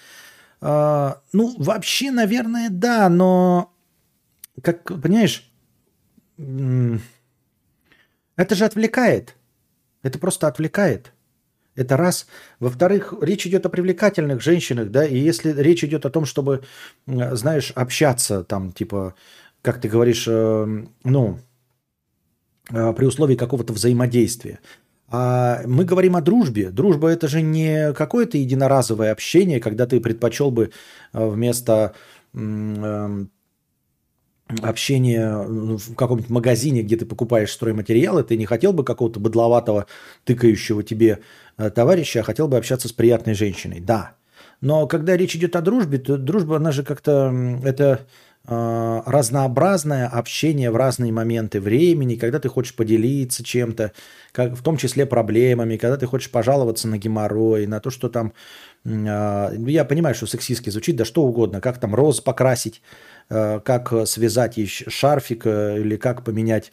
А, 0.61 1.21
ну, 1.33 1.55
вообще, 1.57 2.11
наверное, 2.11 2.69
да, 2.69 3.09
но, 3.09 3.73
как, 4.61 4.83
понимаешь, 5.01 5.49
это 8.35 8.55
же 8.55 8.65
отвлекает. 8.65 9.35
Это 10.03 10.19
просто 10.19 10.47
отвлекает. 10.47 11.13
Это 11.75 11.95
раз. 11.95 12.27
Во-вторых, 12.59 13.13
речь 13.21 13.47
идет 13.47 13.65
о 13.65 13.69
привлекательных 13.69 14.41
женщинах, 14.41 14.89
да, 14.89 15.05
и 15.05 15.17
если 15.17 15.53
речь 15.53 15.83
идет 15.83 16.05
о 16.05 16.09
том, 16.09 16.25
чтобы, 16.25 16.63
знаешь, 17.05 17.71
общаться 17.71 18.43
там, 18.43 18.71
типа, 18.73 19.15
как 19.61 19.79
ты 19.79 19.87
говоришь, 19.87 20.25
э, 20.27 20.85
ну, 21.03 21.39
э, 22.71 22.93
при 22.93 23.05
условии 23.05 23.35
какого-то 23.35 23.73
взаимодействия. 23.73 24.59
А 25.11 25.61
мы 25.65 25.85
говорим 25.85 26.15
о 26.15 26.21
дружбе. 26.21 26.69
Дружба 26.69 27.09
это 27.09 27.27
же 27.27 27.41
не 27.41 27.93
какое-то 27.93 28.37
единоразовое 28.37 29.11
общение, 29.11 29.59
когда 29.59 29.87
ты 29.87 29.99
предпочел 29.99 30.51
бы 30.51 30.71
э, 31.13 31.27
вместо 31.27 31.93
общение 34.61 35.43
ну, 35.47 35.77
в 35.77 35.95
каком-нибудь 35.95 36.29
магазине, 36.29 36.81
где 36.81 36.97
ты 36.97 37.05
покупаешь 37.05 37.51
стройматериалы, 37.51 38.23
ты 38.23 38.37
не 38.37 38.45
хотел 38.45 38.73
бы 38.73 38.83
какого-то 38.83 39.19
быдловатого, 39.19 39.85
тыкающего 40.25 40.83
тебе 40.83 41.19
э, 41.57 41.69
товарища, 41.69 42.19
а 42.19 42.23
хотел 42.23 42.47
бы 42.47 42.57
общаться 42.57 42.87
с 42.87 42.91
приятной 42.91 43.35
женщиной. 43.35 43.79
Да. 43.79 44.15
Но 44.61 44.87
когда 44.87 45.15
речь 45.15 45.35
идет 45.35 45.55
о 45.55 45.61
дружбе, 45.61 45.99
то 45.99 46.17
дружба, 46.17 46.57
она 46.57 46.71
же 46.71 46.83
как-то, 46.83 47.33
это 47.63 48.07
разнообразное 48.49 50.07
общение 50.07 50.71
в 50.71 50.75
разные 50.75 51.11
моменты 51.11 51.61
времени, 51.61 52.15
когда 52.15 52.39
ты 52.39 52.49
хочешь 52.49 52.75
поделиться 52.75 53.43
чем-то, 53.43 53.91
как, 54.31 54.53
в 54.53 54.63
том 54.63 54.77
числе 54.77 55.05
проблемами, 55.05 55.77
когда 55.77 55.97
ты 55.97 56.07
хочешь 56.07 56.31
пожаловаться 56.31 56.87
на 56.87 56.97
геморрой, 56.97 57.67
на 57.67 57.79
то, 57.79 57.89
что 57.89 58.09
там, 58.09 58.33
э, 58.85 59.49
я 59.67 59.85
понимаю, 59.85 60.15
что 60.15 60.25
сексистски 60.25 60.69
звучит, 60.69 60.95
да 60.95 61.05
что 61.05 61.23
угодно, 61.23 61.61
как 61.61 61.79
там 61.79 61.93
роз 61.93 62.21
покрасить, 62.21 62.81
Э, 63.29 63.59
как 63.63 63.93
связать 64.07 64.57
шарфик 64.87 65.45
э, 65.45 65.79
или 65.79 65.97
как 65.97 66.23
поменять 66.23 66.71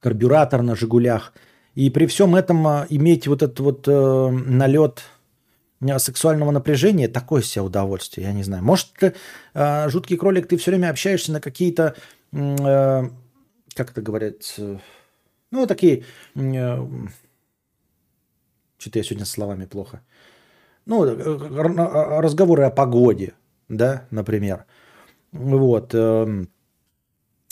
карбюратор 0.00 0.62
на 0.62 0.74
«Жигулях». 0.74 1.34
И 1.74 1.90
при 1.90 2.06
всем 2.06 2.34
этом 2.34 2.66
э, 2.66 2.86
иметь 2.88 3.26
вот 3.26 3.42
этот 3.42 3.60
вот 3.60 3.86
налет 3.86 5.02
сексуального 5.98 6.50
напряжения, 6.50 7.08
такое 7.08 7.42
себе 7.42 7.62
удовольствие, 7.62 8.26
я 8.26 8.32
не 8.32 8.42
знаю. 8.42 8.62
Может, 8.64 9.14
жуткий 9.54 10.16
кролик, 10.16 10.48
ты 10.48 10.56
все 10.56 10.70
время 10.70 10.90
общаешься 10.90 11.32
на 11.32 11.40
какие-то, 11.40 11.94
как 12.30 13.90
это 13.90 14.02
говорят, 14.02 14.36
ну, 15.50 15.66
такие, 15.66 16.04
что-то 18.78 18.98
я 18.98 19.02
сегодня 19.02 19.24
с 19.24 19.30
словами 19.30 19.66
плохо, 19.66 20.02
ну, 20.86 21.04
разговоры 21.04 22.64
о 22.64 22.70
погоде, 22.70 23.34
да, 23.68 24.06
например. 24.10 24.64
Вот. 25.30 25.94
Эм, 25.94 26.48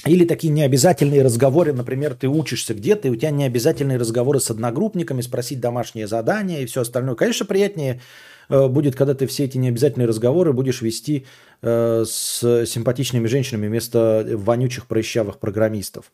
или 0.06 0.24
такие 0.24 0.52
необязательные 0.52 1.22
разговоры, 1.22 1.72
например, 1.72 2.14
ты 2.14 2.28
учишься 2.28 2.74
где-то, 2.74 3.08
и 3.08 3.10
у 3.10 3.16
тебя 3.16 3.30
необязательные 3.30 3.98
разговоры 3.98 4.40
с 4.40 4.50
одногруппниками, 4.50 5.20
спросить 5.20 5.60
домашнее 5.60 6.06
задание 6.06 6.62
и 6.62 6.66
все 6.66 6.82
остальное. 6.82 7.16
Конечно, 7.16 7.44
приятнее 7.44 8.00
э, 8.48 8.68
будет, 8.68 8.94
когда 8.94 9.14
ты 9.14 9.26
все 9.26 9.44
эти 9.44 9.58
необязательные 9.58 10.06
разговоры 10.06 10.52
будешь 10.52 10.80
вести 10.80 11.26
э, 11.60 12.04
с 12.06 12.64
симпатичными 12.66 13.26
женщинами 13.26 13.66
вместо 13.66 14.26
вонючих 14.32 14.86
прыщавых 14.86 15.38
программистов. 15.38 16.12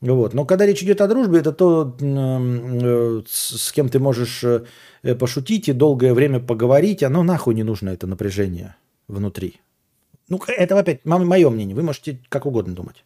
Вот. 0.00 0.32
Но 0.32 0.44
когда 0.44 0.64
речь 0.64 0.84
идет 0.84 1.00
о 1.00 1.08
дружбе, 1.08 1.40
это 1.40 1.52
то, 1.52 1.96
э, 2.00 3.22
с 3.26 3.72
кем 3.72 3.88
ты 3.88 3.98
можешь 3.98 4.44
пошутить 5.18 5.68
и 5.68 5.72
долгое 5.72 6.14
время 6.14 6.38
поговорить, 6.38 7.02
оно 7.02 7.24
нахуй 7.24 7.54
не 7.54 7.64
нужно, 7.64 7.90
это 7.90 8.06
напряжение 8.06 8.76
внутри. 9.08 9.60
Ну, 10.28 10.40
это 10.46 10.78
опять 10.78 11.04
мое 11.04 11.50
мнение. 11.50 11.74
Вы 11.74 11.82
можете 11.82 12.20
как 12.28 12.46
угодно 12.46 12.74
думать. 12.74 13.04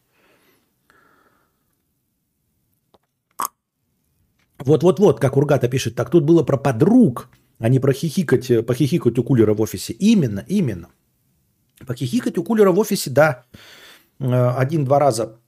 Вот-вот-вот, 4.64 5.20
как 5.20 5.36
Ургата 5.36 5.68
пишет, 5.68 5.94
так 5.94 6.10
тут 6.10 6.24
было 6.24 6.42
про 6.44 6.56
подруг, 6.56 7.28
а 7.58 7.68
не 7.68 7.80
про 7.80 7.92
хихикать, 7.92 8.50
э, 8.50 8.62
похихикать 8.62 9.18
у 9.18 9.24
кулера 9.24 9.54
в 9.54 9.60
офисе. 9.60 9.92
Именно, 9.92 10.44
именно. 10.48 10.88
Похихикать 11.86 12.38
у 12.38 12.44
кулера 12.44 12.72
в 12.72 12.78
офисе, 12.78 13.10
да, 13.10 13.44
э, 14.20 14.50
один-два 14.58 15.00
раза 15.00 15.38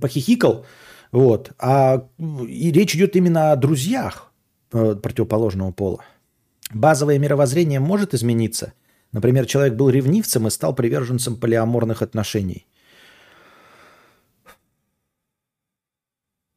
похихикал, 0.00 0.64
вот, 1.12 1.50
а 1.58 2.08
и 2.48 2.72
речь 2.72 2.94
идет 2.94 3.16
именно 3.16 3.52
о 3.52 3.56
друзьях 3.56 4.32
э, 4.72 4.96
противоположного 4.96 5.72
пола. 5.72 6.04
Базовое 6.72 7.18
мировоззрение 7.18 7.80
может 7.80 8.14
измениться, 8.14 8.72
Например, 9.12 9.46
человек 9.46 9.74
был 9.74 9.90
ревнивцем 9.90 10.46
и 10.46 10.50
стал 10.50 10.74
приверженцем 10.74 11.36
полиаморных 11.36 12.02
отношений. 12.02 12.66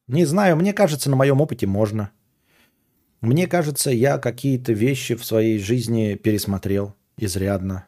Не 0.06 0.24
знаю, 0.26 0.56
мне 0.56 0.72
кажется, 0.72 1.10
на 1.10 1.16
моем 1.16 1.40
опыте 1.40 1.66
можно. 1.66 2.10
Мне 3.20 3.46
кажется, 3.46 3.90
я 3.90 4.18
какие-то 4.18 4.72
вещи 4.72 5.14
в 5.14 5.24
своей 5.24 5.58
жизни 5.58 6.14
пересмотрел 6.14 6.94
изрядно. 7.16 7.86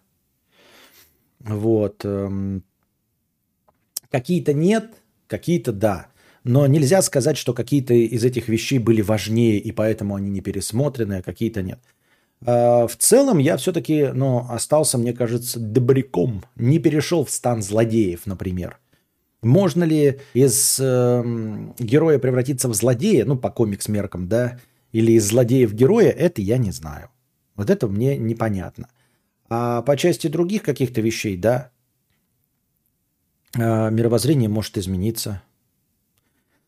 Вот. 1.40 2.04
Эм, 2.04 2.64
какие-то 4.10 4.54
нет, 4.54 4.94
какие-то 5.26 5.72
да. 5.72 6.06
Но 6.42 6.66
нельзя 6.66 7.02
сказать, 7.02 7.36
что 7.36 7.52
какие-то 7.52 7.92
из 7.92 8.24
этих 8.24 8.48
вещей 8.48 8.78
были 8.78 9.02
важнее, 9.02 9.58
и 9.58 9.72
поэтому 9.72 10.14
они 10.14 10.30
не 10.30 10.40
пересмотрены, 10.40 11.14
а 11.14 11.22
какие-то 11.22 11.62
нет. 11.62 11.80
А, 12.44 12.86
в 12.86 12.96
целом 12.96 13.38
я 13.38 13.56
все-таки 13.56 14.06
ну, 14.14 14.46
остался, 14.48 14.96
мне 14.96 15.12
кажется, 15.12 15.58
добряком. 15.60 16.44
Не 16.54 16.78
перешел 16.78 17.24
в 17.24 17.30
стан 17.30 17.62
злодеев, 17.62 18.26
например. 18.26 18.78
Можно 19.46 19.84
ли 19.84 20.18
из 20.34 20.78
э, 20.80 21.22
героя 21.78 22.18
превратиться 22.18 22.68
в 22.68 22.74
злодея, 22.74 23.24
ну, 23.24 23.36
по 23.36 23.48
комикс-меркам, 23.48 24.28
да, 24.28 24.58
или 24.90 25.12
из 25.12 25.28
злодея 25.28 25.68
в 25.68 25.72
героя, 25.72 26.10
это 26.10 26.42
я 26.42 26.58
не 26.58 26.72
знаю. 26.72 27.10
Вот 27.54 27.70
это 27.70 27.86
мне 27.86 28.18
непонятно. 28.18 28.88
А 29.48 29.82
по 29.82 29.96
части 29.96 30.26
других 30.26 30.64
каких-то 30.64 31.00
вещей, 31.00 31.36
да, 31.36 31.70
э, 33.54 33.90
мировоззрение 33.90 34.48
может 34.48 34.78
измениться. 34.78 35.42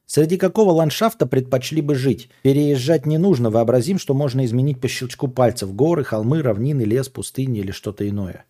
Среди 0.07 0.37
какого 0.37 0.71
ландшафта 0.71 1.27
предпочли 1.27 1.83
бы 1.83 1.97
жить? 1.97 2.31
Переезжать 2.43 3.07
не 3.07 3.19
нужно, 3.19 3.51
вообразим, 3.51 3.99
что 3.99 4.15
можно 4.15 4.45
изменить 4.45 4.81
по 4.81 4.87
щелчку 4.87 5.27
пальцев. 5.27 5.75
Горы, 5.75 6.05
холмы, 6.05 6.43
равнины, 6.43 6.83
лес, 6.83 7.09
пустыни 7.09 7.59
или 7.59 7.73
что-то 7.73 8.09
иное. 8.09 8.45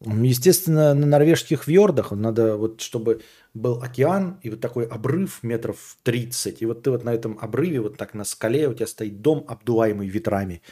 Естественно, 0.00 0.94
на 0.94 1.06
норвежских 1.06 1.64
фьордах 1.64 2.12
надо 2.12 2.56
вот, 2.56 2.80
чтобы 2.80 3.22
был 3.52 3.82
океан 3.82 4.38
и 4.42 4.50
вот 4.50 4.60
такой 4.60 4.86
обрыв 4.86 5.42
метров 5.42 5.96
30. 6.04 6.62
И 6.62 6.66
вот 6.66 6.84
ты 6.84 6.90
вот 6.90 7.04
на 7.04 7.10
этом 7.10 7.36
обрыве, 7.40 7.80
вот 7.80 7.96
так 7.96 8.14
на 8.14 8.24
скале 8.24 8.68
у 8.68 8.74
тебя 8.74 8.86
стоит 8.86 9.20
дом, 9.20 9.44
обдуваемый 9.48 10.08
ветрами. 10.08 10.62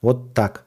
Вот 0.00 0.32
так. 0.32 0.66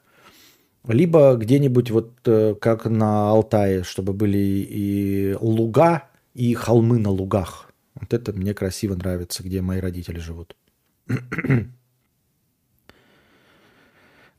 Либо 0.86 1.36
где-нибудь 1.36 1.90
вот 1.90 2.12
э, 2.26 2.54
как 2.60 2.84
на 2.86 3.30
Алтае, 3.30 3.82
чтобы 3.82 4.12
были 4.12 4.36
и 4.36 5.36
луга, 5.40 6.10
и 6.34 6.52
холмы 6.54 6.98
на 6.98 7.10
лугах. 7.10 7.72
Вот 7.94 8.12
это 8.12 8.32
мне 8.32 8.52
красиво 8.52 8.94
нравится, 8.94 9.42
где 9.42 9.62
мои 9.62 9.80
родители 9.80 10.18
живут. 10.18 10.56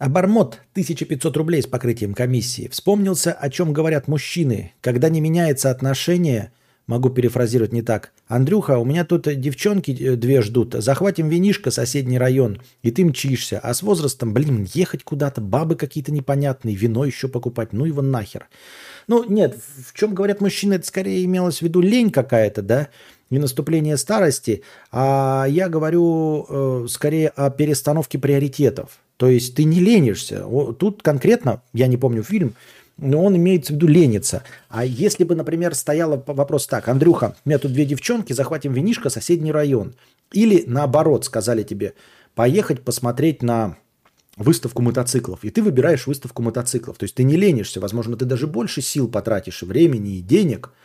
Обормот 0.04 0.60
1500 0.74 1.38
рублей 1.38 1.62
с 1.62 1.66
покрытием 1.66 2.14
комиссии. 2.14 2.68
Вспомнился, 2.68 3.32
о 3.32 3.50
чем 3.50 3.72
говорят 3.72 4.10
мужчины. 4.10 4.74
Когда 4.82 5.08
не 5.08 5.22
меняется 5.22 5.72
отношение, 5.72 6.52
могу 6.88 7.10
перефразировать 7.10 7.72
не 7.72 7.84
так. 7.84 8.12
Андрюха, 8.28 8.80
у 8.80 8.84
меня 8.84 9.06
тут 9.06 9.34
девчонки 9.40 9.92
э, 9.92 10.18
две 10.18 10.42
ждут. 10.42 10.74
Захватим 10.78 11.30
винишко, 11.30 11.72
соседний 11.72 12.18
район. 12.18 12.62
И 12.82 12.92
ты 12.92 13.06
мчишься. 13.06 13.60
А 13.60 13.74
с 13.74 13.82
возрастом, 13.82 14.34
блин, 14.34 14.68
ехать 14.74 15.06
куда-то, 15.06 15.40
бабы 15.40 15.78
какие-то 15.78 16.12
непонятные, 16.12 16.76
вино 16.76 17.06
еще 17.06 17.30
покупать. 17.30 17.72
Ну 17.72 17.86
его 17.86 18.02
нахер. 18.02 18.50
Ну 19.08 19.24
нет, 19.24 19.58
в 19.88 19.98
чем 19.98 20.14
говорят 20.14 20.42
мужчины, 20.42 20.74
это 20.74 20.86
скорее 20.86 21.24
имелось 21.24 21.60
в 21.60 21.62
виду 21.62 21.80
лень 21.80 22.12
какая-то, 22.12 22.62
да? 22.62 22.90
не 23.30 23.40
наступление 23.40 23.98
старости, 23.98 24.64
а 24.92 25.46
я 25.50 25.68
говорю 25.68 26.46
э, 26.48 26.88
скорее 26.88 27.30
о 27.30 27.50
перестановке 27.50 28.20
приоритетов. 28.20 29.00
То 29.24 29.30
есть 29.30 29.56
ты 29.56 29.64
не 29.64 29.80
ленишься. 29.80 30.46
Тут 30.78 31.02
конкретно, 31.02 31.62
я 31.72 31.88
не 31.88 31.96
помню 31.96 32.24
фильм, 32.24 32.56
но 32.98 33.24
он 33.24 33.38
имеется 33.38 33.72
в 33.72 33.78
виду 33.78 33.88
лениться. 33.88 34.44
А 34.68 34.84
если 34.84 35.24
бы, 35.24 35.34
например, 35.34 35.76
стоял 35.76 36.22
вопрос 36.28 36.68
так, 36.68 36.90
Андрюха, 36.90 37.38
у 37.46 37.48
меня 37.48 37.58
тут 37.58 37.72
две 37.72 37.86
девчонки, 37.86 38.34
захватим 38.34 38.74
винишко, 38.74 39.10
соседний 39.10 39.54
район. 39.54 39.94
Или 40.34 40.66
наоборот, 40.68 41.24
сказали 41.24 41.64
тебе, 41.64 41.94
поехать 42.36 42.82
посмотреть 42.82 43.42
на 43.42 43.78
выставку 44.36 44.82
мотоциклов. 44.82 45.46
И 45.46 45.52
ты 45.52 45.62
выбираешь 45.62 46.06
выставку 46.06 46.42
мотоциклов. 46.42 46.98
То 46.98 47.06
есть 47.06 47.16
ты 47.16 47.24
не 47.24 47.38
ленишься. 47.38 47.80
Возможно, 47.80 48.18
ты 48.18 48.26
даже 48.26 48.46
больше 48.46 48.82
сил 48.82 49.08
потратишь, 49.08 49.64
времени 49.64 50.18
и 50.18 50.22
денег– 50.22 50.74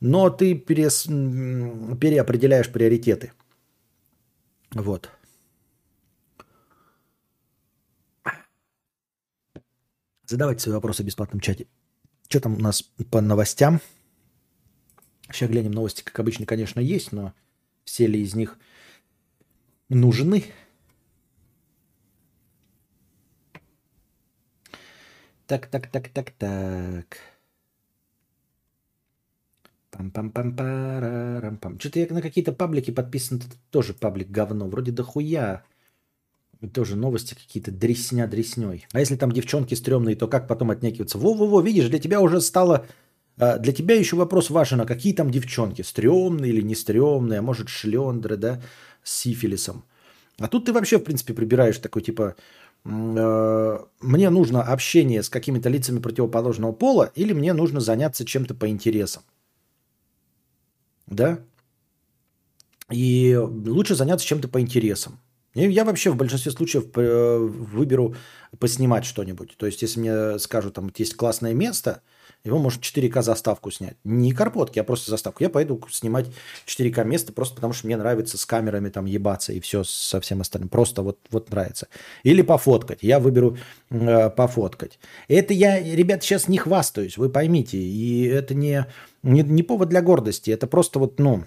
но 0.00 0.30
ты 0.30 0.54
перес, 0.54 1.02
переопределяешь 1.04 2.70
приоритеты. 2.70 3.32
Вот. 4.72 5.10
Задавайте 10.30 10.62
свои 10.62 10.74
вопросы 10.76 11.02
в 11.02 11.06
бесплатном 11.06 11.40
чате. 11.40 11.66
Что 12.28 12.40
там 12.40 12.54
у 12.54 12.60
нас 12.60 12.82
по 12.82 13.20
новостям? 13.20 13.80
Сейчас 15.28 15.50
глянем, 15.50 15.72
новости, 15.72 16.04
как 16.04 16.20
обычно, 16.20 16.46
конечно, 16.46 16.78
есть, 16.78 17.10
но 17.10 17.34
все 17.84 18.06
ли 18.06 18.22
из 18.22 18.36
них 18.36 18.56
нужны? 19.88 20.44
Так, 25.48 25.66
так, 25.66 25.88
так, 25.90 26.08
так, 26.10 26.30
так. 26.30 27.18
Пам-пам-пам-парам-пам. 29.90 31.80
Что-то 31.80 31.98
я 31.98 32.06
на 32.08 32.22
какие-то 32.22 32.52
паблики 32.52 32.92
подписан, 32.92 33.42
тоже 33.70 33.94
паблик 33.94 34.30
говно. 34.30 34.68
Вроде 34.68 34.92
дохуя. 34.92 35.64
Тоже 36.74 36.94
новости 36.94 37.34
какие-то 37.34 37.70
дресня 37.70 38.26
дресней. 38.26 38.86
А 38.92 39.00
если 39.00 39.16
там 39.16 39.32
девчонки 39.32 39.74
стрёмные, 39.74 40.14
то 40.14 40.28
как 40.28 40.46
потом 40.46 40.70
отнекиваться? 40.70 41.18
Во-во-во, 41.18 41.62
видишь, 41.62 41.88
для 41.88 41.98
тебя 41.98 42.20
уже 42.20 42.40
стало 42.42 42.86
А 43.38 43.58
для 43.58 43.72
тебя 43.74 43.96
еще 43.96 44.16
вопрос 44.16 44.50
важен, 44.50 44.80
а 44.82 44.86
какие 44.86 45.14
там 45.14 45.30
девчонки? 45.30 45.82
Стремные 45.82 46.52
или 46.52 46.62
не 46.62 46.74
стрёмные? 46.76 47.40
А 47.40 47.42
может, 47.42 47.68
шлендры, 47.70 48.36
да, 48.38 48.62
с 49.04 49.12
сифилисом? 49.20 49.84
А 50.40 50.48
тут 50.48 50.66
ты 50.66 50.72
вообще, 50.74 50.98
в 50.98 51.04
принципе, 51.04 51.34
прибираешь 51.34 51.78
такой, 51.78 52.02
типа, 52.02 52.36
э, 52.84 53.78
мне 54.00 54.30
нужно 54.30 54.62
общение 54.62 55.22
с 55.22 55.30
какими-то 55.30 55.68
лицами 55.70 56.00
противоположного 56.00 56.72
пола 56.72 57.12
или 57.16 57.32
мне 57.34 57.52
нужно 57.54 57.80
заняться 57.80 58.24
чем-то 58.26 58.54
по 58.54 58.68
интересам. 58.68 59.22
Да? 61.06 61.40
И 62.90 63.36
лучше 63.36 63.94
заняться 63.94 64.26
чем-то 64.26 64.48
по 64.48 64.60
интересам. 64.60 65.18
Я 65.54 65.84
вообще 65.84 66.10
в 66.10 66.16
большинстве 66.16 66.52
случаев 66.52 66.86
э, 66.96 67.38
выберу 67.38 68.14
поснимать 68.58 69.04
что-нибудь. 69.04 69.56
То 69.56 69.66
есть, 69.66 69.82
если 69.82 69.98
мне 69.98 70.38
скажут, 70.38 70.74
там 70.74 70.92
есть 70.96 71.16
классное 71.16 71.54
место, 71.54 72.02
его 72.44 72.58
может 72.58 72.82
4К 72.82 73.20
заставку 73.22 73.70
снять. 73.70 73.96
Не 74.04 74.32
карпотки, 74.32 74.78
а 74.78 74.84
просто 74.84 75.10
заставку. 75.10 75.42
Я 75.42 75.50
пойду 75.50 75.80
снимать 75.90 76.26
4К 76.66 77.04
место 77.04 77.32
просто 77.32 77.56
потому, 77.56 77.72
что 77.72 77.86
мне 77.86 77.96
нравится 77.96 78.38
с 78.38 78.46
камерами 78.46 78.88
там 78.88 79.04
ебаться 79.04 79.52
и 79.52 79.60
все 79.60 79.84
со 79.84 80.20
всем 80.20 80.40
остальным. 80.40 80.68
Просто 80.68 81.02
вот, 81.02 81.18
вот 81.30 81.50
нравится. 81.50 81.88
Или 82.22 82.42
пофоткать. 82.42 83.02
Я 83.02 83.18
выберу 83.18 83.58
э, 83.90 84.30
пофоткать. 84.30 84.98
Это 85.28 85.52
я, 85.52 85.82
ребят, 85.82 86.22
сейчас 86.22 86.48
не 86.48 86.58
хвастаюсь, 86.58 87.18
вы 87.18 87.28
поймите. 87.28 87.76
И 87.76 88.24
это 88.24 88.54
не, 88.54 88.86
не, 89.22 89.42
не 89.42 89.62
повод 89.62 89.88
для 89.88 90.00
гордости. 90.00 90.50
Это 90.50 90.66
просто 90.66 90.98
вот, 90.98 91.18
ну, 91.18 91.44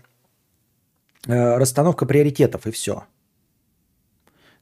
э, 1.26 1.58
расстановка 1.58 2.06
приоритетов 2.06 2.68
и 2.68 2.72
все. 2.72 3.06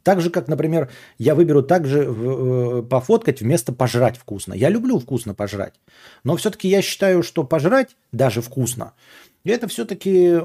Так 0.03 0.21
же, 0.21 0.29
как, 0.29 0.47
например, 0.47 0.89
я 1.17 1.35
выберу 1.35 1.61
также 1.61 2.05
э, 2.07 2.83
пофоткать 2.89 3.41
вместо 3.41 3.71
пожрать 3.71 4.17
вкусно. 4.17 4.53
Я 4.53 4.69
люблю 4.69 4.99
вкусно 4.99 5.33
пожрать. 5.33 5.75
Но 6.23 6.35
все-таки 6.35 6.67
я 6.67 6.81
считаю, 6.81 7.23
что 7.23 7.43
пожрать 7.43 7.95
даже 8.11 8.41
вкусно, 8.41 8.93
это 9.43 9.67
все-таки 9.67 10.41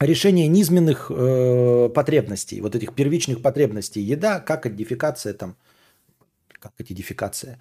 решение 0.00 0.48
низменных 0.48 1.10
э, 1.10 1.88
потребностей, 1.94 2.60
вот 2.60 2.74
этих 2.74 2.94
первичных 2.94 3.40
потребностей. 3.40 4.00
Еда, 4.00 4.40
как 4.40 4.66
идентификация 4.66 5.32
там, 5.32 5.56
как 6.58 6.72
идентификация. 6.78 7.60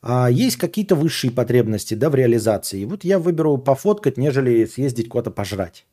А 0.00 0.30
есть 0.30 0.56
какие-то 0.56 0.96
высшие 0.96 1.30
потребности, 1.30 1.94
да, 1.94 2.10
в 2.10 2.14
реализации. 2.14 2.80
И 2.80 2.84
вот 2.84 3.04
я 3.04 3.18
выберу 3.18 3.56
пофоткать, 3.58 4.18
нежели 4.18 4.66
съездить 4.66 5.08
куда-то 5.08 5.30
пожрать. 5.30 5.86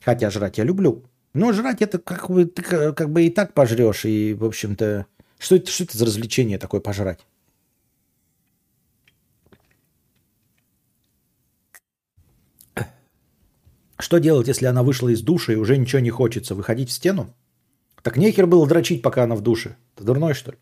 Хотя 0.00 0.30
жрать 0.30 0.58
я 0.58 0.64
люблю. 0.64 1.04
Но 1.34 1.52
жрать 1.52 1.82
это 1.82 1.98
как 1.98 2.30
бы, 2.30 2.44
ты 2.46 2.62
как 2.62 3.10
бы 3.10 3.24
и 3.24 3.30
так 3.30 3.54
пожрешь. 3.54 4.04
И, 4.04 4.34
в 4.34 4.44
общем-то, 4.44 5.06
что 5.38 5.56
это, 5.56 5.70
что 5.70 5.84
это 5.84 5.98
за 5.98 6.06
развлечение 6.06 6.58
такое 6.58 6.80
пожрать? 6.80 7.26
Что 13.98 14.18
делать, 14.18 14.48
если 14.48 14.66
она 14.66 14.82
вышла 14.82 15.08
из 15.08 15.22
душа 15.22 15.52
и 15.52 15.56
уже 15.56 15.76
ничего 15.76 16.00
не 16.00 16.10
хочется? 16.10 16.54
Выходить 16.54 16.90
в 16.90 16.92
стену? 16.92 17.34
Так 18.02 18.16
нехер 18.16 18.46
было 18.46 18.66
дрочить, 18.66 19.02
пока 19.02 19.24
она 19.24 19.34
в 19.34 19.40
душе. 19.40 19.76
Ты 19.96 20.04
дурной, 20.04 20.34
что 20.34 20.52
ли? 20.52 20.58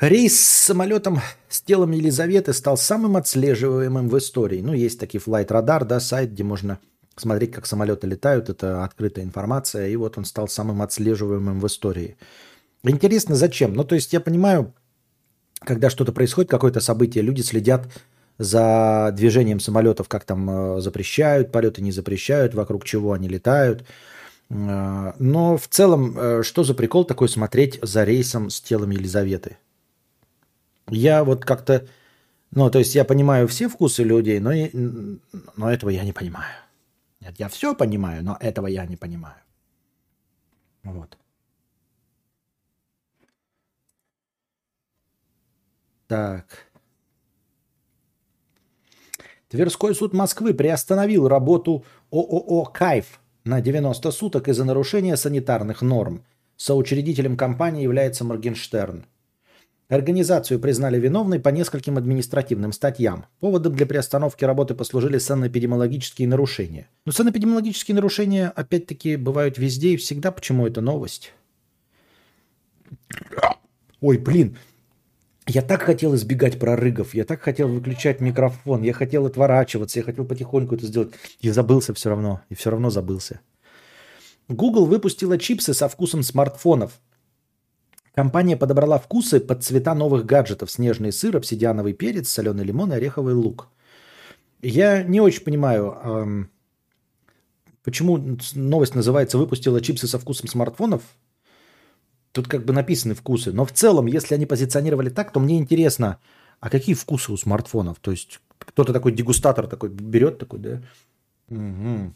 Рейс 0.00 0.40
с 0.40 0.64
самолетом 0.64 1.20
с 1.50 1.60
телом 1.60 1.90
Елизаветы 1.90 2.54
стал 2.54 2.78
самым 2.78 3.18
отслеживаемым 3.18 4.08
в 4.08 4.16
истории. 4.16 4.62
Ну, 4.62 4.72
есть 4.72 4.98
такие 4.98 5.20
Radar, 5.20 5.84
да, 5.84 6.00
сайт, 6.00 6.32
где 6.32 6.42
можно 6.42 6.78
смотреть, 7.16 7.52
как 7.52 7.66
самолеты 7.66 8.06
летают. 8.06 8.48
Это 8.48 8.82
открытая 8.82 9.26
информация. 9.26 9.88
И 9.88 9.96
вот 9.96 10.16
он 10.16 10.24
стал 10.24 10.48
самым 10.48 10.80
отслеживаемым 10.80 11.60
в 11.60 11.66
истории. 11.66 12.16
Интересно, 12.82 13.34
зачем? 13.34 13.74
Ну, 13.74 13.84
то 13.84 13.94
есть 13.94 14.14
я 14.14 14.20
понимаю, 14.20 14.72
когда 15.60 15.90
что-то 15.90 16.12
происходит, 16.12 16.50
какое-то 16.50 16.80
событие, 16.80 17.22
люди 17.22 17.42
следят 17.42 17.86
за 18.38 19.12
движением 19.14 19.60
самолетов, 19.60 20.08
как 20.08 20.24
там 20.24 20.48
э, 20.48 20.80
запрещают, 20.80 21.52
полеты 21.52 21.82
не 21.82 21.92
запрещают, 21.92 22.54
вокруг 22.54 22.84
чего 22.84 23.12
они 23.12 23.28
летают. 23.28 23.84
Э, 24.48 25.12
но 25.18 25.58
в 25.58 25.68
целом, 25.68 26.16
э, 26.16 26.42
что 26.42 26.64
за 26.64 26.72
прикол 26.72 27.04
такой 27.04 27.28
смотреть 27.28 27.78
за 27.82 28.04
рейсом 28.04 28.48
с 28.48 28.62
телом 28.62 28.92
Елизаветы? 28.92 29.58
Я 30.90 31.24
вот 31.24 31.44
как-то, 31.44 31.86
ну, 32.50 32.70
то 32.70 32.78
есть 32.78 32.94
я 32.94 33.04
понимаю 33.04 33.46
все 33.48 33.68
вкусы 33.68 34.02
людей, 34.02 34.40
но, 34.40 34.52
и, 34.52 34.70
но 35.56 35.70
этого 35.70 35.90
я 35.90 36.04
не 36.04 36.12
понимаю. 36.12 36.54
Нет, 37.20 37.34
я 37.38 37.48
все 37.48 37.74
понимаю, 37.74 38.24
но 38.24 38.36
этого 38.40 38.66
я 38.66 38.86
не 38.86 38.96
понимаю. 38.96 39.36
Вот. 40.82 41.18
Так. 46.06 46.70
Тверской 49.48 49.94
суд 49.94 50.12
Москвы 50.12 50.54
приостановил 50.54 51.28
работу 51.28 51.84
ООО 52.10 52.64
«Кайф» 52.64 53.20
на 53.44 53.60
90 53.60 54.10
суток 54.10 54.48
из-за 54.48 54.64
нарушения 54.64 55.16
санитарных 55.16 55.82
норм. 55.82 56.24
Соучредителем 56.56 57.36
компании 57.36 57.82
является 57.82 58.24
Моргенштерн. 58.24 59.06
Организацию 59.90 60.60
признали 60.60 61.00
виновной 61.00 61.40
по 61.40 61.48
нескольким 61.48 61.98
административным 61.98 62.72
статьям. 62.72 63.26
Поводом 63.40 63.74
для 63.74 63.86
приостановки 63.86 64.44
работы 64.44 64.76
послужили 64.76 65.18
санэпидемиологические 65.18 66.28
нарушения. 66.28 66.88
Но 67.06 67.10
санэпидемиологические 67.10 67.96
нарушения, 67.96 68.52
опять-таки, 68.54 69.16
бывают 69.16 69.58
везде 69.58 69.90
и 69.90 69.96
всегда. 69.96 70.30
Почему 70.30 70.64
это 70.64 70.80
новость? 70.80 71.32
Ой, 74.00 74.16
блин, 74.16 74.56
я 75.48 75.60
так 75.60 75.82
хотел 75.82 76.14
избегать 76.14 76.60
прорыгов, 76.60 77.12
я 77.12 77.24
так 77.24 77.42
хотел 77.42 77.66
выключать 77.66 78.20
микрофон, 78.20 78.82
я 78.82 78.92
хотел 78.92 79.26
отворачиваться, 79.26 79.98
я 79.98 80.04
хотел 80.04 80.24
потихоньку 80.24 80.76
это 80.76 80.86
сделать. 80.86 81.14
И 81.40 81.50
забылся 81.50 81.94
все 81.94 82.10
равно, 82.10 82.42
и 82.48 82.54
все 82.54 82.70
равно 82.70 82.90
забылся. 82.90 83.40
Google 84.46 84.86
выпустила 84.86 85.36
чипсы 85.36 85.74
со 85.74 85.88
вкусом 85.88 86.22
смартфонов. 86.22 87.00
Компания 88.14 88.56
подобрала 88.56 88.98
вкусы 88.98 89.40
под 89.40 89.62
цвета 89.62 89.94
новых 89.94 90.26
гаджетов. 90.26 90.70
Снежный 90.70 91.12
сыр, 91.12 91.36
обсидиановый 91.36 91.92
перец, 91.92 92.28
соленый 92.28 92.64
лимон 92.64 92.92
и 92.92 92.96
ореховый 92.96 93.34
лук. 93.34 93.68
Я 94.62 95.02
не 95.02 95.20
очень 95.20 95.44
понимаю, 95.44 96.48
почему 97.82 98.36
новость 98.54 98.94
называется 98.94 99.38
«Выпустила 99.38 99.80
чипсы 99.80 100.06
со 100.06 100.18
вкусом 100.18 100.48
смартфонов». 100.48 101.02
Тут 102.32 102.46
как 102.46 102.64
бы 102.64 102.72
написаны 102.72 103.14
вкусы. 103.14 103.52
Но 103.52 103.64
в 103.64 103.72
целом, 103.72 104.06
если 104.06 104.34
они 104.34 104.46
позиционировали 104.46 105.08
так, 105.08 105.32
то 105.32 105.40
мне 105.40 105.58
интересно, 105.58 106.18
а 106.60 106.70
какие 106.70 106.94
вкусы 106.94 107.32
у 107.32 107.36
смартфонов? 107.36 107.98
То 108.00 108.10
есть 108.10 108.40
кто-то 108.58 108.92
такой 108.92 109.12
дегустатор 109.12 109.66
такой 109.66 109.88
берет 109.88 110.38
такой, 110.38 110.60
да? 110.60 110.82
Угу. 111.48 112.12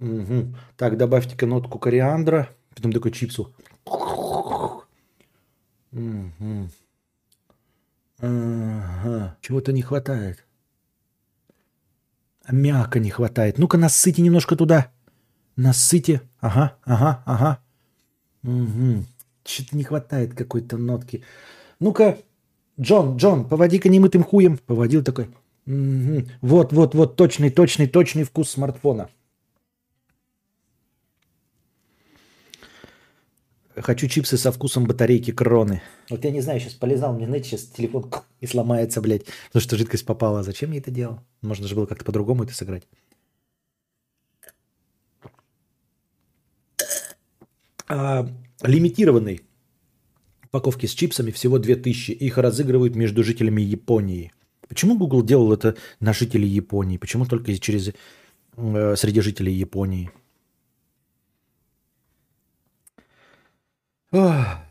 Угу. 0.00 0.54
Так, 0.76 0.96
добавьте-ка 0.96 1.46
нотку 1.46 1.78
кориандра. 1.78 2.50
Потом 2.74 2.92
такой 2.92 3.12
чипсу. 3.12 3.54
Угу. 5.94 6.68
Ага. 8.20 9.36
Чего-то 9.40 9.72
не 9.72 9.82
хватает. 9.82 10.44
Мяка 12.50 12.98
не 12.98 13.10
хватает. 13.10 13.58
Ну-ка, 13.58 13.78
насыти 13.78 14.20
немножко 14.20 14.56
туда. 14.56 14.90
Насыти. 15.56 16.20
Ага, 16.40 16.76
ага, 16.84 17.22
ага. 17.24 17.58
Угу. 18.42 19.04
Что-то 19.44 19.76
не 19.76 19.84
хватает 19.84 20.34
какой-то 20.34 20.76
нотки. 20.76 21.22
Ну-ка, 21.80 22.18
Джон, 22.80 23.16
Джон, 23.16 23.48
поводи-ка 23.48 23.88
немытым 23.88 24.24
хуем. 24.24 24.58
Поводил 24.58 25.02
такой. 25.04 25.28
Угу. 25.66 26.28
Вот, 26.42 26.72
вот, 26.72 26.94
вот, 26.94 27.16
точный, 27.16 27.50
точный, 27.50 27.86
точный 27.86 28.24
вкус 28.24 28.50
смартфона. 28.50 29.08
Хочу 33.76 34.06
чипсы 34.06 34.36
со 34.36 34.52
вкусом 34.52 34.86
батарейки 34.86 35.32
кроны. 35.32 35.82
Вот 36.08 36.24
я 36.24 36.30
не 36.30 36.40
знаю, 36.40 36.60
сейчас 36.60 36.74
полезал, 36.74 37.12
мне, 37.12 37.26
знаете, 37.26 37.50
сейчас 37.50 37.62
телефон 37.62 38.10
и 38.40 38.46
сломается, 38.46 39.00
блядь, 39.00 39.24
потому 39.48 39.62
что 39.62 39.76
жидкость 39.76 40.06
попала. 40.06 40.42
Зачем 40.42 40.70
я 40.72 40.78
это 40.78 40.90
делал? 40.92 41.20
Можно 41.42 41.66
же 41.66 41.74
было 41.74 41.86
как-то 41.86 42.04
по-другому 42.04 42.44
это 42.44 42.54
сыграть. 42.54 42.84
А, 47.88 48.28
лимитированный 48.62 49.42
упаковки 50.44 50.86
с 50.86 50.92
чипсами 50.92 51.32
всего 51.32 51.58
2000. 51.58 52.12
Их 52.12 52.38
разыгрывают 52.38 52.94
между 52.94 53.24
жителями 53.24 53.60
Японии. 53.60 54.32
Почему 54.68 54.96
Google 54.96 55.22
делал 55.22 55.52
это 55.52 55.76
на 55.98 56.12
жителей 56.12 56.48
Японии? 56.48 56.96
Почему 56.96 57.26
только 57.26 57.56
через, 57.58 57.92
э, 58.56 58.94
среди 58.96 59.20
жителей 59.20 59.52
Японии? 59.52 60.10
На 64.14 64.70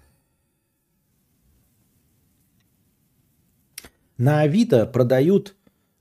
Авито 4.18 4.86
продают 4.86 5.58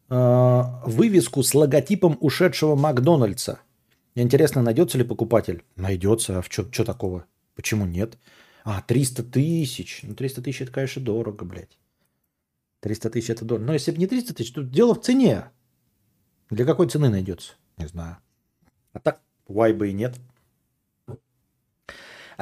э, 0.09 0.63
вывеску 0.87 1.43
с 1.43 1.53
логотипом 1.53 2.17
ушедшего 2.21 2.77
Макдональдса. 2.77 3.59
Интересно, 4.15 4.63
найдется 4.63 4.97
ли 4.97 5.03
покупатель? 5.03 5.65
Найдется. 5.75 6.39
А 6.39 6.43
что 6.45 6.85
такого? 6.85 7.25
Почему 7.57 7.85
нет? 7.85 8.17
А, 8.63 8.81
300 8.81 9.25
тысяч. 9.25 10.05
Ну, 10.05 10.15
300 10.15 10.43
тысяч 10.43 10.61
это, 10.61 10.71
конечно, 10.71 11.03
дорого, 11.03 11.45
блядь. 11.45 11.79
300 12.79 13.11
тысяч 13.11 13.31
это 13.31 13.45
дорого. 13.45 13.67
Но 13.67 13.73
если 13.73 13.91
бы 13.91 13.99
не 13.99 14.07
300 14.07 14.35
тысяч, 14.35 14.53
то 14.53 14.63
дело 14.63 14.95
в 14.95 15.01
цене. 15.01 15.51
Для 16.49 16.65
какой 16.65 16.89
цены 16.89 17.09
найдется? 17.09 17.55
Не 17.77 17.87
знаю. 17.87 18.19
А 18.93 19.01
так, 19.01 19.21
why 19.49 19.75
бы 19.75 19.89
и 19.89 19.93
нет. 19.93 20.21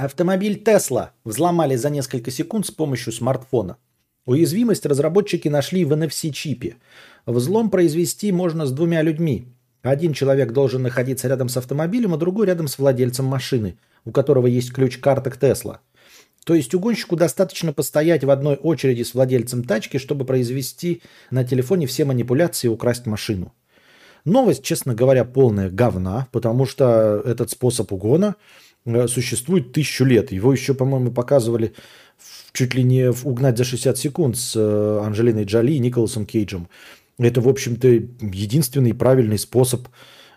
Автомобиль 0.02 0.62
Tesla 0.64 1.10
взломали 1.24 1.76
за 1.76 1.90
несколько 1.90 2.30
секунд 2.30 2.64
с 2.64 2.70
помощью 2.70 3.12
смартфона. 3.12 3.76
Уязвимость 4.24 4.86
разработчики 4.86 5.48
нашли 5.48 5.84
в 5.84 5.92
NFC-чипе. 5.92 6.76
Взлом 7.26 7.68
произвести 7.68 8.32
можно 8.32 8.64
с 8.64 8.72
двумя 8.72 9.02
людьми. 9.02 9.48
Один 9.82 10.14
человек 10.14 10.52
должен 10.52 10.82
находиться 10.82 11.28
рядом 11.28 11.50
с 11.50 11.58
автомобилем, 11.58 12.14
а 12.14 12.16
другой 12.16 12.46
рядом 12.46 12.66
с 12.66 12.78
владельцем 12.78 13.26
машины, 13.26 13.76
у 14.06 14.10
которого 14.10 14.46
есть 14.46 14.72
ключ-карта 14.72 15.30
к 15.30 15.36
Тесла. 15.36 15.80
То 16.46 16.54
есть 16.54 16.74
угонщику 16.74 17.16
достаточно 17.16 17.74
постоять 17.74 18.24
в 18.24 18.30
одной 18.30 18.56
очереди 18.56 19.02
с 19.02 19.12
владельцем 19.12 19.64
тачки, 19.64 19.98
чтобы 19.98 20.24
произвести 20.24 21.02
на 21.30 21.44
телефоне 21.44 21.86
все 21.86 22.06
манипуляции 22.06 22.68
и 22.68 22.70
украсть 22.70 23.04
машину. 23.04 23.52
Новость, 24.24 24.62
честно 24.62 24.94
говоря, 24.94 25.24
полная 25.24 25.70
говна, 25.70 26.26
потому 26.32 26.64
что 26.64 27.22
этот 27.24 27.50
способ 27.50 27.92
угона 27.92 28.36
существует 28.84 29.72
тысячу 29.72 30.04
лет. 30.04 30.32
Его 30.32 30.52
еще, 30.52 30.74
по-моему, 30.74 31.10
показывали 31.10 31.74
чуть 32.52 32.74
ли 32.74 32.82
не 32.82 33.12
в 33.12 33.26
«Угнать 33.26 33.56
за 33.58 33.64
60 33.64 33.98
секунд» 33.98 34.36
с 34.36 34.54
э, 34.56 35.00
Анджелиной 35.02 35.44
Джоли 35.44 35.72
и 35.72 35.78
Николасом 35.78 36.26
Кейджем. 36.26 36.68
Это, 37.18 37.40
в 37.40 37.48
общем-то, 37.48 37.88
единственный 37.88 38.94
правильный 38.94 39.38
способ 39.38 39.88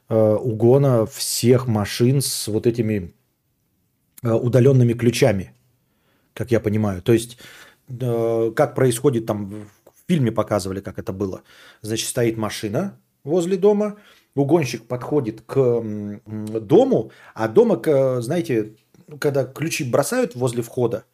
э, 0.10 0.16
угона 0.16 1.06
всех 1.06 1.68
машин 1.68 2.22
с 2.22 2.48
вот 2.48 2.68
этими 2.68 3.14
удаленными 4.22 4.94
ключами, 4.94 5.54
как 6.34 6.52
я 6.52 6.62
понимаю. 6.62 7.02
То 7.02 7.12
есть, 7.12 7.38
как 7.89 8.74
происходит 8.74 9.26
там, 9.26 9.50
в 9.50 9.66
фильме 10.08 10.32
показывали, 10.32 10.80
как 10.80 10.98
это 10.98 11.12
было. 11.12 11.41
Значит, 11.82 12.08
стоит 12.08 12.38
машина, 12.38 12.98
возле 13.24 13.58
дома, 13.58 13.98
угонщик 14.36 14.88
подходит 14.88 15.42
к 15.42 15.82
дому, 16.26 17.12
а 17.34 17.48
дома, 17.48 17.82
знаете, 18.22 18.76
когда 19.20 19.46
ключи 19.46 19.84
бросают 19.84 20.36
возле 20.36 20.62
входа, 20.62 21.06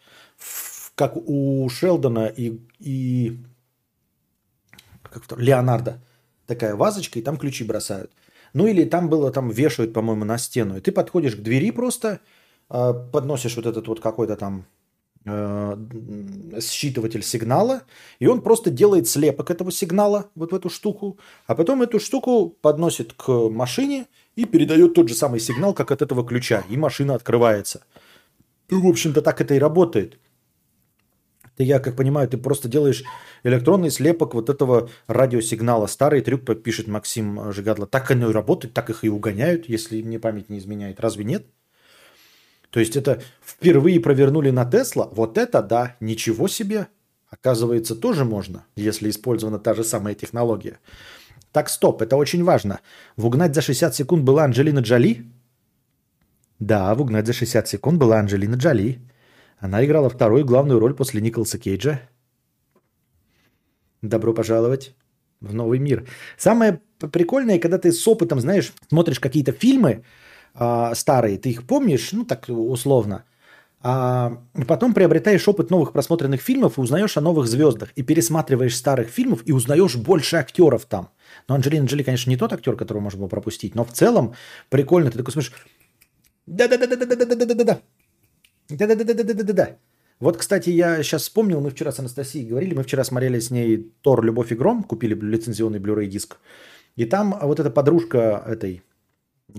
как 0.96 1.16
у 1.16 1.68
Шелдона 1.70 2.28
и, 2.28 2.60
и 2.80 3.40
как 5.04 5.26
то, 5.26 5.36
Леонардо, 5.36 6.02
такая 6.46 6.76
вазочка, 6.76 7.20
и 7.20 7.22
там 7.22 7.38
ключи 7.38 7.64
бросают. 7.64 8.12
Ну 8.54 8.68
или 8.68 8.84
там 8.84 9.10
было, 9.10 9.32
там 9.32 9.50
вешают, 9.50 9.94
по-моему, 9.94 10.26
на 10.26 10.38
стену. 10.38 10.78
И 10.78 10.82
ты 10.82 10.92
подходишь 10.92 11.36
к 11.36 11.42
двери 11.42 11.72
просто, 11.72 12.20
а, 12.68 12.94
подносишь 12.94 13.56
вот 13.56 13.66
этот 13.66 13.88
вот 13.88 14.00
какой-то 14.00 14.36
там 14.36 14.66
считыватель 15.26 17.24
сигнала, 17.24 17.84
и 18.20 18.28
он 18.28 18.42
просто 18.42 18.70
делает 18.70 19.08
слепок 19.08 19.52
этого 19.52 19.72
сигнала 19.72 20.30
вот 20.36 20.52
в 20.52 20.56
эту 20.56 20.70
штуку, 20.70 21.20
а 21.46 21.56
потом 21.56 21.82
эту 21.82 22.00
штуку 22.00 22.50
подносит 22.62 23.14
к 23.14 23.32
машине 23.50 24.08
и 24.36 24.46
передает 24.46 24.94
тот 24.94 25.10
же 25.10 25.16
самый 25.16 25.40
сигнал, 25.40 25.74
как 25.74 25.92
от 25.92 26.02
этого 26.02 26.26
ключа, 26.26 26.64
и 26.70 26.78
машина 26.78 27.16
открывается. 27.16 27.84
И, 28.70 28.76
в 28.76 28.86
общем-то, 28.88 29.22
так 29.22 29.42
это 29.42 29.56
и 29.56 29.60
работает. 29.60 30.20
Ты, 31.58 31.64
я 31.64 31.80
как 31.80 31.98
понимаю, 31.98 32.30
ты 32.30 32.38
просто 32.38 32.70
делаешь 32.70 33.04
электронный 33.44 33.92
слепок 33.92 34.34
вот 34.34 34.50
этого 34.50 34.90
радиосигнала. 35.08 35.88
Старый 35.88 36.22
трюк 36.22 36.46
пишет 36.64 36.88
Максим 36.88 37.52
Жигадло. 37.52 37.86
Так 37.86 38.10
оно 38.12 38.30
и 38.30 38.34
работает, 38.34 38.74
так 38.74 38.90
их 38.90 39.04
и 39.04 39.10
угоняют, 39.10 39.68
если 39.68 40.02
мне 40.02 40.20
память 40.20 40.50
не 40.50 40.60
изменяет. 40.60 41.02
Разве 41.02 41.26
нет? 41.26 41.46
То 42.70 42.80
есть 42.80 42.96
это 42.96 43.22
впервые 43.42 44.00
провернули 44.00 44.52
на 44.52 44.66
Тесла. 44.66 45.10
Вот 45.12 45.38
это 45.38 45.62
да, 45.62 45.96
ничего 46.00 46.48
себе. 46.48 46.88
Оказывается, 47.30 47.96
тоже 47.96 48.26
можно, 48.26 48.66
если 48.76 49.10
использована 49.10 49.60
та 49.60 49.74
же 49.74 49.84
самая 49.84 50.16
технология. 50.16 50.80
Так, 51.52 51.70
стоп, 51.70 52.02
это 52.02 52.16
очень 52.16 52.44
важно. 52.44 52.80
В 53.18 53.26
«Угнать 53.26 53.56
за 53.56 53.62
60 53.62 53.96
секунд» 53.96 54.24
была 54.24 54.44
Анджелина 54.44 54.80
Джоли? 54.80 55.26
Да, 56.60 56.94
в 56.94 57.02
«Угнать 57.02 57.28
за 57.28 57.34
60 57.34 57.68
секунд» 57.68 58.00
была 58.00 58.20
Анджелина 58.20 58.56
Джоли. 58.56 59.00
Она 59.60 59.84
играла 59.84 60.10
вторую 60.10 60.46
главную 60.46 60.80
роль 60.80 60.96
после 60.96 61.22
Николаса 61.22 61.58
Кейджа. 61.58 62.02
Добро 64.02 64.34
пожаловать 64.34 64.96
в 65.42 65.54
новый 65.54 65.80
мир. 65.80 66.08
Самое 66.38 66.82
прикольное, 67.12 67.60
когда 67.60 67.78
ты 67.78 67.92
с 67.92 68.08
опытом, 68.08 68.40
знаешь, 68.40 68.74
смотришь 68.90 69.20
какие-то 69.20 69.52
фильмы, 69.52 70.04
а, 70.54 70.94
старые, 70.96 71.38
ты 71.38 71.50
их 71.50 71.68
помнишь, 71.68 72.12
ну 72.12 72.26
так 72.26 72.46
условно, 72.48 73.24
а 73.82 74.42
потом 74.68 74.94
приобретаешь 74.94 75.48
опыт 75.48 75.70
новых 75.70 75.94
просмотренных 75.94 76.42
фильмов 76.42 76.78
и 76.78 76.82
узнаешь 76.82 77.18
о 77.18 77.22
новых 77.22 77.48
звездах, 77.48 77.90
и 77.96 78.04
пересматриваешь 78.04 78.76
старых 78.76 79.08
фильмов 79.08 79.42
и 79.46 79.54
узнаешь 79.54 79.96
больше 79.96 80.36
актеров 80.36 80.86
там. 80.86 81.10
Но 81.48 81.56
Анджелина 81.56 81.86
Джоли, 81.86 82.04
конечно, 82.04 82.30
не 82.30 82.38
тот 82.38 82.52
актер, 82.52 82.76
которого 82.76 83.04
можно 83.04 83.20
было 83.20 83.30
пропустить, 83.30 83.76
но 83.76 83.86
в 83.86 83.92
целом 83.92 84.34
прикольно, 84.70 85.12
ты 85.12 85.18
такой 85.18 85.32
смотришь, 85.32 85.54
да-да-да-да-да-да-да-да-да-да. 86.46 87.82
Да-да-да-да-да-да-да-да. 88.70 89.78
Вот, 90.20 90.38
кстати, 90.38 90.70
я 90.72 91.02
сейчас 91.04 91.22
вспомнил, 91.22 91.62
мы 91.62 91.70
вчера 91.70 91.92
с 91.92 92.00
Анастасией 92.00 92.48
говорили, 92.48 92.74
мы 92.74 92.84
вчера 92.84 93.04
смотрели 93.04 93.40
с 93.40 93.52
ней 93.52 93.94
Тор, 94.02 94.24
Любовь 94.24 94.52
и 94.52 94.56
Гром, 94.56 94.84
купили 94.84 95.16
лицензионный 95.16 95.80
Blu-ray 95.80 96.08
диск. 96.08 96.40
И 96.98 97.06
там 97.06 97.40
вот 97.42 97.60
эта 97.60 97.70
подружка 97.70 98.44
этой 98.46 98.84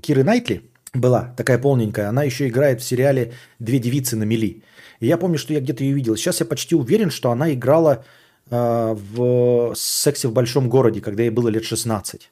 Киры 0.03 0.25
Найтли, 0.25 0.70
была 0.95 1.35
такая 1.37 1.59
полненькая. 1.59 2.09
Она 2.09 2.25
еще 2.25 2.49
играет 2.49 2.81
в 2.81 2.85
сериале 2.85 3.33
«Две 3.59 3.79
девицы 3.79 4.17
на 4.17 4.25
мели». 4.25 4.63
И 5.01 5.07
я 5.07 5.17
помню, 5.17 5.39
что 5.39 5.53
я 5.53 5.61
где-то 5.61 5.85
ее 5.85 5.95
видел. 5.95 6.17
Сейчас 6.17 6.41
я 6.41 6.47
почти 6.47 6.75
уверен, 6.75 7.11
что 7.11 7.31
она 7.31 7.53
играла 7.53 8.05
э, 8.51 8.97
в 9.15 9.75
«Сексе 9.75 10.29
в 10.29 10.33
большом 10.33 10.69
городе», 10.69 11.01
когда 11.01 11.23
ей 11.23 11.31
было 11.31 11.49
лет 11.49 11.65
16. 11.65 12.31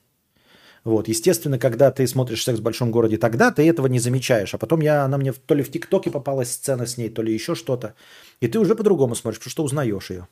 Вот. 0.85 1.09
Естественно, 1.09 1.59
когда 1.59 1.91
ты 1.91 2.07
смотришь 2.07 2.43
«Секс 2.43 2.61
в 2.61 2.63
большом 2.63 2.91
городе» 2.91 3.17
тогда, 3.19 3.51
ты 3.51 3.69
этого 3.69 3.87
не 3.87 4.01
замечаешь. 4.01 4.55
А 4.55 4.59
потом 4.59 4.81
я, 4.81 5.05
она 5.05 5.19
мне 5.19 5.33
то 5.33 5.55
ли 5.55 5.63
в 5.63 5.71
ТикТоке 5.71 6.11
попалась 6.11 6.51
сцена 6.51 6.87
с 6.87 6.97
ней, 6.97 7.11
то 7.11 7.23
ли 7.23 7.33
еще 7.33 7.55
что-то. 7.55 7.95
И 8.41 8.49
ты 8.49 8.59
уже 8.59 8.75
по-другому 8.75 9.15
смотришь, 9.15 9.39
потому 9.39 9.51
что 9.51 9.65
узнаешь 9.65 10.11
ее. 10.11 10.29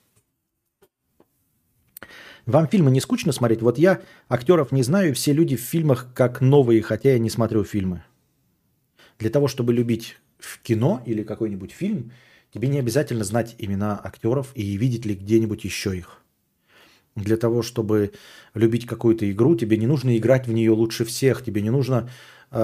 Вам 2.47 2.69
фильмы 2.69 2.91
не 2.91 3.01
скучно 3.01 3.33
смотреть? 3.33 3.61
Вот 3.61 3.77
я 3.77 4.01
актеров 4.29 4.71
не 4.71 4.85
знаю, 4.85 5.15
все 5.15 5.33
люди 5.33 5.57
в 5.57 5.61
фильмах 5.61 6.07
как 6.15 6.41
новые, 6.41 6.81
хотя 6.81 7.13
я 7.13 7.19
не 7.19 7.29
смотрю 7.29 7.65
фильмы. 7.65 8.05
Для 9.19 9.31
того, 9.31 9.49
чтобы 9.49 9.73
любить 9.73 10.17
в 10.39 10.61
кино 10.63 11.03
или 11.07 11.23
какой-нибудь 11.23 11.73
фильм, 11.73 12.13
тебе 12.53 12.69
не 12.69 12.79
обязательно 12.79 13.25
знать 13.25 13.55
имена 13.59 14.01
актеров 14.03 14.53
и 14.55 14.77
видеть 14.77 15.07
ли 15.07 15.15
где-нибудь 15.15 15.65
еще 15.65 15.97
их. 15.97 16.23
Для 17.15 17.39
того, 17.39 17.63
чтобы 17.63 18.13
любить 18.53 18.87
какую-то 18.87 19.31
игру, 19.31 19.57
тебе 19.57 19.79
не 19.79 19.87
нужно 19.87 20.17
играть 20.19 20.47
в 20.47 20.53
нее 20.53 20.71
лучше 20.73 21.07
всех, 21.07 21.43
тебе 21.43 21.63
не 21.63 21.71
нужно 21.71 22.11
э, 22.51 22.59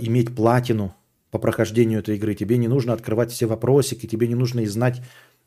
иметь 0.00 0.34
платину 0.34 0.94
по 1.30 1.38
прохождению 1.38 2.00
этой 2.00 2.16
игры, 2.16 2.34
тебе 2.34 2.58
не 2.58 2.66
нужно 2.66 2.92
открывать 2.92 3.30
все 3.30 3.46
вопросики, 3.46 4.06
тебе 4.06 4.26
не 4.26 4.34
нужно 4.34 4.60
и 4.60 4.66
знать 4.66 5.00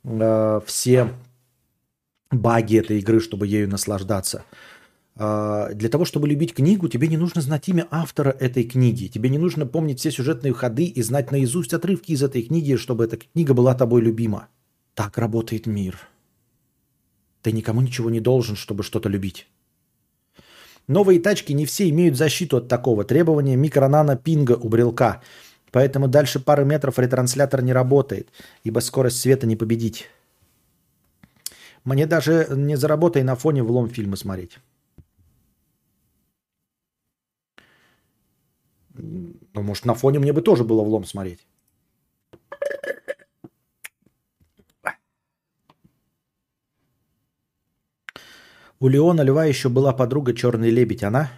э, 0.04 0.62
все 0.66 1.14
баги 2.32 2.78
этой 2.78 3.00
игры, 3.00 3.20
чтобы 3.20 3.48
ею 3.48 3.70
наслаждаться. 3.70 4.46
А, 5.20 5.74
для 5.74 5.90
того, 5.90 6.06
чтобы 6.06 6.28
любить 6.28 6.54
книгу, 6.54 6.88
тебе 6.88 7.08
не 7.08 7.18
нужно 7.18 7.42
знать 7.42 7.68
имя 7.68 7.88
автора 7.90 8.30
этой 8.30 8.64
книги. 8.64 9.08
Тебе 9.08 9.30
не 9.30 9.40
нужно 9.40 9.66
помнить 9.66 10.00
все 10.00 10.12
сюжетные 10.12 10.54
ходы 10.54 10.86
и 10.86 11.02
знать 11.02 11.32
наизусть 11.32 11.74
отрывки 11.74 12.12
из 12.12 12.22
этой 12.22 12.44
книги, 12.44 12.76
чтобы 12.76 13.06
эта 13.06 13.18
книга 13.18 13.54
была 13.54 13.74
тобой 13.74 14.02
любима. 14.02 14.48
Так 14.94 15.18
работает 15.18 15.66
мир. 15.66 16.00
Ты 17.42 17.52
никому 17.52 17.82
ничего 17.82 18.10
не 18.10 18.20
должен, 18.20 18.56
чтобы 18.56 18.84
что-то 18.84 19.10
любить. 19.10 19.48
Новые 20.88 21.20
тачки 21.20 21.52
не 21.52 21.66
все 21.66 21.90
имеют 21.90 22.16
защиту 22.16 22.58
от 22.58 22.68
такого. 22.68 23.04
Требования 23.04 23.56
микронано 23.56 24.16
пинга 24.16 24.54
у 24.54 24.70
брелка. 24.70 25.22
Поэтому 25.72 26.08
дальше 26.08 26.40
пары 26.40 26.64
метров 26.64 26.98
ретранслятор 27.00 27.62
не 27.62 27.74
работает, 27.74 28.30
ибо 28.64 28.80
скорость 28.80 29.20
света 29.20 29.48
не 29.48 29.56
победить. 29.56 30.10
Мне 31.84 32.06
даже 32.06 32.48
не 32.52 32.78
заработай 32.78 33.24
на 33.24 33.36
фоне 33.36 33.64
влом 33.64 33.90
фильма 33.90 34.16
смотреть. 34.16 34.60
Ну, 38.98 39.62
может, 39.64 39.86
на 39.86 39.96
фоне 39.96 40.20
мне 40.20 40.34
бы 40.34 40.42
тоже 40.42 40.64
было 40.64 40.84
влом 40.84 41.06
смотреть. 41.06 41.48
У 48.80 48.90
Леона 48.90 49.22
Льва 49.24 49.46
еще 49.46 49.70
была 49.70 49.92
подруга 49.92 50.34
Черный 50.34 50.70
Лебедь. 50.70 51.04
Она? 51.04 51.32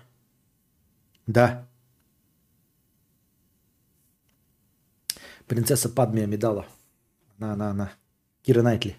Да. 1.27 1.67
Принцесса 5.47 5.89
Падмия 5.89 6.27
Медала. 6.27 6.65
Она, 7.37 7.53
она, 7.53 7.69
она. 7.71 7.93
Кира 8.41 8.61
Найтли. 8.61 8.97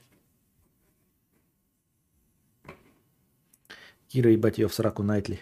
Кира, 4.08 4.30
ебать 4.30 4.58
ее 4.58 4.68
в 4.68 4.74
сраку 4.74 5.02
Найтли. 5.02 5.38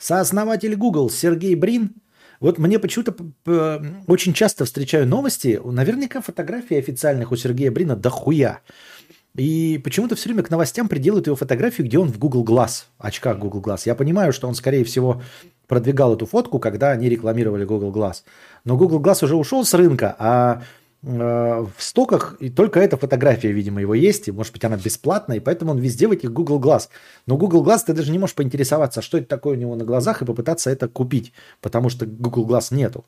Сооснователь 0.00 0.74
Google 0.76 1.10
Сергей 1.10 1.54
Брин 1.54 1.94
Вот 2.40 2.58
мне 2.58 2.78
почему-то 2.78 3.14
очень 4.06 4.32
часто 4.32 4.64
встречаю 4.64 5.06
новости, 5.06 5.60
наверняка 5.62 6.22
фотографии 6.22 6.78
официальных 6.78 7.32
у 7.32 7.36
Сергея 7.36 7.70
Брина 7.70 7.96
дохуя. 7.96 8.60
И 9.36 9.80
почему-то 9.84 10.16
все 10.16 10.30
время 10.30 10.42
к 10.42 10.50
новостям 10.50 10.88
приделают 10.88 11.26
его 11.26 11.36
фотографию, 11.36 11.86
где 11.86 11.98
он 11.98 12.08
в 12.08 12.18
Google 12.18 12.44
Glass, 12.44 12.84
очках 12.98 13.38
Google 13.38 13.60
Glass. 13.60 13.82
Я 13.84 13.94
понимаю, 13.94 14.32
что 14.32 14.48
он, 14.48 14.54
скорее 14.54 14.84
всего, 14.84 15.22
продвигал 15.68 16.14
эту 16.14 16.26
фотку, 16.26 16.58
когда 16.58 16.90
они 16.90 17.08
рекламировали 17.08 17.64
Google 17.64 17.92
Glass. 17.92 18.22
Но 18.64 18.76
Google 18.76 19.00
Glass 19.00 19.24
уже 19.24 19.36
ушел 19.36 19.64
с 19.64 19.72
рынка, 19.74 20.16
а 20.18 20.62
в 21.02 21.72
стоках 21.78 22.36
и 22.40 22.50
только 22.50 22.78
эта 22.78 22.98
фотография, 22.98 23.52
видимо, 23.52 23.80
его 23.80 23.94
есть, 23.94 24.28
и, 24.28 24.32
может 24.32 24.52
быть, 24.52 24.64
она 24.64 24.76
бесплатная, 24.76 25.38
и 25.38 25.40
поэтому 25.40 25.70
он 25.70 25.78
везде 25.78 26.06
в 26.06 26.12
этих 26.12 26.30
Google 26.30 26.60
Glass. 26.60 26.88
Но 27.26 27.38
Google 27.38 27.64
Glass 27.64 27.84
ты 27.86 27.94
даже 27.94 28.12
не 28.12 28.18
можешь 28.18 28.34
поинтересоваться, 28.34 29.00
что 29.00 29.16
это 29.16 29.26
такое 29.26 29.56
у 29.56 29.60
него 29.60 29.76
на 29.76 29.84
глазах, 29.84 30.20
и 30.20 30.26
попытаться 30.26 30.70
это 30.70 30.88
купить, 30.88 31.32
потому 31.62 31.88
что 31.88 32.04
Google 32.04 32.46
Glass 32.46 32.74
нету. 32.74 33.06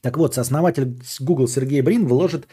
Так 0.00 0.16
вот, 0.16 0.34
сооснователь 0.34 0.98
Google 1.20 1.48
Сергей 1.48 1.80
Брин 1.80 2.06
вложит 2.06 2.48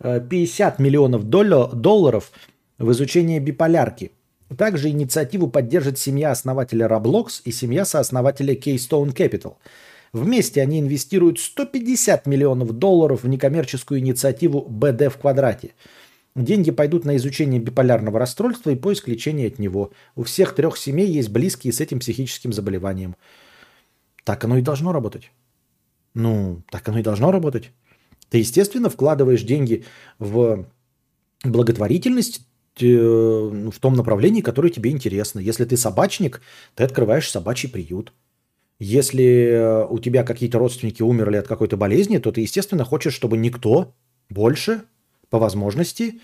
э, 0.00 0.20
50 0.20 0.80
миллионов 0.80 1.24
долла- 1.24 1.72
долларов 1.72 2.32
в 2.78 2.90
изучение 2.90 3.38
биполярки. 3.38 4.10
Также 4.56 4.90
инициативу 4.90 5.48
поддержит 5.48 5.98
семья 5.98 6.30
основателя 6.30 6.86
Roblox 6.86 7.42
и 7.44 7.52
семья 7.52 7.84
сооснователя 7.84 8.54
Keystone 8.54 9.14
Capital. 9.14 9.54
Вместе 10.14 10.62
они 10.62 10.78
инвестируют 10.78 11.40
150 11.40 12.26
миллионов 12.26 12.72
долларов 12.72 13.24
в 13.24 13.28
некоммерческую 13.28 13.98
инициативу 13.98 14.64
BD 14.70 15.08
в 15.08 15.18
квадрате. 15.18 15.74
Деньги 16.36 16.70
пойдут 16.70 17.04
на 17.04 17.16
изучение 17.16 17.60
биполярного 17.60 18.20
расстройства 18.20 18.70
и 18.70 18.76
поиск 18.76 19.08
лечения 19.08 19.48
от 19.48 19.58
него. 19.58 19.90
У 20.14 20.22
всех 20.22 20.54
трех 20.54 20.78
семей 20.78 21.08
есть 21.08 21.30
близкие 21.30 21.72
с 21.72 21.80
этим 21.80 21.98
психическим 21.98 22.52
заболеванием. 22.52 23.16
Так 24.22 24.44
оно 24.44 24.56
и 24.56 24.62
должно 24.62 24.92
работать. 24.92 25.32
Ну, 26.14 26.62
так 26.70 26.88
оно 26.88 27.00
и 27.00 27.02
должно 27.02 27.32
работать. 27.32 27.72
Ты, 28.30 28.38
естественно, 28.38 28.90
вкладываешь 28.90 29.42
деньги 29.42 29.84
в 30.20 30.64
благотворительность 31.42 32.46
э, 32.80 32.86
ну, 32.86 33.72
в 33.72 33.80
том 33.80 33.94
направлении, 33.94 34.42
которое 34.42 34.70
тебе 34.70 34.92
интересно. 34.92 35.40
Если 35.40 35.64
ты 35.64 35.76
собачник, 35.76 36.40
ты 36.76 36.84
открываешь 36.84 37.28
собачий 37.28 37.68
приют. 37.68 38.12
Если 38.80 39.50
э, 39.50 39.86
у 39.86 39.98
тебя 39.98 40.24
какие-то 40.24 40.58
родственники 40.58 41.02
умерли 41.02 41.36
от 41.36 41.46
какой-то 41.46 41.76
болезни, 41.76 42.18
то 42.18 42.32
ты, 42.32 42.40
естественно, 42.40 42.84
хочешь, 42.84 43.14
чтобы 43.14 43.36
никто 43.36 43.94
больше, 44.28 44.82
по 45.30 45.38
возможности, 45.38 46.20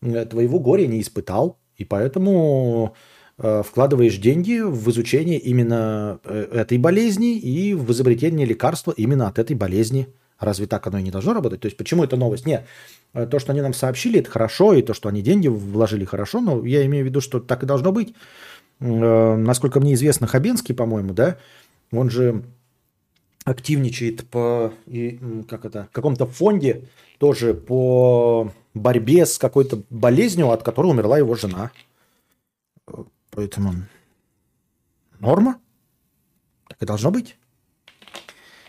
э, 0.00 0.24
твоего 0.24 0.58
горя 0.60 0.86
не 0.86 1.00
испытал. 1.00 1.58
И 1.76 1.84
поэтому 1.84 2.94
э, 3.38 3.62
вкладываешь 3.62 4.16
деньги 4.16 4.60
в 4.60 4.90
изучение 4.90 5.38
именно 5.38 6.20
этой 6.24 6.78
болезни 6.78 7.38
и 7.38 7.74
в 7.74 7.90
изобретение 7.92 8.46
лекарства 8.46 8.92
именно 8.96 9.28
от 9.28 9.38
этой 9.38 9.54
болезни. 9.54 10.08
Разве 10.38 10.66
так 10.66 10.86
оно 10.86 10.98
и 10.98 11.02
не 11.02 11.10
должно 11.10 11.34
работать? 11.34 11.60
То 11.60 11.66
есть 11.66 11.76
почему 11.76 12.02
это 12.02 12.16
новость? 12.16 12.46
Нет, 12.46 12.64
то, 13.12 13.38
что 13.38 13.52
они 13.52 13.60
нам 13.60 13.74
сообщили, 13.74 14.20
это 14.20 14.30
хорошо, 14.30 14.72
и 14.72 14.80
то, 14.80 14.94
что 14.94 15.10
они 15.10 15.20
деньги 15.20 15.48
вложили, 15.48 16.06
хорошо, 16.06 16.40
но 16.40 16.64
я 16.64 16.86
имею 16.86 17.04
в 17.04 17.08
виду, 17.08 17.20
что 17.20 17.40
так 17.40 17.62
и 17.62 17.66
должно 17.66 17.92
быть. 17.92 18.14
Насколько 18.78 19.80
мне 19.80 19.92
известно, 19.92 20.26
Хабенский, 20.26 20.74
по-моему, 20.74 21.12
да, 21.12 21.36
он 21.92 22.10
же 22.10 22.44
активничает 23.44 24.28
по 24.28 24.72
и, 24.86 25.18
как 25.48 25.64
это, 25.64 25.88
каком-то 25.92 26.26
фонде 26.26 26.88
тоже 27.18 27.54
по 27.54 28.52
борьбе 28.74 29.26
с 29.26 29.38
какой-то 29.38 29.82
болезнью, 29.90 30.50
от 30.50 30.62
которой 30.62 30.90
умерла 30.90 31.18
его 31.18 31.34
жена. 31.34 31.70
Поэтому 33.30 33.72
норма. 35.18 35.60
Так 36.68 36.82
и 36.82 36.86
должно 36.86 37.10
быть. 37.10 37.36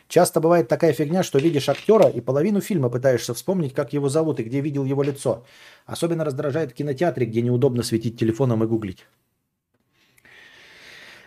Часто 0.07 0.41
бывает 0.41 0.67
такая 0.67 0.91
фигня, 0.91 1.23
что 1.23 1.39
видишь 1.39 1.69
актера 1.69 2.09
и 2.09 2.19
половину 2.19 2.59
фильма 2.59 2.89
пытаешься 2.89 3.33
вспомнить, 3.33 3.73
как 3.73 3.93
его 3.93 4.09
зовут 4.09 4.41
и 4.41 4.43
где 4.43 4.59
видел 4.59 4.83
его 4.83 5.03
лицо. 5.03 5.45
Особенно 5.85 6.25
раздражает 6.25 6.71
в 6.71 6.73
кинотеатре, 6.73 7.25
где 7.25 7.41
неудобно 7.41 7.81
светить 7.81 8.19
телефоном 8.19 8.63
и 8.63 8.67
гуглить. 8.67 9.05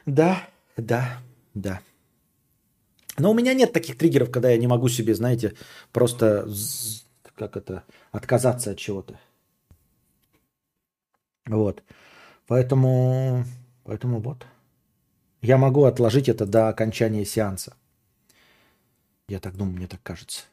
Да, 0.05 0.47
да, 0.77 1.23
да. 1.55 1.81
Но 3.17 3.31
у 3.31 3.35
меня 3.35 3.55
нет 3.55 3.73
таких 3.73 3.97
триггеров, 3.97 4.31
когда 4.31 4.51
я 4.51 4.59
не 4.59 4.67
могу 4.67 4.89
себе, 4.89 5.15
знаете, 5.15 5.55
просто 5.93 6.49
как 7.37 7.57
это 7.57 7.85
отказаться 8.13 8.73
от 8.73 8.79
чего-то. 8.79 9.19
Вот. 11.47 11.83
Поэтому, 12.47 13.45
поэтому 13.85 14.21
вот. 14.21 14.47
Я 15.41 15.59
могу 15.59 15.85
отложить 15.85 16.29
это 16.29 16.47
до 16.47 16.69
окончания 16.69 17.25
сеанса. 17.25 17.77
Я 19.29 19.41
так 19.41 19.57
думаю, 19.57 19.77
мне 19.77 19.87
так 19.87 20.03
кажется. 20.03 20.45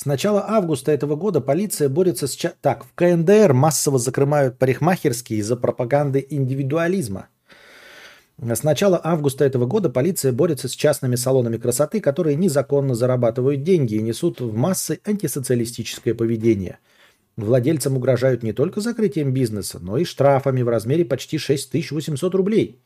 С 0.00 0.06
начала 0.06 0.42
августа 0.48 0.92
этого 0.92 1.14
года 1.14 1.42
полиция 1.42 1.90
борется 1.90 2.26
с... 2.26 2.30
ча- 2.34 2.54
Так, 2.62 2.86
в 2.86 2.94
КНДР 2.94 3.52
массово 3.52 3.98
закрывают 3.98 4.56
парикмахерские 4.56 5.40
из-за 5.40 5.56
пропаганды 5.56 6.26
индивидуализма. 6.30 7.28
С 8.38 8.62
начала 8.62 8.98
августа 9.04 9.44
этого 9.44 9.66
года 9.66 9.90
полиция 9.90 10.32
борется 10.32 10.68
с 10.68 10.70
частными 10.70 11.16
салонами 11.16 11.58
красоты, 11.58 12.00
которые 12.00 12.36
незаконно 12.36 12.94
зарабатывают 12.94 13.62
деньги 13.62 13.96
и 13.96 14.02
несут 14.02 14.40
в 14.40 14.54
массы 14.54 15.00
антисоциалистическое 15.04 16.14
поведение. 16.14 16.78
Владельцам 17.36 17.98
угрожают 17.98 18.42
не 18.42 18.54
только 18.54 18.80
закрытием 18.80 19.34
бизнеса, 19.34 19.80
но 19.82 19.98
и 19.98 20.04
штрафами 20.04 20.62
в 20.62 20.70
размере 20.70 21.04
почти 21.04 21.36
6800 21.36 22.34
рублей. 22.34 22.80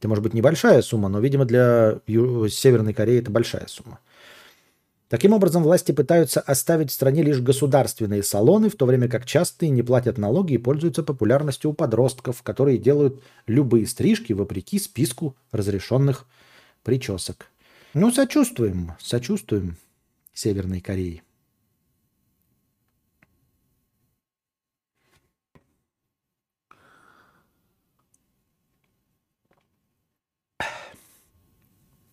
Это 0.00 0.08
может 0.08 0.24
быть 0.24 0.34
небольшая 0.34 0.82
сумма, 0.82 1.08
но, 1.08 1.20
видимо, 1.20 1.44
для 1.44 2.00
Северной 2.08 2.92
Кореи 2.92 3.20
это 3.20 3.30
большая 3.30 3.68
сумма. 3.68 4.00
Таким 5.10 5.32
образом, 5.32 5.64
власти 5.64 5.90
пытаются 5.90 6.40
оставить 6.40 6.92
в 6.92 6.94
стране 6.94 7.24
лишь 7.24 7.40
государственные 7.40 8.22
салоны, 8.22 8.70
в 8.70 8.76
то 8.76 8.86
время 8.86 9.08
как 9.08 9.26
частные 9.26 9.68
не 9.68 9.82
платят 9.82 10.18
налоги 10.18 10.52
и 10.52 10.58
пользуются 10.58 11.02
популярностью 11.02 11.72
у 11.72 11.74
подростков, 11.74 12.44
которые 12.44 12.78
делают 12.78 13.20
любые 13.48 13.88
стрижки 13.88 14.32
вопреки 14.32 14.78
списку 14.78 15.34
разрешенных 15.50 16.26
причесок. 16.84 17.46
Ну, 17.92 18.12
сочувствуем, 18.12 18.92
сочувствуем 19.00 19.76
Северной 20.32 20.80
Корее. 20.80 21.22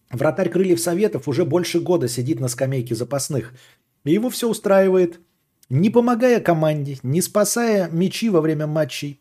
Вратарь 0.09 0.49
Крыльев 0.49 0.79
Советов 0.79 1.27
уже 1.27 1.43
больше 1.45 1.79
года 1.79 2.07
сидит 2.07 2.39
на 2.39 2.47
скамейке 2.47 2.95
запасных. 2.95 3.53
И 4.05 4.11
его 4.11 4.29
все 4.29 4.49
устраивает. 4.49 5.19
Не 5.69 5.89
помогая 5.89 6.39
команде, 6.39 6.97
не 7.03 7.21
спасая 7.21 7.89
мячи 7.91 8.29
во 8.29 8.39
время 8.39 8.67
матчей. 8.67 9.19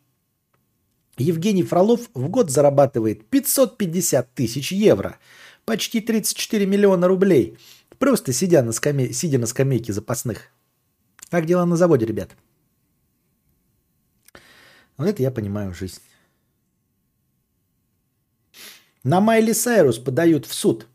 Евгений 1.17 1.63
Фролов 1.63 2.09
в 2.13 2.29
год 2.29 2.51
зарабатывает 2.51 3.27
550 3.27 4.33
тысяч 4.33 4.71
евро. 4.71 5.17
Почти 5.65 5.99
34 5.99 6.65
миллиона 6.65 7.07
рублей. 7.07 7.57
Просто 7.99 8.31
сидя 8.31 8.61
на, 8.61 8.71
скаме... 8.71 9.11
сидя 9.11 9.39
на 9.39 9.47
скамейке 9.47 9.91
запасных. 9.91 10.51
Как 11.29 11.45
дела 11.45 11.65
на 11.65 11.75
заводе, 11.75 12.05
ребят? 12.05 12.37
Вот 14.95 15.07
это 15.07 15.21
я 15.21 15.31
понимаю 15.31 15.73
жизнь. 15.73 15.99
На 19.07 19.21
Майли 19.21 19.53
Сайрус 19.53 19.99
подают 19.99 20.45
в 20.45 20.53
суд. 20.53 20.85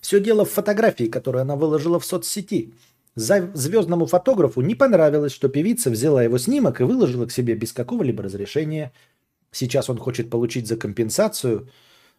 Все 0.00 0.18
дело 0.18 0.44
в 0.44 0.50
фотографии, 0.50 1.04
которую 1.04 1.42
она 1.42 1.54
выложила 1.54 2.00
в 2.00 2.04
соцсети. 2.04 2.74
За- 3.14 3.52
звездному 3.54 4.06
фотографу 4.06 4.60
не 4.60 4.74
понравилось, 4.74 5.30
что 5.30 5.48
певица 5.48 5.88
взяла 5.88 6.24
его 6.24 6.38
снимок 6.38 6.80
и 6.80 6.84
выложила 6.84 7.26
к 7.26 7.30
себе 7.30 7.54
без 7.54 7.72
какого-либо 7.72 8.24
разрешения. 8.24 8.90
Сейчас 9.52 9.88
он 9.88 9.98
хочет 9.98 10.30
получить 10.30 10.66
за 10.66 10.76
компенсацию 10.76 11.68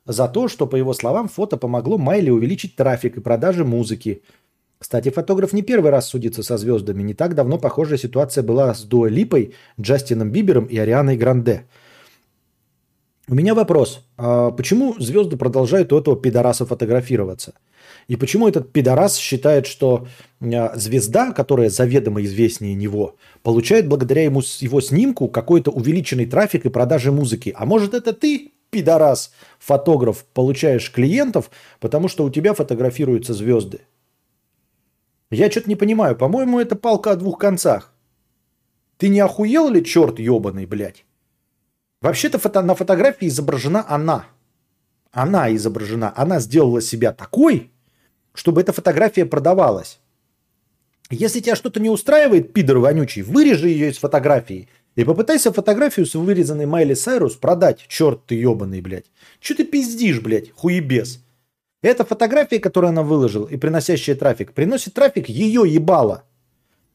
за 0.05 0.29
то, 0.29 0.47
что, 0.47 0.67
по 0.67 0.77
его 0.77 0.93
словам, 0.93 1.27
фото 1.27 1.57
помогло 1.57 1.97
Майли 1.97 2.29
увеличить 2.29 2.77
трафик 2.77 3.17
и 3.17 3.21
продажи 3.21 3.65
музыки. 3.65 4.21
Кстати, 4.77 5.09
фотограф 5.09 5.51
не 5.51 5.63
первый 5.63 5.91
раз 5.91 6.07
судится 6.07 6.43
со 6.43 6.57
звездами. 6.57 7.03
Не 7.03 7.13
так 7.13 7.35
давно 7.35 7.57
похожая 7.57 7.97
ситуация 7.97 8.41
была 8.41 8.73
с 8.73 8.83
Дуа 8.83 9.09
Липой, 9.09 9.53
Джастином 9.77 10.31
Бибером 10.31 10.67
и 10.67 10.77
Арианой 10.77 11.17
Гранде. 11.17 11.65
У 13.29 13.35
меня 13.35 13.53
вопрос. 13.53 14.03
А 14.17 14.49
почему 14.49 14.95
звезды 14.97 15.37
продолжают 15.37 15.93
у 15.93 15.99
этого 15.99 16.19
пидораса 16.19 16.65
фотографироваться? 16.65 17.53
И 18.07 18.15
почему 18.15 18.47
этот 18.47 18.71
пидорас 18.71 19.17
считает, 19.17 19.67
что 19.67 20.07
а, 20.41 20.75
звезда, 20.75 21.31
которая 21.31 21.69
заведомо 21.69 22.23
известнее 22.23 22.73
него, 22.73 23.17
получает 23.43 23.87
благодаря 23.87 24.23
ему, 24.23 24.41
его 24.61 24.81
снимку 24.81 25.27
какой-то 25.27 25.69
увеличенный 25.69 26.25
трафик 26.25 26.65
и 26.65 26.69
продажи 26.69 27.11
музыки? 27.11 27.53
А 27.55 27.67
может 27.67 27.93
это 27.93 28.13
ты, 28.13 28.51
пидорас, 28.71 29.31
фотограф, 29.59 30.25
получаешь 30.33 30.91
клиентов, 30.91 31.51
потому 31.79 32.07
что 32.07 32.23
у 32.23 32.31
тебя 32.31 32.55
фотографируются 32.55 33.35
звезды? 33.35 33.81
Я 35.29 35.51
что-то 35.51 35.69
не 35.69 35.75
понимаю. 35.75 36.15
По-моему, 36.15 36.59
это 36.59 36.75
палка 36.75 37.11
о 37.11 37.15
двух 37.15 37.37
концах. 37.37 37.93
Ты 38.97 39.09
не 39.09 39.19
охуел 39.19 39.69
ли, 39.69 39.85
черт 39.85 40.17
ебаный, 40.17 40.65
блядь? 40.65 41.05
Вообще-то 42.01 42.39
фото- 42.39 42.61
на 42.61 42.75
фотографии 42.75 43.27
изображена 43.27 43.85
она, 43.87 44.25
она 45.11 45.53
изображена, 45.55 46.13
она 46.15 46.39
сделала 46.39 46.81
себя 46.81 47.11
такой, 47.11 47.71
чтобы 48.33 48.61
эта 48.61 48.71
фотография 48.71 49.25
продавалась. 49.25 49.99
Если 51.09 51.39
тебя 51.39 51.55
что-то 51.55 51.79
не 51.79 51.89
устраивает, 51.89 52.53
пидор 52.53 52.77
вонючий, 52.77 53.23
вырежи 53.23 53.67
ее 53.67 53.89
из 53.89 53.97
фотографии 53.97 54.69
и 54.95 55.03
попытайся 55.03 55.51
фотографию 55.51 56.05
с 56.05 56.13
вырезанной 56.13 56.67
Майли 56.67 56.93
Сайрус 56.93 57.35
продать. 57.35 57.85
Черт 57.87 58.25
ты 58.27 58.35
ебаный, 58.35 58.81
блядь. 58.81 59.11
Че 59.39 59.55
ты 59.55 59.65
пиздишь, 59.65 60.21
блядь, 60.21 60.51
хуебес? 60.51 61.23
Эта 61.81 62.05
фотография, 62.05 62.59
которую 62.59 62.89
она 62.89 63.03
выложила 63.03 63.47
и 63.47 63.57
приносящая 63.57 64.15
трафик, 64.15 64.53
приносит 64.53 64.93
трафик 64.93 65.29
ее 65.29 65.63
ебало. 65.65 66.25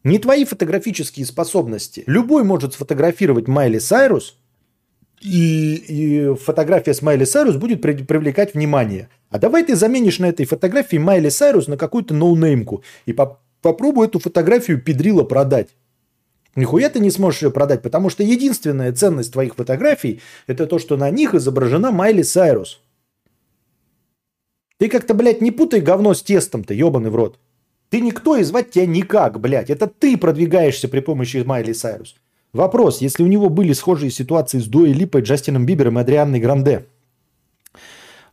Не 0.05 0.19
твои 0.19 0.45
фотографические 0.45 1.27
способности. 1.27 2.05
Любой 2.07 2.45
может 2.45 2.75
сфотографировать 2.75 3.49
Майли 3.49 3.79
Сайрус, 3.79 4.39
и, 5.21 5.75
и 5.75 6.35
фотография 6.35 6.95
с 6.95 7.03
Майли 7.03 7.25
Сайрус 7.25 7.57
будет 7.57 7.81
привлекать 7.81 8.55
внимание. 8.55 9.09
А 9.31 9.39
давай 9.39 9.65
ты 9.65 9.75
заменишь 9.75 10.19
на 10.19 10.27
этой 10.27 10.47
фотографии 10.47 10.97
Майли 10.97 11.29
Сайрус 11.29 11.67
на 11.67 11.77
какую-то 11.77 12.15
ноунеймку 12.15 12.83
и 13.07 13.13
по 13.13 13.41
попробуй 13.63 14.07
эту 14.07 14.19
фотографию 14.19 14.81
педрила 14.81 15.25
продать. 15.25 15.71
Нихуя 16.55 16.91
ты 16.91 17.01
не 17.01 17.11
сможешь 17.11 17.43
ее 17.43 17.51
продать, 17.51 17.83
потому 17.83 18.11
что 18.11 18.23
единственная 18.23 18.93
ценность 18.93 19.33
твоих 19.33 19.57
фотографий 19.57 20.21
это 20.47 20.67
то, 20.67 20.79
что 20.79 20.97
на 20.97 21.11
них 21.11 21.35
изображена 21.35 21.91
Майли 21.91 22.23
Сайрус. 22.23 22.81
Ты 24.79 24.89
как-то, 24.89 25.15
блядь, 25.15 25.41
не 25.41 25.51
путай 25.51 25.81
говно 25.81 26.15
с 26.15 26.23
тестом-то, 26.23 26.75
ебаный 26.75 27.11
в 27.11 27.17
рот. 27.17 27.39
Ты 27.89 28.01
никто 28.01 28.37
и 28.37 28.43
звать 28.43 28.71
тебя 28.71 28.87
никак, 28.87 29.41
блядь. 29.41 29.71
Это 29.71 29.87
ты 29.87 30.17
продвигаешься 30.17 30.89
при 30.89 31.01
помощи 31.01 31.43
Майли 31.45 31.73
Сайрус. 31.73 32.17
Вопрос, 32.55 33.01
если 33.01 33.25
у 33.25 33.27
него 33.27 33.51
были 33.51 33.73
схожие 33.73 34.11
ситуации 34.11 34.61
с 34.61 34.67
Дуэй 34.67 34.93
Липой, 34.93 35.23
Джастином 35.23 35.67
Бибером 35.67 35.99
и 35.99 36.03
Адрианной 36.03 36.39
Гранде, 36.39 36.87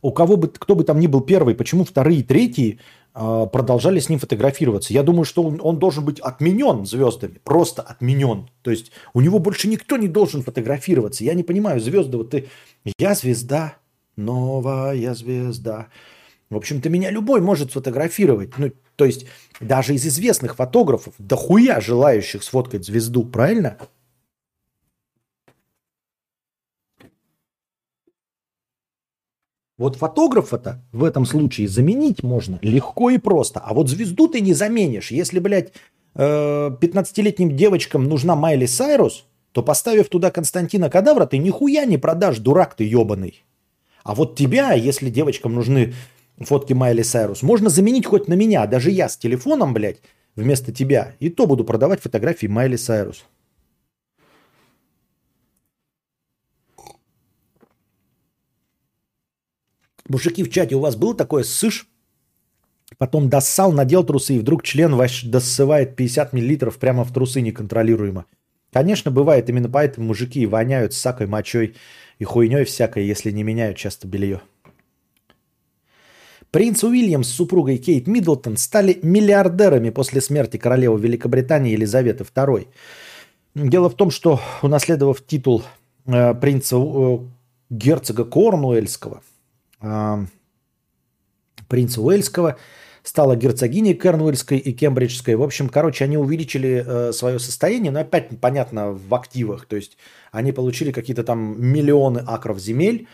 у 0.00 0.12
кого 0.12 0.36
бы, 0.36 0.48
кто 0.48 0.76
бы 0.76 0.84
там 0.84 1.00
ни 1.00 1.08
был 1.08 1.22
первый, 1.22 1.56
почему 1.56 1.84
вторые 1.84 2.20
и 2.20 2.22
третьи 2.22 2.78
э, 3.14 3.46
продолжали 3.52 3.98
с 3.98 4.08
ним 4.08 4.20
фотографироваться? 4.20 4.92
Я 4.92 5.02
думаю, 5.02 5.24
что 5.24 5.42
он, 5.42 5.60
он 5.60 5.80
должен 5.80 6.04
быть 6.04 6.20
отменен 6.20 6.86
звездами, 6.86 7.40
просто 7.42 7.82
отменен. 7.82 8.48
То 8.62 8.70
есть 8.70 8.92
у 9.12 9.20
него 9.20 9.40
больше 9.40 9.66
никто 9.66 9.96
не 9.96 10.06
должен 10.06 10.42
фотографироваться. 10.42 11.24
Я 11.24 11.34
не 11.34 11.42
понимаю, 11.42 11.80
звезды, 11.80 12.16
вот 12.16 12.30
ты, 12.30 12.48
я 12.98 13.14
звезда, 13.16 13.74
новая 14.14 15.14
звезда. 15.14 15.88
В 16.48 16.56
общем-то, 16.56 16.88
меня 16.88 17.10
любой 17.10 17.40
может 17.40 17.72
сфотографировать. 17.72 18.56
Ну, 18.56 18.70
то 18.94 19.04
есть, 19.04 19.26
даже 19.58 19.94
из 19.94 20.06
известных 20.06 20.54
фотографов, 20.54 21.14
дохуя 21.18 21.80
желающих 21.80 22.44
сфоткать 22.44 22.84
звезду, 22.84 23.24
правильно? 23.24 23.78
Вот 29.82 29.96
фотографа-то 29.96 30.80
в 30.92 31.02
этом 31.02 31.26
случае 31.26 31.66
заменить 31.66 32.22
можно 32.22 32.60
легко 32.62 33.10
и 33.10 33.18
просто. 33.18 33.58
А 33.58 33.74
вот 33.74 33.88
звезду 33.88 34.28
ты 34.28 34.40
не 34.40 34.54
заменишь. 34.54 35.10
Если, 35.10 35.40
блядь, 35.40 35.72
15-летним 36.14 37.48
э, 37.48 37.52
девочкам 37.52 38.04
нужна 38.04 38.36
Майли 38.36 38.66
Сайрус, 38.66 39.26
то 39.50 39.60
поставив 39.64 40.08
туда 40.08 40.30
Константина 40.30 40.88
Кадавра, 40.88 41.26
ты 41.26 41.38
нихуя 41.38 41.84
не 41.84 41.98
продашь, 41.98 42.38
дурак 42.38 42.76
ты 42.76 42.84
ебаный. 42.84 43.42
А 44.04 44.14
вот 44.14 44.36
тебя, 44.36 44.72
если 44.72 45.10
девочкам 45.10 45.54
нужны 45.54 45.94
фотки 46.38 46.74
Майли 46.74 47.02
Сайрус. 47.02 47.42
Можно 47.42 47.68
заменить 47.68 48.06
хоть 48.06 48.28
на 48.28 48.34
меня. 48.34 48.64
Даже 48.66 48.92
я 48.92 49.08
с 49.08 49.16
телефоном, 49.16 49.74
блядь, 49.74 49.98
вместо 50.36 50.70
тебя. 50.70 51.16
И 51.18 51.28
то 51.28 51.48
буду 51.48 51.64
продавать 51.64 52.00
фотографии 52.00 52.46
Майли 52.46 52.76
Сайрус. 52.76 53.24
Мужики 60.12 60.44
в 60.44 60.50
чате, 60.50 60.74
у 60.74 60.80
вас 60.80 60.94
был 60.94 61.14
такое 61.14 61.42
сыш? 61.42 61.88
Потом 62.98 63.30
доссал, 63.30 63.72
надел 63.72 64.04
трусы, 64.04 64.34
и 64.34 64.38
вдруг 64.40 64.62
член 64.62 64.94
ваш 64.94 65.22
доссывает 65.22 65.96
50 65.96 66.34
миллилитров 66.34 66.76
прямо 66.76 67.02
в 67.04 67.12
трусы 67.14 67.40
неконтролируемо. 67.40 68.26
Конечно, 68.74 69.10
бывает, 69.10 69.48
именно 69.48 69.70
поэтому 69.70 70.08
мужики 70.08 70.44
воняют 70.44 70.92
сакой, 70.92 71.28
мочой 71.28 71.76
и 72.18 72.24
хуйней 72.24 72.64
всякой, 72.64 73.06
если 73.06 73.30
не 73.30 73.42
меняют 73.42 73.78
часто 73.78 74.06
белье. 74.06 74.42
Принц 76.50 76.84
Уильям 76.84 77.24
с 77.24 77.28
супругой 77.28 77.78
Кейт 77.78 78.06
Миддлтон 78.06 78.58
стали 78.58 78.98
миллиардерами 79.02 79.88
после 79.88 80.20
смерти 80.20 80.58
королевы 80.58 81.00
Великобритании 81.00 81.72
Елизаветы 81.72 82.24
II. 82.24 82.66
Дело 83.54 83.88
в 83.88 83.94
том, 83.94 84.10
что 84.10 84.42
унаследовав 84.60 85.24
титул 85.24 85.62
э, 86.04 86.34
принца 86.34 86.76
э, 86.76 87.18
герцога 87.70 88.26
Корнуэльского, 88.26 89.22
принца 91.68 92.00
Уэльского, 92.00 92.58
стала 93.02 93.34
герцогиней 93.34 93.94
Корнуэльской 93.94 94.58
и 94.58 94.72
Кембриджской. 94.72 95.34
В 95.34 95.42
общем, 95.42 95.68
короче, 95.68 96.04
они 96.04 96.16
увеличили 96.16 96.84
э, 96.86 97.12
свое 97.12 97.38
состояние, 97.38 97.90
но 97.90 98.00
опять 98.00 98.28
понятно 98.40 98.92
в 98.92 99.14
активах. 99.14 99.66
То 99.66 99.76
есть 99.76 99.96
они 100.30 100.52
получили 100.52 100.92
какие-то 100.92 101.24
там 101.24 101.60
миллионы 101.60 102.22
акров 102.24 102.58
земель, 102.58 103.08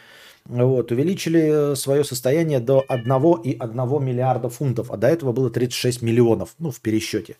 вот, 0.45 0.93
увеличили 0.93 1.75
свое 1.75 2.05
состояние 2.05 2.61
до 2.61 2.85
1,1 2.89 4.03
миллиарда 4.03 4.49
фунтов, 4.49 4.91
а 4.91 4.97
до 4.97 5.07
этого 5.09 5.33
было 5.33 5.51
36 5.51 6.01
миллионов, 6.01 6.55
ну, 6.59 6.71
в 6.71 6.81
пересчете. 6.81 7.37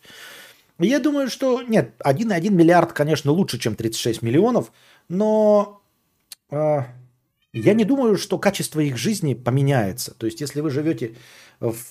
Я 0.77 0.99
думаю, 0.99 1.29
что 1.29 1.61
нет, 1.61 1.93
1,1 1.99 2.51
миллиард, 2.51 2.93
конечно, 2.93 3.31
лучше, 3.31 3.57
чем 3.59 3.75
36 3.75 4.21
миллионов, 4.21 4.71
но 5.09 5.81
э, 6.51 6.81
я 7.53 7.73
не 7.73 7.83
думаю, 7.85 8.17
что 8.17 8.37
качество 8.37 8.79
их 8.79 8.97
жизни 8.97 9.33
поменяется. 9.33 10.13
То 10.13 10.25
есть, 10.25 10.41
если 10.41 10.61
вы 10.61 10.69
живете 10.69 11.15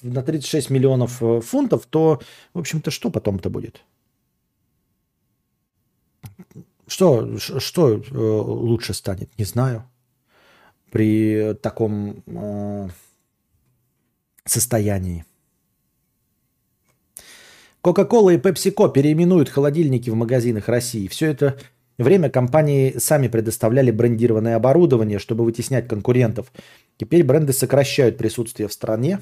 на 0.03 0.23
36 0.23 0.71
миллионов 0.71 1.23
э, 1.23 1.41
фунтов, 1.41 1.87
то, 1.87 2.21
в 2.55 2.59
общем-то, 2.59 2.91
что 2.91 3.11
потом-то 3.11 3.51
будет? 3.51 3.83
Что, 6.87 7.39
что 7.39 7.95
э, 7.95 8.01
лучше 8.15 8.95
станет? 8.95 9.37
Не 9.39 9.45
знаю 9.45 9.85
при 10.91 11.55
таком 11.61 12.23
э, 12.27 12.89
состоянии. 14.45 15.25
Coca-Cola 17.83 18.35
и 18.35 18.39
PepsiCo 18.39 18.93
переименуют 18.93 19.49
холодильники 19.49 20.11
в 20.11 20.15
магазинах 20.15 20.69
России. 20.69 21.09
Все 21.09 21.27
это 21.31 21.59
время 22.05 22.31
компании 22.31 22.95
сами 22.99 23.29
предоставляли 23.29 23.91
брендированное 23.91 24.57
оборудование, 24.57 25.19
чтобы 25.19 25.45
вытеснять 25.45 25.89
конкурентов. 25.89 26.53
Теперь 26.97 27.25
бренды 27.25 27.53
сокращают 27.53 28.17
присутствие 28.17 28.69
в 28.69 28.73
стране. 28.73 29.21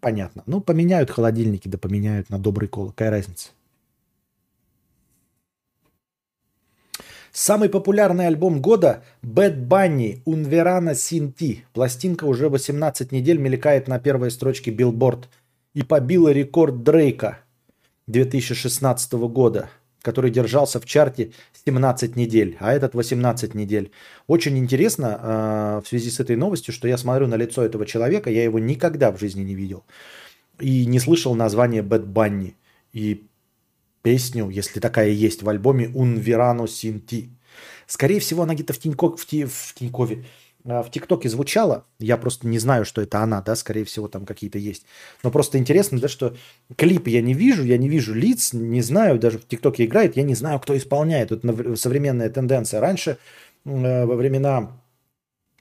Понятно. 0.00 0.42
Ну, 0.46 0.60
поменяют 0.60 1.10
холодильники, 1.10 1.68
да 1.68 1.78
поменяют 1.78 2.30
на 2.30 2.38
добрый 2.38 2.68
кола. 2.68 2.90
Какая 2.90 3.10
разница? 3.10 3.48
Самый 7.32 7.68
популярный 7.68 8.26
альбом 8.26 8.60
года 8.60 9.04
Bad 9.22 9.66
Bunny 9.68 10.22
Unverana 10.24 10.92
Sinti. 10.92 11.60
Пластинка 11.72 12.24
уже 12.24 12.48
18 12.48 13.12
недель 13.12 13.38
мелькает 13.38 13.86
на 13.86 14.00
первой 14.00 14.30
строчке 14.30 14.72
Billboard 14.72 15.24
и 15.74 15.82
побила 15.82 16.30
рекорд 16.30 16.82
Дрейка 16.82 17.38
2016 18.08 19.12
года, 19.12 19.70
который 20.02 20.30
держался 20.30 20.80
в 20.80 20.86
чарте 20.86 21.32
17 21.66 22.16
недель, 22.16 22.56
а 22.60 22.72
этот 22.72 22.94
18 22.94 23.54
недель. 23.54 23.90
Очень 24.26 24.58
интересно 24.58 25.20
э, 25.20 25.80
в 25.84 25.88
связи 25.88 26.10
с 26.10 26.20
этой 26.20 26.36
новостью, 26.36 26.72
что 26.72 26.88
я 26.88 26.96
смотрю 26.96 27.26
на 27.26 27.36
лицо 27.36 27.62
этого 27.64 27.86
человека, 27.86 28.30
я 28.30 28.44
его 28.44 28.58
никогда 28.58 29.12
в 29.12 29.18
жизни 29.18 29.42
не 29.42 29.54
видел 29.54 29.84
и 30.60 30.86
не 30.86 31.00
слышал 31.00 31.34
название 31.34 31.82
Bad 31.82 32.06
Bunny. 32.06 32.54
И 32.92 33.26
песню, 34.02 34.48
если 34.48 34.80
такая 34.80 35.10
есть 35.10 35.42
в 35.42 35.48
альбоме 35.48 35.86
«Un 35.86 36.22
Verano 36.22 36.64
Sin 36.64 37.04
Ti». 37.04 37.28
Скорее 37.86 38.20
всего, 38.20 38.44
она 38.44 38.54
где-то 38.54 38.72
в, 38.72 38.78
Тинько, 38.78 39.16
в, 39.16 39.26
Ти, 39.26 39.44
в 39.44 39.74
Тинькове, 39.74 40.24
в 40.64 40.86
ТикТоке 40.90 41.28
звучала. 41.28 41.84
Я 41.98 42.16
просто 42.16 42.46
не 42.46 42.58
знаю, 42.58 42.84
что 42.84 43.00
это 43.00 43.20
она, 43.20 43.40
да, 43.40 43.56
скорее 43.56 43.84
всего, 43.84 44.08
там 44.08 44.26
какие-то 44.26 44.58
есть. 44.58 44.84
Но 45.22 45.30
просто 45.30 45.58
интересно, 45.58 45.98
да, 45.98 46.08
что 46.08 46.36
клипы 46.76 47.10
я 47.10 47.22
не 47.22 47.34
вижу, 47.34 47.64
я 47.64 47.78
не 47.78 47.88
вижу 47.88 48.14
лиц, 48.14 48.52
не 48.52 48.82
знаю, 48.82 49.18
даже 49.18 49.38
в 49.38 49.46
ТикТоке 49.46 49.86
играет, 49.86 50.16
я 50.16 50.22
не 50.22 50.34
знаю, 50.34 50.60
кто 50.60 50.76
исполняет. 50.76 51.32
Это 51.32 51.76
современная 51.76 52.30
тенденция. 52.30 52.80
Раньше, 52.80 53.16
э, 53.64 54.04
во 54.04 54.14
времена, 54.16 54.72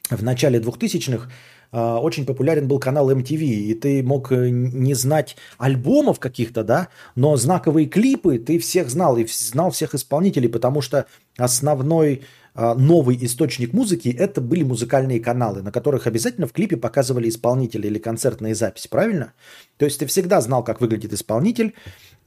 в 0.10 0.24
начале 0.24 0.60
2000-х, 0.60 1.30
а, 1.72 2.00
очень 2.00 2.26
популярен 2.26 2.68
был 2.68 2.80
канал 2.80 3.12
MTV, 3.12 3.44
и 3.44 3.74
ты 3.76 4.02
мог 4.02 4.32
э, 4.32 4.50
не 4.50 4.96
знать 4.96 5.36
альбомов 5.60 6.20
каких-то, 6.20 6.64
да, 6.64 6.88
но 7.16 7.36
знаковые 7.38 7.88
клипы 7.88 8.40
ты 8.40 8.58
всех 8.58 8.90
знал 8.90 9.18
и 9.18 9.26
знал 9.28 9.70
всех 9.70 9.94
исполнителей, 9.94 10.50
потому 10.50 10.82
что 10.82 11.06
основной 11.38 12.16
а, 12.16 12.26
новый 12.56 13.18
источник 13.22 13.74
музыки 13.74 14.10
это 14.10 14.42
были 14.42 14.64
музыкальные 14.64 15.20
каналы, 15.20 15.62
на 15.62 15.72
которых 15.72 16.08
обязательно 16.08 16.48
в 16.48 16.54
клипе 16.54 16.78
показывали 16.78 17.30
исполнители 17.30 17.88
или 17.88 18.00
концертные 18.00 18.56
записи, 18.56 18.88
правильно? 18.90 19.34
То 19.78 19.86
есть 19.86 20.00
ты 20.00 20.06
всегда 20.06 20.42
знал, 20.42 20.64
как 20.64 20.82
выглядит 20.82 21.14
исполнитель 21.14 21.74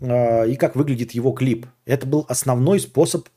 э, 0.00 0.48
и 0.48 0.56
как 0.56 0.76
выглядит 0.76 1.12
его 1.12 1.32
клип. 1.32 1.66
Это 1.84 2.06
был 2.06 2.24
основной 2.28 2.80
способ 2.80 3.28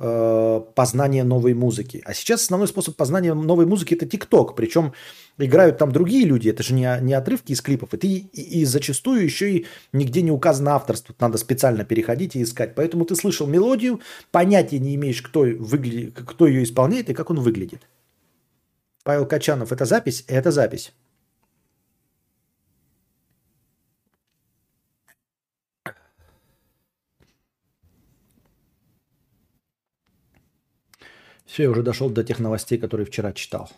э, 0.00 0.60
познания 0.74 1.22
новой 1.22 1.54
музыки. 1.54 2.02
А 2.04 2.14
сейчас 2.14 2.42
основной 2.42 2.66
способ 2.66 2.96
познания 2.96 3.34
новой 3.34 3.66
музыки 3.66 3.94
это 3.94 4.06
ТикТок. 4.06 4.56
Причем 4.56 4.92
играют 5.38 5.78
там 5.78 5.92
другие 5.92 6.24
люди. 6.24 6.48
Это 6.48 6.62
же 6.62 6.74
не, 6.74 6.88
не 7.02 7.14
отрывки 7.14 7.52
из 7.52 7.60
клипов. 7.60 7.94
И, 7.94 7.98
и, 7.98 8.60
и 8.60 8.64
зачастую 8.64 9.22
еще 9.22 9.52
и 9.52 9.66
нигде 9.92 10.22
не 10.22 10.32
указано 10.32 10.74
авторство. 10.74 11.14
Надо 11.20 11.38
специально 11.38 11.84
переходить 11.84 12.34
и 12.34 12.42
искать. 12.42 12.74
Поэтому 12.74 13.04
ты 13.04 13.14
слышал 13.14 13.46
мелодию, 13.46 14.00
понятия 14.32 14.78
не 14.78 14.94
имеешь, 14.96 15.22
кто, 15.22 15.40
выгля... 15.40 16.10
кто 16.10 16.46
ее 16.46 16.64
исполняет 16.64 17.10
и 17.10 17.14
как 17.14 17.30
он 17.30 17.38
выглядит. 17.38 17.82
Павел 19.04 19.26
Качанов, 19.26 19.72
это 19.72 19.84
запись? 19.84 20.24
Это 20.26 20.50
запись. 20.50 20.92
Все, 31.50 31.64
я 31.64 31.70
уже 31.70 31.82
дошел 31.82 32.08
до 32.08 32.22
тех 32.22 32.38
новостей, 32.38 32.78
которые 32.78 33.06
вчера 33.06 33.32
читал. 33.32 33.68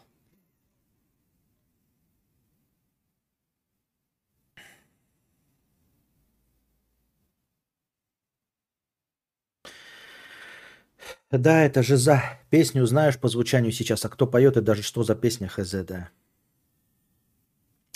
Да, 11.31 11.65
это 11.65 11.83
же 11.83 11.97
за. 11.97 12.23
Песню 12.51 12.85
знаешь 12.87 13.19
по 13.19 13.29
звучанию 13.29 13.73
сейчас, 13.73 14.05
а 14.05 14.09
кто 14.11 14.27
поет 14.27 14.57
и 14.59 14.61
даже 14.61 14.83
что 14.83 15.03
за 15.03 15.15
песня 15.15 15.49
хз, 15.49 15.73
да. 15.87 16.11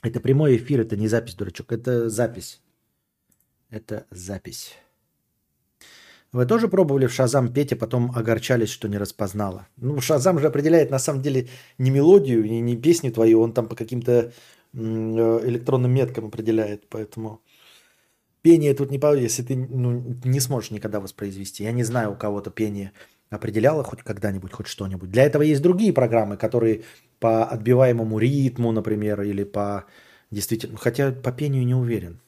Это 0.03 0.21
прямой 0.21 0.57
эфир, 0.57 0.81
это 0.81 0.97
не 0.97 1.07
запись, 1.07 1.35
дурачок, 1.35 1.71
это 1.73 2.09
запись. 2.09 2.63
Это 3.71 4.07
запись. 4.11 4.75
Вы 6.37 6.45
тоже 6.45 6.69
пробовали 6.69 7.07
в 7.07 7.15
Шазам 7.15 7.51
петь, 7.51 7.73
а 7.73 7.77
потом 7.77 8.13
огорчались, 8.15 8.69
что 8.69 8.89
не 8.89 8.99
распознала? 8.99 9.69
Ну, 9.79 10.03
Шазам 10.03 10.39
же 10.39 10.49
определяет 10.49 10.91
на 10.91 10.99
самом 10.99 11.23
деле 11.23 11.49
не 11.79 11.91
мелодию, 11.91 12.45
не, 12.45 12.61
не 12.61 12.77
песню 12.77 13.11
твою, 13.11 13.41
он 13.41 13.55
там 13.55 13.69
по 13.69 13.75
каким-то 13.75 14.13
э, 14.13 14.29
электронным 14.75 15.95
меткам 15.95 16.27
определяет, 16.27 16.91
поэтому 16.91 17.41
пение 18.43 18.75
тут 18.75 18.91
не 18.91 18.99
по... 18.99 19.17
Если 19.17 19.45
ты 19.45 19.57
ну, 19.57 20.15
не 20.25 20.41
сможешь 20.41 20.73
никогда 20.73 21.01
воспроизвести. 21.01 21.65
Я 21.65 21.73
не 21.73 21.85
знаю 21.85 22.13
у 22.13 22.17
кого-то 22.17 22.51
пение 22.51 22.93
определяла 23.31 23.83
хоть 23.83 24.03
когда-нибудь, 24.03 24.53
хоть 24.53 24.67
что-нибудь. 24.67 25.11
Для 25.11 25.23
этого 25.23 25.41
есть 25.41 25.63
другие 25.63 25.95
программы, 25.95 26.37
которые 26.37 26.83
по 27.19 27.47
отбиваемому 27.47 28.19
ритму, 28.19 28.73
например, 28.73 29.23
или 29.23 29.45
по 29.45 29.87
действительно... 30.31 30.77
Хотя 30.77 31.13
по 31.13 31.33
пению 31.33 31.65
не 31.65 31.75
уверен. 31.75 32.21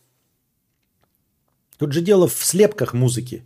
Тут 1.76 1.92
же 1.92 2.00
дело 2.00 2.26
в 2.26 2.42
слепках 2.42 2.94
музыки, 2.94 3.44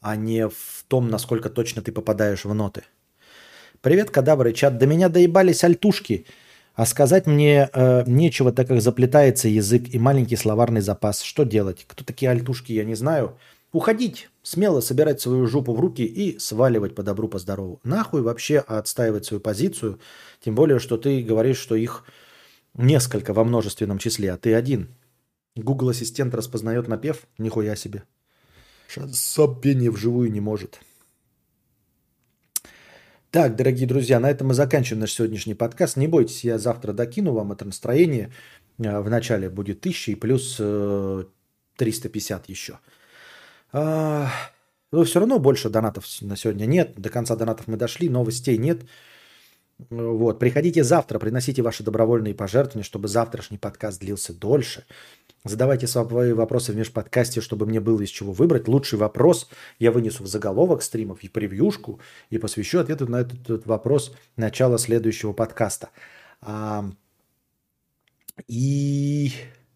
а 0.00 0.16
не 0.16 0.48
в 0.48 0.84
том, 0.88 1.08
насколько 1.08 1.50
точно 1.50 1.82
ты 1.82 1.92
попадаешь 1.92 2.44
в 2.44 2.54
ноты. 2.54 2.84
Привет, 3.80 4.10
кадавры, 4.10 4.52
чат. 4.52 4.78
До 4.78 4.86
меня 4.86 5.08
доебались 5.08 5.64
альтушки, 5.64 6.26
а 6.74 6.86
сказать 6.86 7.26
мне 7.26 7.68
э, 7.72 8.04
нечего, 8.06 8.52
так 8.52 8.68
как 8.68 8.80
заплетается 8.80 9.48
язык 9.48 9.84
и 9.92 9.98
маленький 9.98 10.36
словарный 10.36 10.80
запас. 10.80 11.22
Что 11.22 11.44
делать? 11.44 11.84
Кто 11.86 12.04
такие 12.04 12.30
альтушки, 12.30 12.72
я 12.72 12.84
не 12.84 12.94
знаю. 12.94 13.38
Уходить, 13.72 14.28
смело 14.42 14.80
собирать 14.80 15.20
свою 15.20 15.46
жопу 15.46 15.74
в 15.74 15.80
руки 15.80 16.04
и 16.04 16.38
сваливать 16.38 16.94
по 16.94 17.02
добру, 17.02 17.28
по 17.28 17.38
здорову. 17.38 17.80
Нахуй 17.84 18.22
вообще 18.22 18.58
отстаивать 18.58 19.26
свою 19.26 19.40
позицию, 19.40 20.00
тем 20.40 20.54
более, 20.54 20.80
что 20.80 20.96
ты 20.96 21.22
говоришь, 21.22 21.58
что 21.58 21.76
их 21.76 22.04
несколько 22.74 23.32
во 23.32 23.44
множественном 23.44 23.98
числе, 23.98 24.32
а 24.32 24.36
ты 24.36 24.54
один. 24.54 24.88
Google 25.54 25.90
Ассистент 25.90 26.34
распознает 26.34 26.88
напев, 26.88 27.22
нихуя 27.38 27.76
себе. 27.76 28.02
Пение 29.62 29.90
вживую 29.90 30.32
не 30.32 30.40
может. 30.40 30.80
Так, 33.30 33.54
дорогие 33.54 33.86
друзья, 33.86 34.18
на 34.18 34.28
этом 34.28 34.48
мы 34.48 34.54
заканчиваем 34.54 35.00
наш 35.00 35.12
сегодняшний 35.12 35.54
подкаст. 35.54 35.96
Не 35.96 36.08
бойтесь, 36.08 36.42
я 36.42 36.58
завтра 36.58 36.92
докину 36.92 37.32
вам 37.32 37.52
это 37.52 37.64
настроение. 37.64 38.32
Э, 38.78 39.00
Вначале 39.00 39.48
будет 39.48 39.78
1000 39.78 40.12
и 40.12 40.14
плюс 40.16 40.56
350 40.56 42.42
э, 42.48 42.52
еще. 42.52 42.80
А, 43.72 44.28
но 44.90 45.04
все 45.04 45.20
равно 45.20 45.38
больше 45.38 45.70
донатов 45.70 46.04
на 46.22 46.36
сегодня 46.36 46.66
нет. 46.66 46.94
До 46.96 47.08
конца 47.08 47.36
донатов 47.36 47.68
мы 47.68 47.76
дошли, 47.76 48.08
новостей 48.08 48.58
нет. 48.58 48.82
Вот. 49.90 50.40
Приходите 50.40 50.82
завтра, 50.82 51.20
приносите 51.20 51.62
ваши 51.62 51.84
добровольные 51.84 52.34
пожертвования, 52.34 52.84
чтобы 52.84 53.06
завтрашний 53.06 53.58
подкаст 53.58 54.00
длился 54.00 54.34
дольше. 54.34 54.84
Задавайте 55.44 55.86
свои 55.86 56.32
вопросы 56.32 56.72
в 56.72 56.76
межподкасте, 56.76 57.40
чтобы 57.40 57.64
мне 57.64 57.80
было 57.80 58.02
из 58.02 58.10
чего 58.10 58.32
выбрать. 58.32 58.68
Лучший 58.68 58.98
вопрос 58.98 59.48
я 59.78 59.90
вынесу 59.90 60.22
в 60.22 60.26
заголовок 60.26 60.82
стримов 60.82 61.22
и 61.22 61.28
превьюшку 61.28 61.98
и 62.28 62.36
посвящу 62.36 62.78
ответу 62.78 63.06
на 63.06 63.22
этот, 63.22 63.40
этот 63.40 63.66
вопрос 63.66 64.14
начала 64.36 64.76
следующего 64.76 65.32
подкаста. 65.32 65.88
А, 66.42 66.90
и 68.48 69.32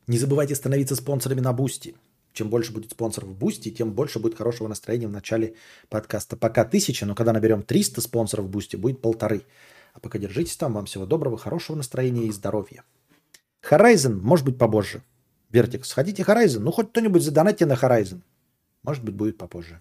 не 0.07 0.19
забывайте 0.19 0.55
становиться 0.55 0.97
спонсорами 0.97 1.41
на 1.41 1.55
Boosty. 1.55 1.95
Чем 2.35 2.51
больше 2.51 2.73
будет 2.73 2.91
спонсоров 2.91 3.31
в 3.31 3.35
Boosty, 3.35 3.71
тем 3.71 3.93
больше 3.93 4.19
будет 4.19 4.37
хорошего 4.37 4.69
настроения 4.69 5.07
в 5.07 5.13
начале 5.13 5.55
подкаста. 5.89 6.37
Пока 6.37 6.67
тысяча, 6.67 7.07
но 7.07 7.15
когда 7.15 7.33
наберем 7.33 7.63
300 7.63 8.03
спонсоров 8.03 8.47
в 8.47 8.51
Boosty, 8.51 8.77
будет 8.77 9.01
полторы. 9.01 9.45
А 9.95 10.01
пока 10.01 10.19
держитесь 10.19 10.57
там. 10.57 10.75
Вам 10.75 10.85
всего 10.87 11.07
доброго, 11.07 11.39
хорошего 11.39 11.77
настроения 11.77 12.27
и 12.27 12.33
здоровья. 12.33 12.85
Horizon, 13.63 14.21
может 14.21 14.45
быть, 14.45 14.59
побольше. 14.59 15.03
Вертик, 15.55 15.85
сходите 15.85 16.25
Horizon. 16.25 16.59
Ну, 16.59 16.73
хоть 16.73 16.89
кто-нибудь 16.89 17.23
задонатьте 17.23 17.65
на 17.65 17.75
Horizon. 17.75 18.23
Может 18.83 19.05
быть, 19.05 19.15
будет 19.15 19.39
попозже. 19.39 19.81